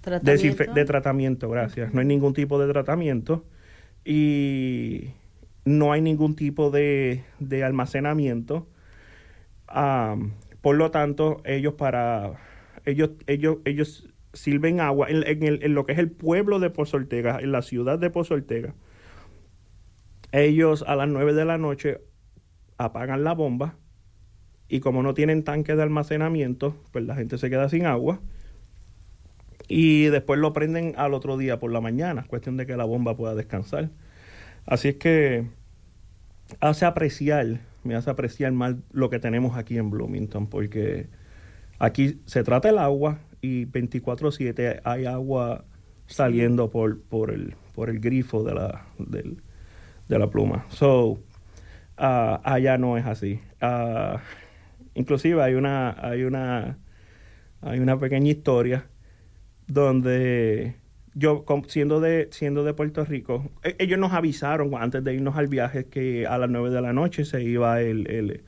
¿Tratamiento? 0.02 0.72
de 0.72 0.84
tratamiento, 0.84 1.50
gracias. 1.50 1.92
No 1.92 1.98
hay 1.98 2.06
ningún 2.06 2.34
tipo 2.34 2.60
de 2.60 2.72
tratamiento 2.72 3.44
y 4.04 5.10
no 5.64 5.90
hay 5.92 6.00
ningún 6.00 6.36
tipo 6.36 6.70
de, 6.70 7.24
almacenamiento. 7.64 8.68
por 10.60 10.76
lo 10.76 10.92
tanto, 10.92 11.42
ellos 11.44 11.74
para 11.74 12.51
ellos, 12.84 13.10
ellos, 13.26 13.58
ellos 13.64 14.08
sirven 14.32 14.80
agua 14.80 15.08
en, 15.08 15.42
el, 15.42 15.62
en, 15.62 15.74
lo 15.74 15.84
que 15.86 15.92
es 15.92 15.98
el 15.98 16.10
pueblo 16.10 16.58
de 16.58 16.70
Pozo 16.70 16.96
Ortega, 16.96 17.38
en 17.40 17.52
la 17.52 17.62
ciudad 17.62 17.98
de 17.98 18.10
Pozo 18.10 18.34
Ortega. 18.34 18.74
Ellos 20.32 20.84
a 20.86 20.96
las 20.96 21.08
9 21.08 21.34
de 21.34 21.44
la 21.44 21.58
noche 21.58 22.00
apagan 22.78 23.24
la 23.24 23.34
bomba 23.34 23.76
y 24.68 24.80
como 24.80 25.02
no 25.02 25.12
tienen 25.12 25.44
tanque 25.44 25.76
de 25.76 25.82
almacenamiento, 25.82 26.74
pues 26.92 27.04
la 27.04 27.14
gente 27.14 27.36
se 27.36 27.50
queda 27.50 27.68
sin 27.68 27.84
agua 27.84 28.20
y 29.68 30.06
después 30.06 30.40
lo 30.40 30.52
prenden 30.52 30.94
al 30.96 31.14
otro 31.14 31.36
día 31.36 31.58
por 31.58 31.70
la 31.70 31.80
mañana, 31.80 32.24
cuestión 32.26 32.56
de 32.56 32.66
que 32.66 32.76
la 32.76 32.84
bomba 32.84 33.16
pueda 33.16 33.34
descansar. 33.34 33.90
Así 34.64 34.88
es 34.88 34.96
que 34.96 35.46
hace 36.60 36.86
apreciar, 36.86 37.60
me 37.84 37.94
hace 37.94 38.10
apreciar 38.10 38.52
más 38.52 38.76
lo 38.92 39.10
que 39.10 39.18
tenemos 39.18 39.56
aquí 39.56 39.76
en 39.76 39.90
Bloomington, 39.90 40.46
porque 40.46 41.08
Aquí 41.82 42.20
se 42.26 42.44
trata 42.44 42.68
el 42.68 42.78
agua 42.78 43.18
y 43.40 43.66
24/7 43.66 44.82
hay 44.84 45.04
agua 45.04 45.64
saliendo 46.06 46.70
por, 46.70 47.02
por, 47.02 47.32
el, 47.32 47.56
por 47.74 47.90
el 47.90 47.98
grifo 47.98 48.44
de 48.44 48.54
la, 48.54 48.86
de 48.98 50.18
la 50.18 50.30
pluma. 50.30 50.64
So, 50.68 51.08
uh, 51.98 52.38
allá 52.44 52.78
no 52.78 52.96
es 52.98 53.04
así. 53.04 53.40
Uh, 53.60 54.18
inclusive 54.94 55.42
hay 55.42 55.54
una, 55.54 55.96
hay 56.00 56.22
una, 56.22 56.78
hay 57.60 57.80
una 57.80 57.98
pequeña 57.98 58.30
historia 58.30 58.86
donde 59.66 60.76
yo 61.14 61.44
siendo 61.66 61.98
de 61.98 62.28
siendo 62.30 62.62
de 62.62 62.74
Puerto 62.74 63.04
Rico, 63.04 63.50
e, 63.64 63.74
ellos 63.80 63.98
nos 63.98 64.12
avisaron 64.12 64.70
antes 64.76 65.02
de 65.02 65.14
irnos 65.14 65.36
al 65.36 65.48
viaje 65.48 65.86
que 65.86 66.28
a 66.28 66.38
las 66.38 66.48
9 66.48 66.70
de 66.70 66.80
la 66.80 66.92
noche 66.92 67.24
se 67.24 67.42
iba 67.42 67.80
el, 67.80 68.08
el 68.08 68.44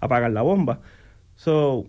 a 0.00 0.06
apagar 0.06 0.30
la 0.30 0.40
bomba. 0.40 0.80
So, 1.34 1.86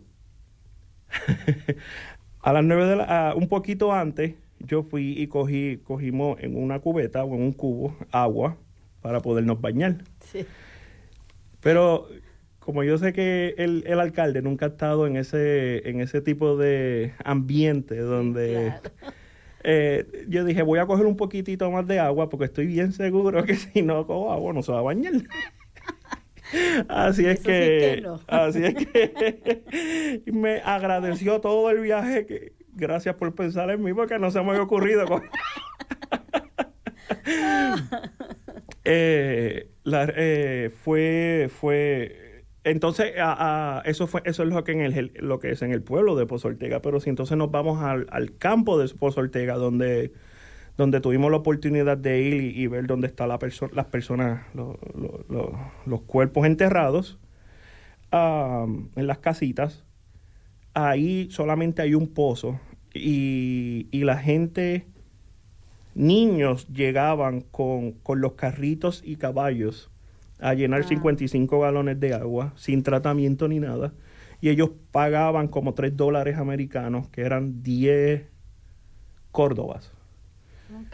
a 2.41 2.53
las 2.53 2.64
nueve 2.64 2.86
de 2.86 2.95
la, 2.97 3.34
un 3.36 3.47
poquito 3.47 3.93
antes, 3.93 4.36
yo 4.60 4.84
fui 4.84 5.14
y 5.18 5.28
cogí, 5.28 5.78
cogimos 5.84 6.39
en 6.41 6.55
una 6.62 6.80
cubeta 6.80 7.24
o 7.24 7.36
en 7.36 7.41
un 7.41 7.53
cubo 7.53 7.95
agua 8.12 8.57
para 9.01 9.22
podernos 9.22 9.62
bañar. 9.62 10.03
Sí. 10.20 10.45
Pero 11.62 12.07
como 12.60 12.84
yo 12.84 12.97
sé 12.97 13.14
que 13.14 13.55
el, 13.57 13.84
el, 13.88 13.99
alcalde 13.99 14.41
nunca 14.41 14.68
ha 14.68 14.70
estado 14.70 15.07
en 15.07 15.16
ese, 15.16 15.89
en 15.89 16.01
ese 16.01 16.22
tipo 16.22 16.57
de 16.57 17.14
ambiente 17.24 17.97
donde 17.97 18.74
eh, 19.64 20.05
yo 20.28 20.45
dije 20.45 20.62
voy 20.62 20.80
a 20.80 20.86
coger 20.86 21.05
un 21.05 21.18
poquitito 21.18 21.70
más 21.72 21.88
de 21.88 21.99
agua 21.99 22.30
porque 22.30 22.45
estoy 22.45 22.68
bien 22.68 22.93
seguro 22.93 23.43
que 23.43 23.55
si 23.55 23.82
no 23.82 24.05
cojo 24.05 24.32
agua 24.32 24.53
no 24.53 24.62
se 24.62 24.72
va 24.72 24.80
a 24.80 24.84
bañar. 24.84 25.14
Así 26.88 27.26
es 27.26 27.39
que, 27.41 28.04
así 28.28 28.64
es 28.64 28.76
que 28.76 30.24
me 30.32 30.62
agradeció 30.62 31.41
todo 31.41 31.70
el 31.70 31.80
viaje. 31.80 32.26
Que, 32.26 32.54
gracias 32.74 33.16
por 33.16 33.36
pensar 33.36 33.70
en 33.70 33.84
mí 33.84 33.93
porque 33.93 34.18
no 34.20 34.32
se 34.32 34.41
me 34.41 34.50
había 34.50 34.64
ocurrido. 34.64 35.06
eh, 38.84 39.70
eh, 39.86 40.72
fue, 40.84 41.50
fue, 41.52 42.45
entonces 42.64 43.14
eso 43.86 44.08
fue, 44.08 44.22
eso 44.26 44.43
es 44.43 44.50
lo 44.50 44.64
que 44.64 44.72
en 44.72 44.82
el, 44.82 45.12
lo 45.16 45.39
que 45.39 45.52
es 45.52 45.62
en 45.62 45.72
el 45.72 45.84
pueblo 45.84 46.16
de 46.16 46.26
Pozo 46.26 46.47
Ortega. 46.47 46.82
Pero 46.82 47.00
si 47.00 47.10
entonces 47.10 47.38
nos 47.38 47.52
vamos 47.52 47.84
al, 47.84 48.08
al 48.10 48.38
campo 48.38 48.80
de 48.80 48.88
Pozo 48.95 49.22
Ortega, 49.22 49.56
donde 49.56 50.14
donde 50.80 51.02
tuvimos 51.02 51.30
la 51.30 51.36
oportunidad 51.36 51.98
de 51.98 52.22
ir 52.22 52.58
y, 52.58 52.68
ver 52.68 52.88
dónde 52.88 53.08
están 53.08 53.28
la 53.28 53.38
las 53.74 53.86
personas, 53.88 54.44
los 54.54 56.02
cuerpos 56.08 56.46
enterrados 56.46 57.20
en 58.14 58.90
las 58.96 59.18
casitas. 59.18 59.84
Ahí 60.74 61.28
solamente 61.32 61.82
hay 61.82 61.96
un 61.96 62.08
pozo 62.08 62.62
y, 62.94 63.90
la 63.92 64.20
gente, 64.20 64.88
niños 65.96 66.70
llegaban 66.70 67.42
con, 67.42 67.96
los 68.16 68.34
carritos 68.36 69.04
y 69.06 69.18
caballos 69.18 69.92
a 70.40 70.54
llenar 70.54 70.86
55 70.86 71.60
galones 71.60 72.00
de 72.00 72.14
agua 72.14 72.54
sin 72.56 72.84
tratamiento 72.84 73.50
ni 73.50 73.60
nada. 73.60 73.92
Y 74.40 74.48
ellos 74.48 74.70
pagaban 74.94 75.50
como 75.50 75.74
3 75.74 75.98
dólares 75.98 76.38
americanos, 76.38 77.10
que 77.10 77.24
eran 77.24 77.64
10 77.64 78.24
córdobas. 79.34 79.99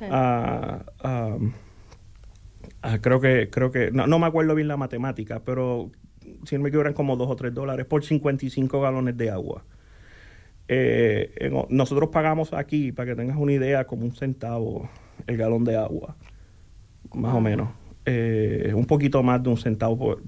Ah, 0.09 0.85
ah, 1.03 1.37
ah, 2.81 2.97
creo 3.01 3.19
que, 3.19 3.49
creo 3.49 3.71
que, 3.71 3.91
no, 3.91 4.19
me 4.19 4.25
acuerdo 4.25 4.55
bien 4.55 4.67
la 4.67 4.77
matemática, 4.77 5.41
pero 5.43 5.91
si 6.45 6.55
no 6.55 6.63
me 6.63 6.69
equivoco 6.69 6.93
como 6.93 7.15
2 7.17 7.29
o 7.29 7.35
3 7.35 7.53
dólares 7.53 7.85
por 7.85 8.03
55 8.03 8.81
galones 8.81 9.17
de 9.17 9.29
agua. 9.29 9.63
Eh, 10.67 11.51
nosotros 11.69 12.09
pagamos 12.09 12.53
aquí, 12.53 12.91
para 12.91 13.11
que 13.11 13.15
tengas 13.15 13.37
una 13.37 13.53
idea, 13.53 13.85
como 13.85 14.05
un 14.05 14.15
centavo 14.15 14.89
el 15.27 15.37
galón 15.37 15.63
de 15.63 15.75
agua, 15.75 16.15
más 17.13 17.33
o 17.35 17.41
menos. 17.41 17.69
Eh, 18.05 18.71
un 18.75 18.85
poquito 18.85 19.23
más 19.23 19.41
de 19.41 19.49
un 19.49 19.57
centavo 19.57 19.97
por, 19.97 20.23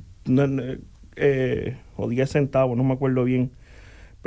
eh, 1.15 1.77
o 1.95 2.09
10 2.09 2.29
centavos, 2.29 2.77
no 2.77 2.83
me 2.83 2.93
acuerdo 2.93 3.23
bien 3.23 3.51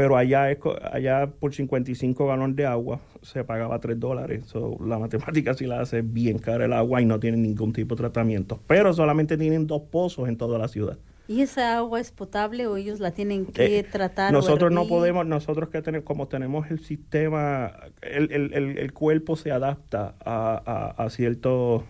pero 0.00 0.16
allá, 0.16 0.56
allá 0.92 1.26
por 1.26 1.52
55 1.52 2.26
galones 2.26 2.56
de 2.56 2.64
agua 2.64 3.00
se 3.20 3.44
pagaba 3.44 3.78
3 3.80 4.00
dólares. 4.00 4.46
So, 4.46 4.78
la 4.82 4.98
matemática 4.98 5.52
sí 5.52 5.66
la 5.66 5.82
hace 5.82 6.00
bien 6.00 6.38
cara 6.38 6.64
el 6.64 6.72
agua 6.72 7.02
y 7.02 7.04
no 7.04 7.20
tiene 7.20 7.36
ningún 7.36 7.74
tipo 7.74 7.96
de 7.96 7.98
tratamiento. 8.00 8.58
Pero 8.66 8.94
solamente 8.94 9.36
tienen 9.36 9.66
dos 9.66 9.82
pozos 9.82 10.30
en 10.30 10.38
toda 10.38 10.58
la 10.58 10.68
ciudad. 10.68 10.96
¿Y 11.28 11.42
esa 11.42 11.76
agua 11.76 12.00
es 12.00 12.12
potable 12.12 12.66
o 12.66 12.78
ellos 12.78 12.98
la 12.98 13.10
tienen 13.10 13.44
que 13.44 13.80
eh, 13.80 13.82
tratar? 13.82 14.32
Nosotros 14.32 14.72
no 14.72 14.88
podemos, 14.88 15.26
nosotros 15.26 15.68
que 15.68 15.82
tenemos, 15.82 16.06
como 16.06 16.28
tenemos 16.28 16.70
el 16.70 16.80
sistema, 16.80 17.70
el, 18.00 18.32
el, 18.32 18.78
el, 18.78 18.92
cuerpo 18.94 19.36
se 19.36 19.52
adapta 19.52 20.14
a, 20.24 20.94
a, 20.96 21.04
a 21.04 21.10
ciertos... 21.10 21.82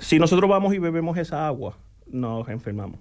si 0.00 0.18
nosotros 0.18 0.50
vamos 0.50 0.74
y 0.74 0.78
bebemos 0.80 1.16
esa 1.16 1.46
agua, 1.46 1.78
nos 2.08 2.48
enfermamos 2.48 2.98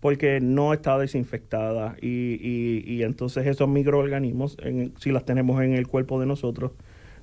porque 0.00 0.40
no 0.40 0.72
está 0.72 0.98
desinfectada 0.98 1.96
y, 2.00 2.08
y, 2.40 2.84
y 2.86 3.02
entonces 3.02 3.46
esos 3.46 3.68
microorganismos, 3.68 4.56
si 4.98 5.12
las 5.12 5.24
tenemos 5.24 5.62
en 5.62 5.74
el 5.74 5.86
cuerpo 5.86 6.18
de 6.18 6.26
nosotros, 6.26 6.72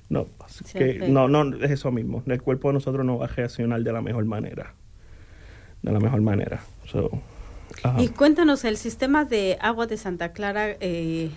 no, 0.08 0.26
que, 0.72 1.08
no, 1.10 1.28
no, 1.28 1.56
es 1.56 1.70
eso 1.70 1.92
mismo, 1.92 2.22
el 2.26 2.40
cuerpo 2.40 2.68
de 2.68 2.74
nosotros 2.74 3.04
no 3.04 3.18
va 3.18 3.26
a 3.26 3.28
reaccionar 3.28 3.82
de 3.82 3.92
la 3.92 4.00
mejor 4.00 4.24
manera, 4.24 4.74
de 5.82 5.92
la 5.92 6.00
mejor 6.00 6.22
manera. 6.22 6.62
y 7.98 8.08
cuéntanos, 8.08 8.64
el 8.64 8.76
sistema 8.76 9.24
de 9.24 9.58
agua 9.60 9.86
de 9.86 9.98
Santa 9.98 10.32
Clara, 10.32 10.76
eh, 10.80 11.30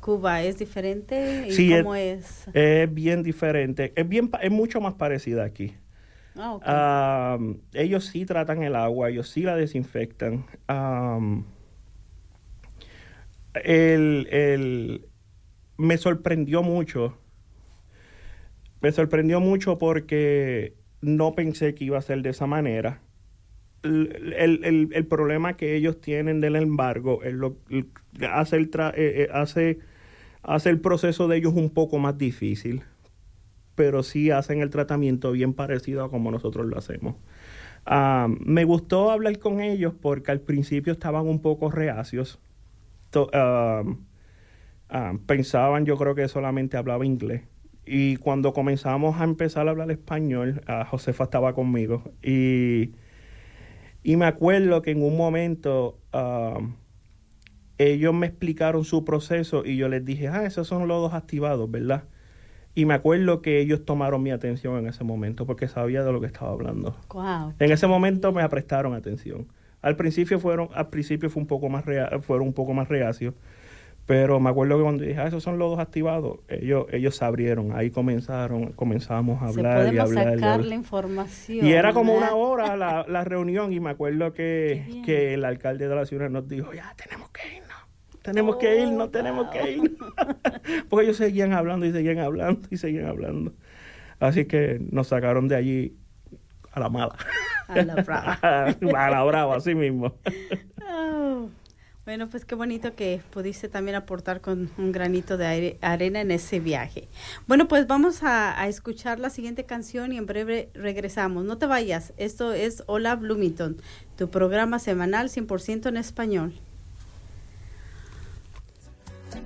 Cuba, 0.00 0.42
¿es 0.42 0.58
diferente? 0.58 1.48
¿Y 1.50 1.78
cómo 1.78 1.94
es, 1.96 2.46
es? 2.48 2.54
Es 2.54 2.94
bien 2.94 3.22
diferente, 3.22 3.92
es, 3.96 4.08
bien, 4.08 4.30
es 4.40 4.50
mucho 4.50 4.80
más 4.80 4.94
parecida 4.94 5.44
aquí. 5.44 5.74
Ah, 6.36 7.38
ellos 7.72 8.06
sí 8.06 8.24
tratan 8.24 8.62
el 8.62 8.74
agua, 8.74 9.10
ellos 9.10 9.28
sí 9.28 9.42
la 9.42 9.56
desinfectan. 9.56 10.46
el, 13.54 15.06
me 15.76 15.96
sorprendió 15.98 16.62
mucho. 16.62 17.16
Me 18.80 18.92
sorprendió 18.92 19.40
mucho 19.40 19.78
porque 19.78 20.74
no 21.00 21.34
pensé 21.34 21.74
que 21.74 21.84
iba 21.84 21.98
a 21.98 22.02
ser 22.02 22.22
de 22.22 22.30
esa 22.30 22.46
manera. 22.46 23.00
El, 23.82 25.06
problema 25.08 25.56
que 25.56 25.76
ellos 25.76 26.00
tienen 26.00 26.40
del 26.40 26.56
embargo 26.56 27.22
es 27.22 27.34
lo, 27.34 27.58
hace, 28.30 28.56
el 28.56 28.70
eh, 28.74 28.92
eh, 28.96 29.28
hace, 29.32 29.78
hace 30.42 30.70
el 30.70 30.80
proceso 30.80 31.28
de 31.28 31.36
ellos 31.36 31.52
un 31.52 31.68
poco 31.68 31.98
más 31.98 32.16
difícil 32.16 32.82
pero 33.74 34.02
sí 34.02 34.30
hacen 34.30 34.60
el 34.60 34.70
tratamiento 34.70 35.32
bien 35.32 35.54
parecido 35.54 36.04
a 36.04 36.10
como 36.10 36.30
nosotros 36.30 36.66
lo 36.66 36.78
hacemos. 36.78 37.16
Ah, 37.86 38.28
me 38.40 38.64
gustó 38.64 39.10
hablar 39.10 39.38
con 39.38 39.60
ellos 39.60 39.94
porque 40.00 40.30
al 40.30 40.40
principio 40.40 40.92
estaban 40.92 41.26
un 41.26 41.40
poco 41.42 41.70
reacios. 41.70 42.40
Ah, 43.32 43.84
ah, 44.88 45.14
pensaban, 45.26 45.84
yo 45.86 45.96
creo 45.96 46.14
que 46.14 46.28
solamente 46.28 46.76
hablaba 46.76 47.04
inglés. 47.06 47.42
Y 47.86 48.16
cuando 48.16 48.52
comenzamos 48.54 49.20
a 49.20 49.24
empezar 49.24 49.68
a 49.68 49.72
hablar 49.72 49.90
español, 49.90 50.62
Josefa 50.90 51.24
estaba 51.24 51.54
conmigo. 51.54 52.02
Y, 52.22 52.92
y 54.02 54.16
me 54.16 54.26
acuerdo 54.26 54.80
que 54.82 54.92
en 54.92 55.02
un 55.02 55.16
momento 55.16 55.98
ellos 57.78 58.14
me 58.14 58.26
explicaron 58.26 58.84
su 58.84 59.04
proceso 59.04 59.64
y 59.64 59.76
yo 59.76 59.88
les 59.88 60.04
dije, 60.04 60.28
ah, 60.28 60.44
esos 60.46 60.66
son 60.68 60.88
los 60.88 61.02
dos 61.02 61.14
activados, 61.14 61.70
¿verdad? 61.70 62.04
Y 62.74 62.86
me 62.86 62.94
acuerdo 62.94 63.40
que 63.40 63.60
ellos 63.60 63.84
tomaron 63.84 64.22
mi 64.22 64.30
atención 64.30 64.78
en 64.78 64.88
ese 64.88 65.04
momento 65.04 65.46
porque 65.46 65.68
sabía 65.68 66.02
de 66.02 66.12
lo 66.12 66.20
que 66.20 66.26
estaba 66.26 66.50
hablando. 66.50 66.96
En 67.58 67.70
ese 67.70 67.86
momento 67.86 68.32
me 68.32 68.48
prestaron 68.48 68.94
atención. 68.94 69.46
Al 69.80 69.96
principio 69.96 70.40
fueron, 70.40 70.68
al 70.74 70.88
principio 70.88 71.30
fue 71.30 71.42
un 71.42 71.46
poco 71.46 71.68
más 71.68 71.84
fueron 72.22 72.48
un 72.48 72.54
poco 72.54 72.72
más 72.72 72.88
reacios, 72.88 73.34
pero 74.06 74.40
me 74.40 74.50
acuerdo 74.50 74.76
que 74.76 74.82
cuando 74.82 75.04
dije, 75.04 75.18
ah, 75.18 75.26
esos 75.26 75.42
son 75.42 75.58
los 75.58 75.70
dos 75.70 75.78
activados, 75.78 76.38
ellos, 76.48 76.86
ellos 76.90 77.16
se 77.16 77.24
abrieron, 77.24 77.72
ahí 77.76 77.90
comenzaron, 77.90 78.72
comenzamos 78.72 79.42
a 79.42 79.46
hablar 79.46 79.94
y 79.94 79.98
hablar. 79.98 80.34
sacar 80.34 80.64
la 80.64 80.74
información. 80.74 81.66
Y 81.66 81.72
era 81.72 81.92
como 81.92 82.14
una 82.14 82.34
hora 82.34 82.76
la, 82.76 83.04
la 83.08 83.24
reunión 83.24 83.72
y 83.72 83.80
me 83.80 83.90
acuerdo 83.90 84.32
que, 84.32 85.02
que 85.06 85.34
el 85.34 85.44
alcalde 85.44 85.88
de 85.88 85.94
la 85.94 86.06
ciudad 86.06 86.28
nos 86.28 86.48
dijo, 86.48 86.72
ya 86.72 86.94
tenemos 86.96 87.30
que 87.30 87.56
irnos 87.56 87.73
tenemos 88.24 88.56
que 88.56 88.80
ir, 88.80 88.90
no 88.90 89.10
tenemos 89.10 89.50
que 89.50 89.72
ir. 89.72 89.98
Porque 90.88 91.04
ellos 91.04 91.18
seguían 91.18 91.52
hablando 91.52 91.84
y 91.84 91.92
seguían 91.92 92.18
hablando 92.20 92.66
y 92.70 92.78
seguían 92.78 93.06
hablando. 93.06 93.52
Así 94.18 94.46
que 94.46 94.80
nos 94.90 95.08
sacaron 95.08 95.46
de 95.46 95.56
allí 95.56 95.96
a 96.72 96.80
la 96.80 96.88
mala. 96.88 97.16
A 97.68 97.82
la 97.82 97.96
brava. 97.96 98.38
a 98.42 99.10
la 99.10 99.24
brava, 99.24 99.56
así 99.56 99.74
mismo. 99.74 100.14
Oh. 100.82 101.50
Bueno, 102.06 102.30
pues 102.30 102.46
qué 102.46 102.54
bonito 102.54 102.94
que 102.94 103.20
pudiste 103.30 103.68
también 103.68 103.94
aportar 103.94 104.40
con 104.40 104.70
un 104.78 104.92
granito 104.92 105.36
de 105.36 105.78
arena 105.82 106.22
en 106.22 106.30
ese 106.30 106.60
viaje. 106.60 107.08
Bueno, 107.46 107.68
pues 107.68 107.86
vamos 107.86 108.22
a, 108.22 108.58
a, 108.58 108.68
escuchar 108.68 109.20
la 109.20 109.28
siguiente 109.28 109.64
canción 109.64 110.12
y 110.12 110.18
en 110.18 110.24
breve 110.24 110.70
regresamos. 110.72 111.44
No 111.44 111.58
te 111.58 111.66
vayas, 111.66 112.14
esto 112.16 112.54
es 112.54 112.84
Hola 112.86 113.16
Bloomington, 113.16 113.76
tu 114.16 114.30
programa 114.30 114.78
semanal 114.78 115.28
100% 115.28 115.88
en 115.88 115.96
español. 115.98 116.54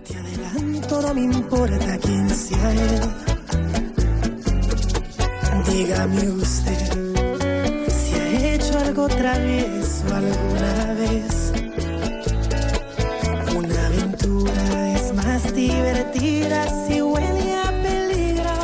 Te 0.08 0.16
adelanto, 0.16 1.02
no 1.02 1.14
me 1.14 1.20
importa 1.20 1.98
quién 1.98 2.30
sea 2.30 2.72
él. 2.72 3.00
Dígame 5.66 6.28
usted 6.30 7.38
si 7.90 8.14
ha 8.14 8.54
hecho 8.54 8.78
algo 8.78 9.06
travieso 9.08 10.04
alguna 10.14 10.94
vez. 10.94 11.52
Una 13.54 13.86
aventura 13.86 14.94
es 14.94 15.12
más 15.14 15.54
divertida 15.54 16.86
si 16.86 17.02
huele 17.02 17.54
a 17.56 17.70
peligro. 17.82 18.56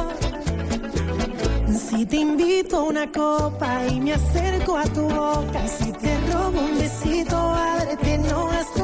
Si 1.79 2.07
te 2.07 2.17
invito 2.17 2.79
a 2.79 2.83
una 2.85 3.13
copa 3.13 3.87
y 3.87 4.01
me 4.01 4.15
acerco 4.15 4.79
a 4.79 4.85
tu 4.85 5.03
boca, 5.03 5.69
si 5.69 5.93
te 5.93 6.19
robo 6.33 6.59
un 6.59 6.79
besito, 6.79 7.37
ábrete, 7.37 8.19
no 8.19 8.51
has. 8.51 8.84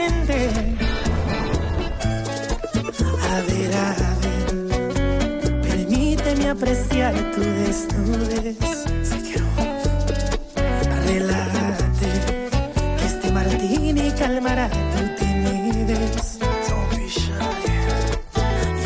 tu 7.33 7.41
desnudez. 7.41 8.57
Relájate, 11.05 12.11
que 12.97 13.05
este 13.05 13.31
martini 13.31 14.11
calmará 14.11 14.69
tu 14.69 15.01
timidez. 15.19 16.39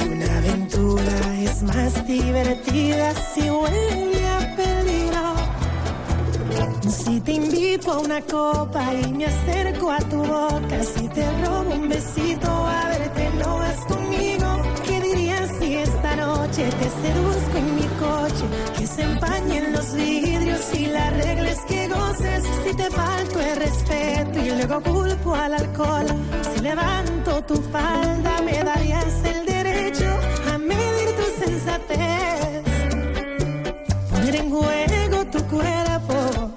Y 0.04 0.08
una 0.10 0.38
aventura 0.38 1.42
es 1.42 1.64
más 1.64 2.08
divertida 2.08 3.14
si 3.34 3.50
huele 3.50 4.28
a 4.28 4.56
peligro. 4.56 5.26
Si 6.90 7.20
te 7.22 7.34
invito 7.34 7.92
a 7.94 8.00
una 8.00 8.22
copa 8.22 8.94
y 8.94 9.14
me 9.14 9.26
acerco 9.26 9.92
a 9.92 10.00
tu 10.00 10.18
boca, 10.18 10.84
si 10.84 11.08
te 11.10 11.26
robo 11.44 11.74
un 11.74 11.90
besito, 11.90 12.48
a 12.48 12.90
verte 12.90 13.30
no 13.40 13.60
has 13.62 13.86
te 16.72 16.90
seduzco 16.90 17.58
en 17.58 17.75
vidrios 20.72 20.80
y 20.80 20.86
las 20.88 21.14
reglas 21.18 21.60
que 21.68 21.88
goces. 21.88 22.44
Si 22.64 22.76
te 22.76 22.90
falto 22.90 23.40
el 23.40 23.56
respeto 23.56 24.40
y 24.40 24.52
luego 24.52 24.82
culpo 24.82 25.36
al 25.36 25.54
alcohol, 25.54 26.06
si 26.54 26.62
levanto 26.62 27.44
tu 27.44 27.56
falda 27.72 28.42
me 28.44 28.64
darías 28.64 29.24
el 29.24 29.46
derecho 29.46 30.06
a 30.54 30.58
medir 30.58 31.10
tu 31.16 31.46
sensatez, 31.46 32.64
poner 34.12 34.36
en 34.36 34.50
juego 34.50 35.26
tu 35.32 35.44
cuerpo. 35.46 36.52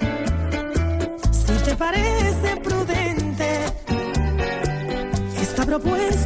Si 1.31 1.53
te 1.65 1.75
parece 1.77 2.57
prudente 2.63 3.61
esta 5.41 5.65
propuesta 5.65 6.18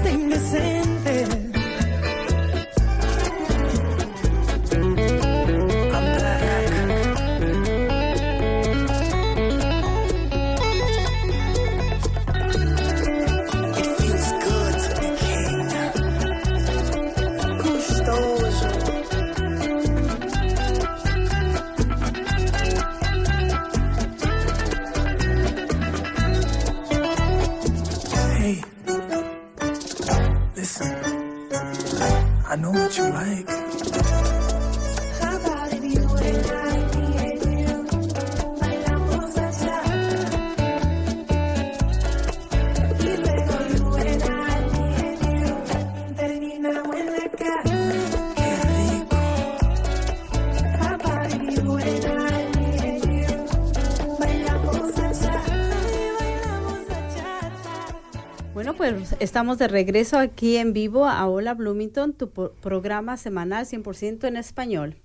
estamos 59.23 59.59
de 59.59 59.69
regreso 59.69 60.19
aquí 60.19 60.57
en 60.57 60.73
vivo 60.73 61.07
a 61.07 61.29
Hola 61.29 61.55
Bloomington, 61.55 62.13
tu 62.13 62.31
programa 62.31 63.17
semanal 63.17 63.67
100% 63.67 64.27
en 64.27 64.37
español. 64.37 64.97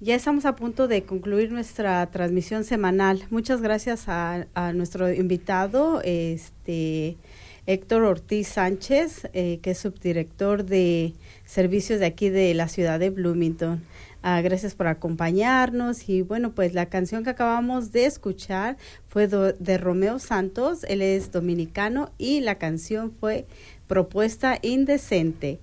Ya 0.00 0.14
estamos 0.14 0.46
a 0.46 0.56
punto 0.56 0.88
de 0.88 1.02
concluir 1.02 1.52
nuestra 1.52 2.10
transmisión 2.10 2.64
semanal. 2.64 3.24
Muchas 3.28 3.60
gracias 3.60 4.08
a, 4.08 4.46
a 4.54 4.72
nuestro 4.72 5.12
invitado, 5.12 6.00
este 6.02 7.18
Héctor 7.66 8.04
Ortiz 8.04 8.48
Sánchez, 8.48 9.28
eh, 9.34 9.58
que 9.60 9.72
es 9.72 9.78
subdirector 9.78 10.64
de 10.64 11.12
servicios 11.44 12.00
de 12.00 12.06
aquí 12.06 12.30
de 12.30 12.54
la 12.54 12.68
ciudad 12.68 12.98
de 12.98 13.10
Bloomington. 13.10 13.82
Ah, 14.22 14.40
gracias 14.42 14.74
por 14.74 14.88
acompañarnos 14.88 16.08
y 16.08 16.22
bueno, 16.22 16.52
pues 16.52 16.74
la 16.74 16.86
canción 16.86 17.22
que 17.22 17.30
acabamos 17.30 17.92
de 17.92 18.04
escuchar 18.04 18.76
fue 19.08 19.28
de 19.28 19.78
Romeo 19.78 20.18
Santos, 20.18 20.84
él 20.88 21.02
es 21.02 21.30
dominicano 21.30 22.10
y 22.18 22.40
la 22.40 22.56
canción 22.56 23.12
fue 23.20 23.46
Propuesta 23.86 24.58
Indecente. 24.60 25.60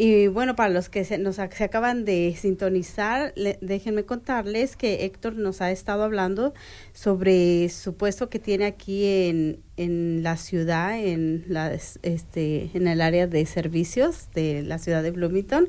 Y 0.00 0.28
bueno, 0.28 0.54
para 0.54 0.72
los 0.72 0.88
que 0.88 1.04
se, 1.04 1.18
nos 1.18 1.40
acaban 1.40 2.04
de 2.04 2.36
sintonizar, 2.38 3.32
le- 3.34 3.58
déjenme 3.60 4.04
contarles 4.04 4.76
que 4.76 5.04
Héctor 5.04 5.34
nos 5.34 5.60
ha 5.60 5.72
estado 5.72 6.04
hablando 6.04 6.54
sobre 6.92 7.68
su 7.68 7.94
puesto 7.96 8.28
que 8.30 8.38
tiene 8.38 8.66
aquí 8.66 9.06
en, 9.06 9.58
en 9.76 10.22
la 10.22 10.36
ciudad, 10.36 10.96
en, 10.96 11.44
las, 11.48 11.98
este, 12.04 12.70
en 12.74 12.86
el 12.86 13.00
área 13.00 13.26
de 13.26 13.44
servicios 13.44 14.28
de 14.34 14.62
la 14.62 14.78
ciudad 14.78 15.02
de 15.02 15.10
Bloomington. 15.10 15.68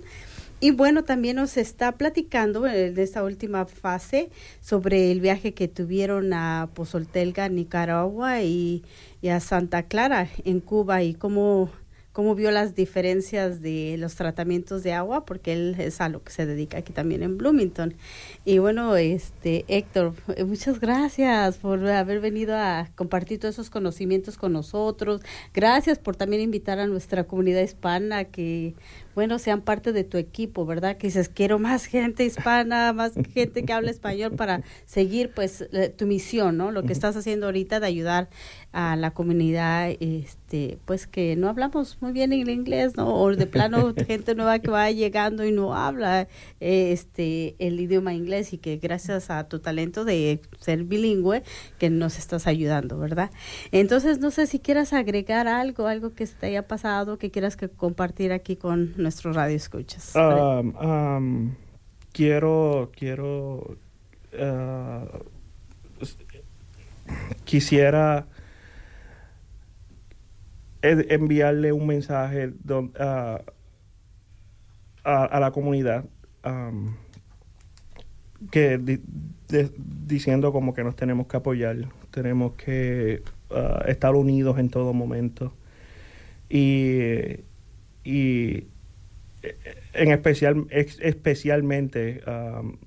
Y 0.61 0.71
bueno, 0.71 1.05
también 1.05 1.37
nos 1.37 1.55
está 1.55 1.93
platicando 1.93 2.67
en 2.67 2.99
esta 2.99 3.23
última 3.23 3.65
fase 3.65 4.29
sobre 4.59 5.09
el 5.09 5.21
viaje 5.21 5.53
que 5.53 5.69
tuvieron 5.69 6.33
a 6.33 6.69
Pozoltelga, 6.73 7.47
Nicaragua 7.47 8.41
y, 8.41 8.83
y 9.21 9.29
a 9.29 9.39
Santa 9.39 9.83
Clara 9.83 10.27
en 10.43 10.59
Cuba 10.59 11.01
y 11.01 11.13
cómo, 11.13 11.69
cómo 12.11 12.35
vio 12.35 12.51
las 12.51 12.75
diferencias 12.75 13.61
de 13.61 13.95
los 13.97 14.15
tratamientos 14.15 14.83
de 14.83 14.91
agua, 14.91 15.25
porque 15.25 15.53
él 15.53 15.75
es 15.79 16.01
a 16.01 16.09
lo 16.09 16.21
que 16.21 16.33
se 16.33 16.45
dedica 16.45 16.79
aquí 16.79 16.91
también 16.91 17.23
en 17.23 17.37
Bloomington. 17.37 17.93
Y 18.43 18.57
bueno, 18.57 18.97
este 18.97 19.63
Héctor, 19.69 20.13
eh, 20.35 20.43
muchas 20.43 20.81
gracias 20.81 21.57
por 21.59 21.87
haber 21.87 22.19
venido 22.19 22.57
a 22.57 22.89
compartir 22.95 23.39
todos 23.39 23.55
esos 23.55 23.69
conocimientos 23.69 24.37
con 24.37 24.51
nosotros. 24.51 25.21
Gracias 25.53 25.99
por 25.99 26.17
también 26.17 26.41
invitar 26.41 26.79
a 26.79 26.87
nuestra 26.87 27.23
comunidad 27.23 27.61
hispana 27.61 28.25
que 28.25 28.73
bueno, 29.19 29.37
sean 29.37 29.59
parte 29.59 29.91
de 29.91 30.05
tu 30.05 30.17
equipo, 30.17 30.65
¿verdad? 30.65 30.95
Que 30.95 31.07
dices, 31.07 31.27
quiero 31.27 31.59
más 31.59 31.87
gente 31.87 32.23
hispana, 32.23 32.93
más 32.93 33.11
gente 33.33 33.65
que 33.65 33.73
habla 33.73 33.91
español 33.91 34.31
para 34.37 34.61
seguir, 34.85 35.31
pues, 35.35 35.67
eh, 35.73 35.89
tu 35.89 36.05
misión, 36.05 36.55
¿no? 36.55 36.71
Lo 36.71 36.83
que 36.83 36.93
estás 36.93 37.17
haciendo 37.17 37.47
ahorita 37.47 37.81
de 37.81 37.87
ayudar 37.87 38.29
a 38.71 38.95
la 38.95 39.11
comunidad, 39.11 39.89
este, 39.99 40.77
pues, 40.85 41.05
que 41.05 41.35
no 41.35 41.49
hablamos 41.49 41.97
muy 41.99 42.13
bien 42.13 42.31
el 42.31 42.49
inglés, 42.49 42.95
¿no? 42.95 43.13
O 43.13 43.35
de 43.35 43.45
plano, 43.45 43.93
gente 44.07 44.35
nueva 44.35 44.59
que 44.59 44.71
va 44.71 44.89
llegando 44.89 45.43
y 45.43 45.51
no 45.51 45.75
habla, 45.75 46.29
eh, 46.61 46.93
este, 46.93 47.57
el 47.59 47.77
idioma 47.77 48.13
inglés 48.13 48.53
y 48.53 48.57
que 48.57 48.77
gracias 48.77 49.29
a 49.29 49.49
tu 49.49 49.59
talento 49.59 50.05
de 50.05 50.39
ser 50.61 50.85
bilingüe, 50.85 51.43
que 51.77 51.89
nos 51.89 52.17
estás 52.17 52.47
ayudando, 52.47 52.97
¿verdad? 52.97 53.31
Entonces, 53.73 54.19
no 54.19 54.31
sé 54.31 54.47
si 54.47 54.59
quieras 54.59 54.93
agregar 54.93 55.49
algo, 55.49 55.87
algo 55.87 56.13
que 56.13 56.25
te 56.25 56.45
haya 56.45 56.69
pasado, 56.69 57.17
que 57.17 57.31
quieras 57.31 57.57
que 57.57 57.67
compartir 57.67 58.31
aquí 58.31 58.55
con 58.55 58.93
nuestros 59.09 59.35
radioescuchas. 59.35 60.15
Um, 60.15 60.75
um, 60.77 61.55
quiero, 62.13 62.91
quiero, 62.95 63.75
uh, 64.33 65.07
quisiera 67.43 68.27
enviarle 70.83 71.73
un 71.73 71.87
mensaje 71.87 72.53
don- 72.63 72.93
a, 72.99 73.41
a, 75.03 75.23
a 75.25 75.39
la 75.39 75.51
comunidad 75.51 76.05
um, 76.45 76.93
que 78.51 78.79
diciendo 80.05 80.51
como 80.53 80.75
que 80.75 80.83
nos 80.83 80.95
tenemos 80.95 81.25
que 81.25 81.37
apoyar, 81.37 81.77
tenemos 82.11 82.53
que 82.53 83.23
uh, 83.49 83.89
estar 83.89 84.13
unidos 84.13 84.59
en 84.59 84.69
todo 84.69 84.93
momento 84.93 85.51
y 86.47 87.39
en 89.93 90.11
especial 90.11 90.67
especialmente 90.69 92.21
um, 92.27 92.77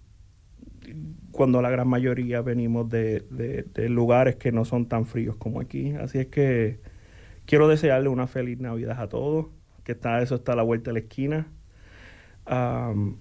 cuando 1.31 1.63
la 1.63 1.71
gran 1.71 1.89
mayoría 1.89 2.43
venimos 2.43 2.89
de, 2.91 3.21
de- 3.31 3.89
lugares 3.89 4.37
que 4.37 4.53
no 4.53 4.65
son 4.65 4.87
tan 4.89 5.07
fríos 5.07 5.37
como 5.37 5.61
aquí. 5.61 5.93
Así 5.93 6.19
es 6.19 6.27
que 6.27 6.81
quiero 7.47 7.69
desearle 7.69 8.09
una 8.09 8.27
feliz 8.27 8.59
navidad 8.61 9.01
a 9.01 9.09
todos 9.09 9.47
que 9.85 9.93
está 9.93 10.23
eso 10.23 10.37
está 10.37 10.53
a 10.53 10.57
la 10.57 10.63
vuelta 10.63 10.91
de 10.91 10.95
la 10.95 11.01
esquina. 11.01 11.53
Um, 12.51 13.17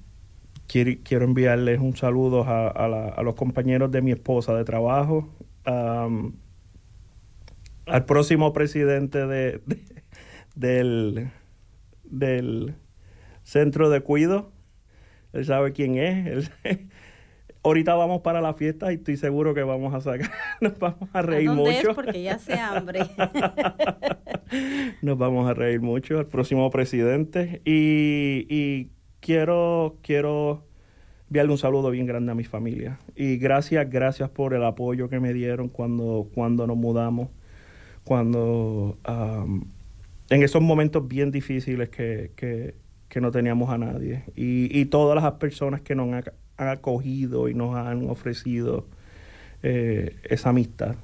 quiero, 0.68 0.92
quiero 1.04 1.26
enviarles 1.26 1.80
un 1.80 1.96
saludo 1.96 2.44
a, 2.44 2.68
a 2.70 3.24
los 3.24 3.36
compañeros 3.36 3.92
de 3.92 4.02
mi 4.02 4.12
esposa 4.12 4.56
de 4.56 4.64
trabajo. 4.66 5.30
Um, 5.66 6.34
al 7.86 8.06
próximo 8.06 8.54
presidente 8.54 9.26
de, 9.28 9.62
de- 9.66 10.04
del 10.56 11.30
del 12.04 12.76
centro 13.52 13.90
de 13.90 14.02
cuido. 14.02 14.52
Él 15.34 15.46
sabe 15.46 15.72
quién 15.74 15.98
es. 15.98 16.50
Él- 16.64 16.90
ahorita 17.64 17.94
vamos 17.94 18.22
para 18.22 18.42
la 18.42 18.54
fiesta 18.56 18.92
y 18.92 18.96
estoy 18.96 19.18
seguro 19.18 19.54
que 19.54 19.62
vamos 19.64 19.94
a 19.94 20.02
sacar, 20.02 20.32
nos 20.62 20.80
vamos 20.80 21.10
a 21.14 21.22
reír 21.22 21.50
¿A 21.50 21.54
dónde 21.54 21.72
mucho. 21.76 21.90
es? 21.90 21.96
Porque 21.96 22.24
ya 22.24 22.40
se 22.40 22.54
hambre. 22.54 23.02
Nos 25.02 25.18
vamos 25.18 25.50
a 25.50 25.54
reír 25.54 25.80
mucho 25.82 26.20
al 26.20 26.28
próximo 26.28 26.70
presidente 26.72 27.62
y, 27.64 28.46
y 28.50 28.90
quiero 29.22 29.98
quiero 30.02 30.66
enviarle 31.30 31.54
un 31.54 31.58
saludo 31.58 31.90
bien 31.92 32.06
grande 32.06 32.34
a 32.34 32.36
mi 32.36 32.44
familia 32.44 33.00
y 33.16 33.38
gracias 33.38 33.90
gracias 33.90 34.30
por 34.30 34.54
el 34.54 34.64
apoyo 34.66 35.08
que 35.08 35.22
me 35.22 35.32
dieron 35.34 35.70
cuando 35.70 36.28
cuando 36.34 36.68
nos 36.68 36.76
mudamos 36.76 37.30
cuando 38.04 38.98
am, 39.06 39.64
en 40.30 40.44
esos 40.44 40.62
momentos 40.62 41.08
bien 41.08 41.32
difíciles 41.32 41.88
que, 41.90 42.32
que, 42.36 42.76
que 43.12 43.22
no 43.22 43.32
teníamos 43.32 43.70
a 43.70 43.78
nadie 43.78 44.24
y, 44.36 44.70
y 44.80 44.86
todas 44.86 45.22
las 45.22 45.34
personas 45.34 45.82
que 45.82 45.96
nos 45.96 46.08
han, 46.14 46.24
ac- 46.24 46.34
han 46.58 46.70
acogido 46.70 47.50
y 47.50 47.54
nos 47.54 47.76
han 47.76 48.10
ofrecido 48.10 48.88
eh, 49.64 50.16
esa 50.24 50.50
amistad 50.50 50.96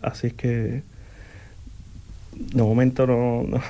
así 0.00 0.28
es 0.28 0.34
que 0.34 0.82
de 2.32 2.62
momento 2.62 3.06
no, 3.06 3.42
no, 3.42 3.60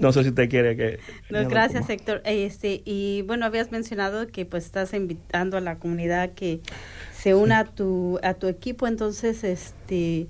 no 0.00 0.12
sé 0.12 0.22
si 0.24 0.30
usted 0.30 0.50
quiere 0.50 0.76
que... 0.76 0.98
No, 1.30 1.48
gracias. 1.48 1.88
Héctor. 1.88 2.22
Este, 2.24 2.82
y 2.84 3.22
bueno, 3.22 3.46
habías 3.46 3.70
mencionado 3.70 4.26
que 4.26 4.44
pues 4.44 4.64
estás 4.64 4.92
invitando 4.94 5.56
a 5.56 5.60
la 5.60 5.78
comunidad 5.78 6.30
que 6.30 6.60
se 7.16 7.34
una 7.34 7.60
a 7.60 7.64
tu, 7.64 8.18
a 8.24 8.34
tu 8.34 8.48
equipo, 8.48 8.88
entonces, 8.88 9.44
este, 9.44 10.26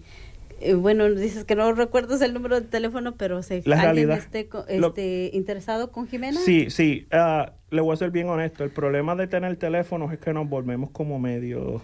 bueno, 0.76 1.08
dices 1.10 1.44
que 1.44 1.54
no 1.54 1.72
recuerdas 1.72 2.20
el 2.22 2.34
número 2.34 2.60
de 2.60 2.66
teléfono, 2.66 3.16
pero 3.16 3.42
si 3.42 3.62
La 3.62 3.80
alguien 3.82 4.10
esté 4.12 4.48
Lo- 4.78 4.88
este, 4.88 5.30
interesado 5.32 5.90
con 5.92 6.06
Jimena. 6.06 6.38
Sí, 6.40 6.70
sí. 6.70 7.06
ah, 7.10 7.52
le 7.70 7.80
voy 7.80 7.92
a 7.92 7.96
ser 7.96 8.10
bien 8.10 8.28
honesto. 8.28 8.64
El 8.64 8.70
problema 8.70 9.14
de 9.16 9.26
tener 9.26 9.56
teléfonos 9.56 10.12
es 10.12 10.18
que 10.18 10.32
nos 10.32 10.48
volvemos 10.48 10.90
como 10.90 11.18
medio... 11.18 11.80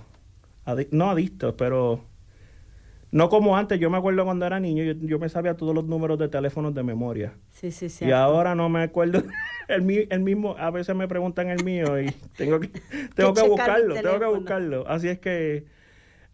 adi- 0.64 0.88
no 0.90 1.10
adictos, 1.10 1.54
pero... 1.56 2.04
No 3.12 3.28
como 3.28 3.56
antes. 3.56 3.78
Yo 3.78 3.88
me 3.88 3.96
acuerdo 3.98 4.24
cuando 4.24 4.44
era 4.46 4.58
niño, 4.60 4.82
yo, 4.82 4.92
yo 5.00 5.18
me 5.18 5.28
sabía 5.28 5.54
todos 5.56 5.74
los 5.74 5.86
números 5.86 6.18
de 6.18 6.28
teléfonos 6.28 6.74
de 6.74 6.82
memoria. 6.82 7.34
Sí, 7.52 7.70
sí, 7.70 7.88
sí. 7.88 8.04
Y 8.04 8.10
ahora 8.10 8.54
no 8.54 8.68
me 8.68 8.82
acuerdo. 8.82 9.22
El, 9.68 9.82
mi- 9.82 10.06
el 10.10 10.20
mismo, 10.20 10.54
a 10.58 10.70
veces 10.70 10.94
me 10.94 11.08
preguntan 11.08 11.48
el 11.50 11.64
mío 11.64 12.00
y 12.00 12.10
tengo 12.36 12.60
que, 12.60 12.68
tengo 13.16 13.34
que 13.34 13.42
buscarlo, 13.48 13.94
tengo 13.94 14.20
que 14.20 14.26
buscarlo. 14.26 14.86
Así 14.86 15.08
es 15.08 15.18
que 15.18 15.64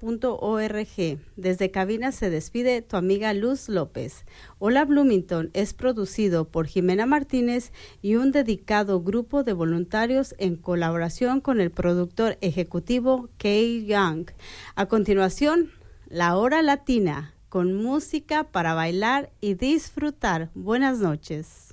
Desde 1.36 1.70
cabina 1.70 2.12
se 2.12 2.30
despide 2.30 2.82
tu 2.82 2.96
amiga 2.96 3.32
Luz 3.32 3.68
López. 3.68 4.24
Hola 4.58 4.84
Bloomington 4.84 5.50
es 5.54 5.72
producido 5.72 6.46
por 6.46 6.66
Jimena 6.66 7.06
Martínez 7.06 7.72
y 8.02 8.16
un 8.16 8.32
dedicado 8.32 9.00
grupo 9.00 9.44
de 9.44 9.54
voluntarios 9.54 10.34
en 10.38 10.56
colaboración 10.56 11.40
con 11.40 11.60
el 11.60 11.70
productor 11.70 12.36
ejecutivo 12.40 13.30
Kay 13.38 13.86
Young. 13.86 14.26
A 14.74 14.86
continuación, 14.86 15.70
la 16.08 16.36
hora 16.36 16.60
latina 16.62 17.34
con 17.48 17.72
música 17.72 18.44
para 18.44 18.74
bailar 18.74 19.30
y 19.40 19.54
disfrutar. 19.54 20.50
Buenas 20.54 20.98
noches. 20.98 21.63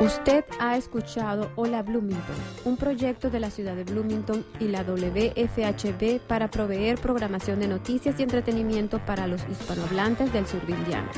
Usted 0.00 0.44
ha 0.60 0.76
escuchado 0.76 1.50
Hola 1.56 1.82
Bloomington, 1.82 2.36
un 2.64 2.76
proyecto 2.76 3.30
de 3.30 3.40
la 3.40 3.50
ciudad 3.50 3.74
de 3.74 3.82
Bloomington 3.82 4.46
y 4.60 4.68
la 4.68 4.84
WFHB 4.84 6.20
para 6.20 6.48
proveer 6.48 7.00
programación 7.00 7.58
de 7.58 7.66
noticias 7.66 8.20
y 8.20 8.22
entretenimiento 8.22 9.04
para 9.04 9.26
los 9.26 9.42
hispanohablantes 9.50 10.32
del 10.32 10.46
sur 10.46 10.64
de 10.66 10.74
Indiana. 10.74 11.10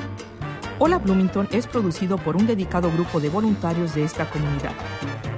Hola 0.78 0.96
Bloomington 0.96 1.46
es 1.52 1.66
producido 1.66 2.16
por 2.16 2.36
un 2.36 2.46
dedicado 2.46 2.90
grupo 2.90 3.20
de 3.20 3.28
voluntarios 3.28 3.94
de 3.94 4.04
esta 4.04 4.30
comunidad. 4.30 4.72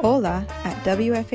hola 0.00 0.46
at 0.64 0.76
wfhb.org. 0.84 1.30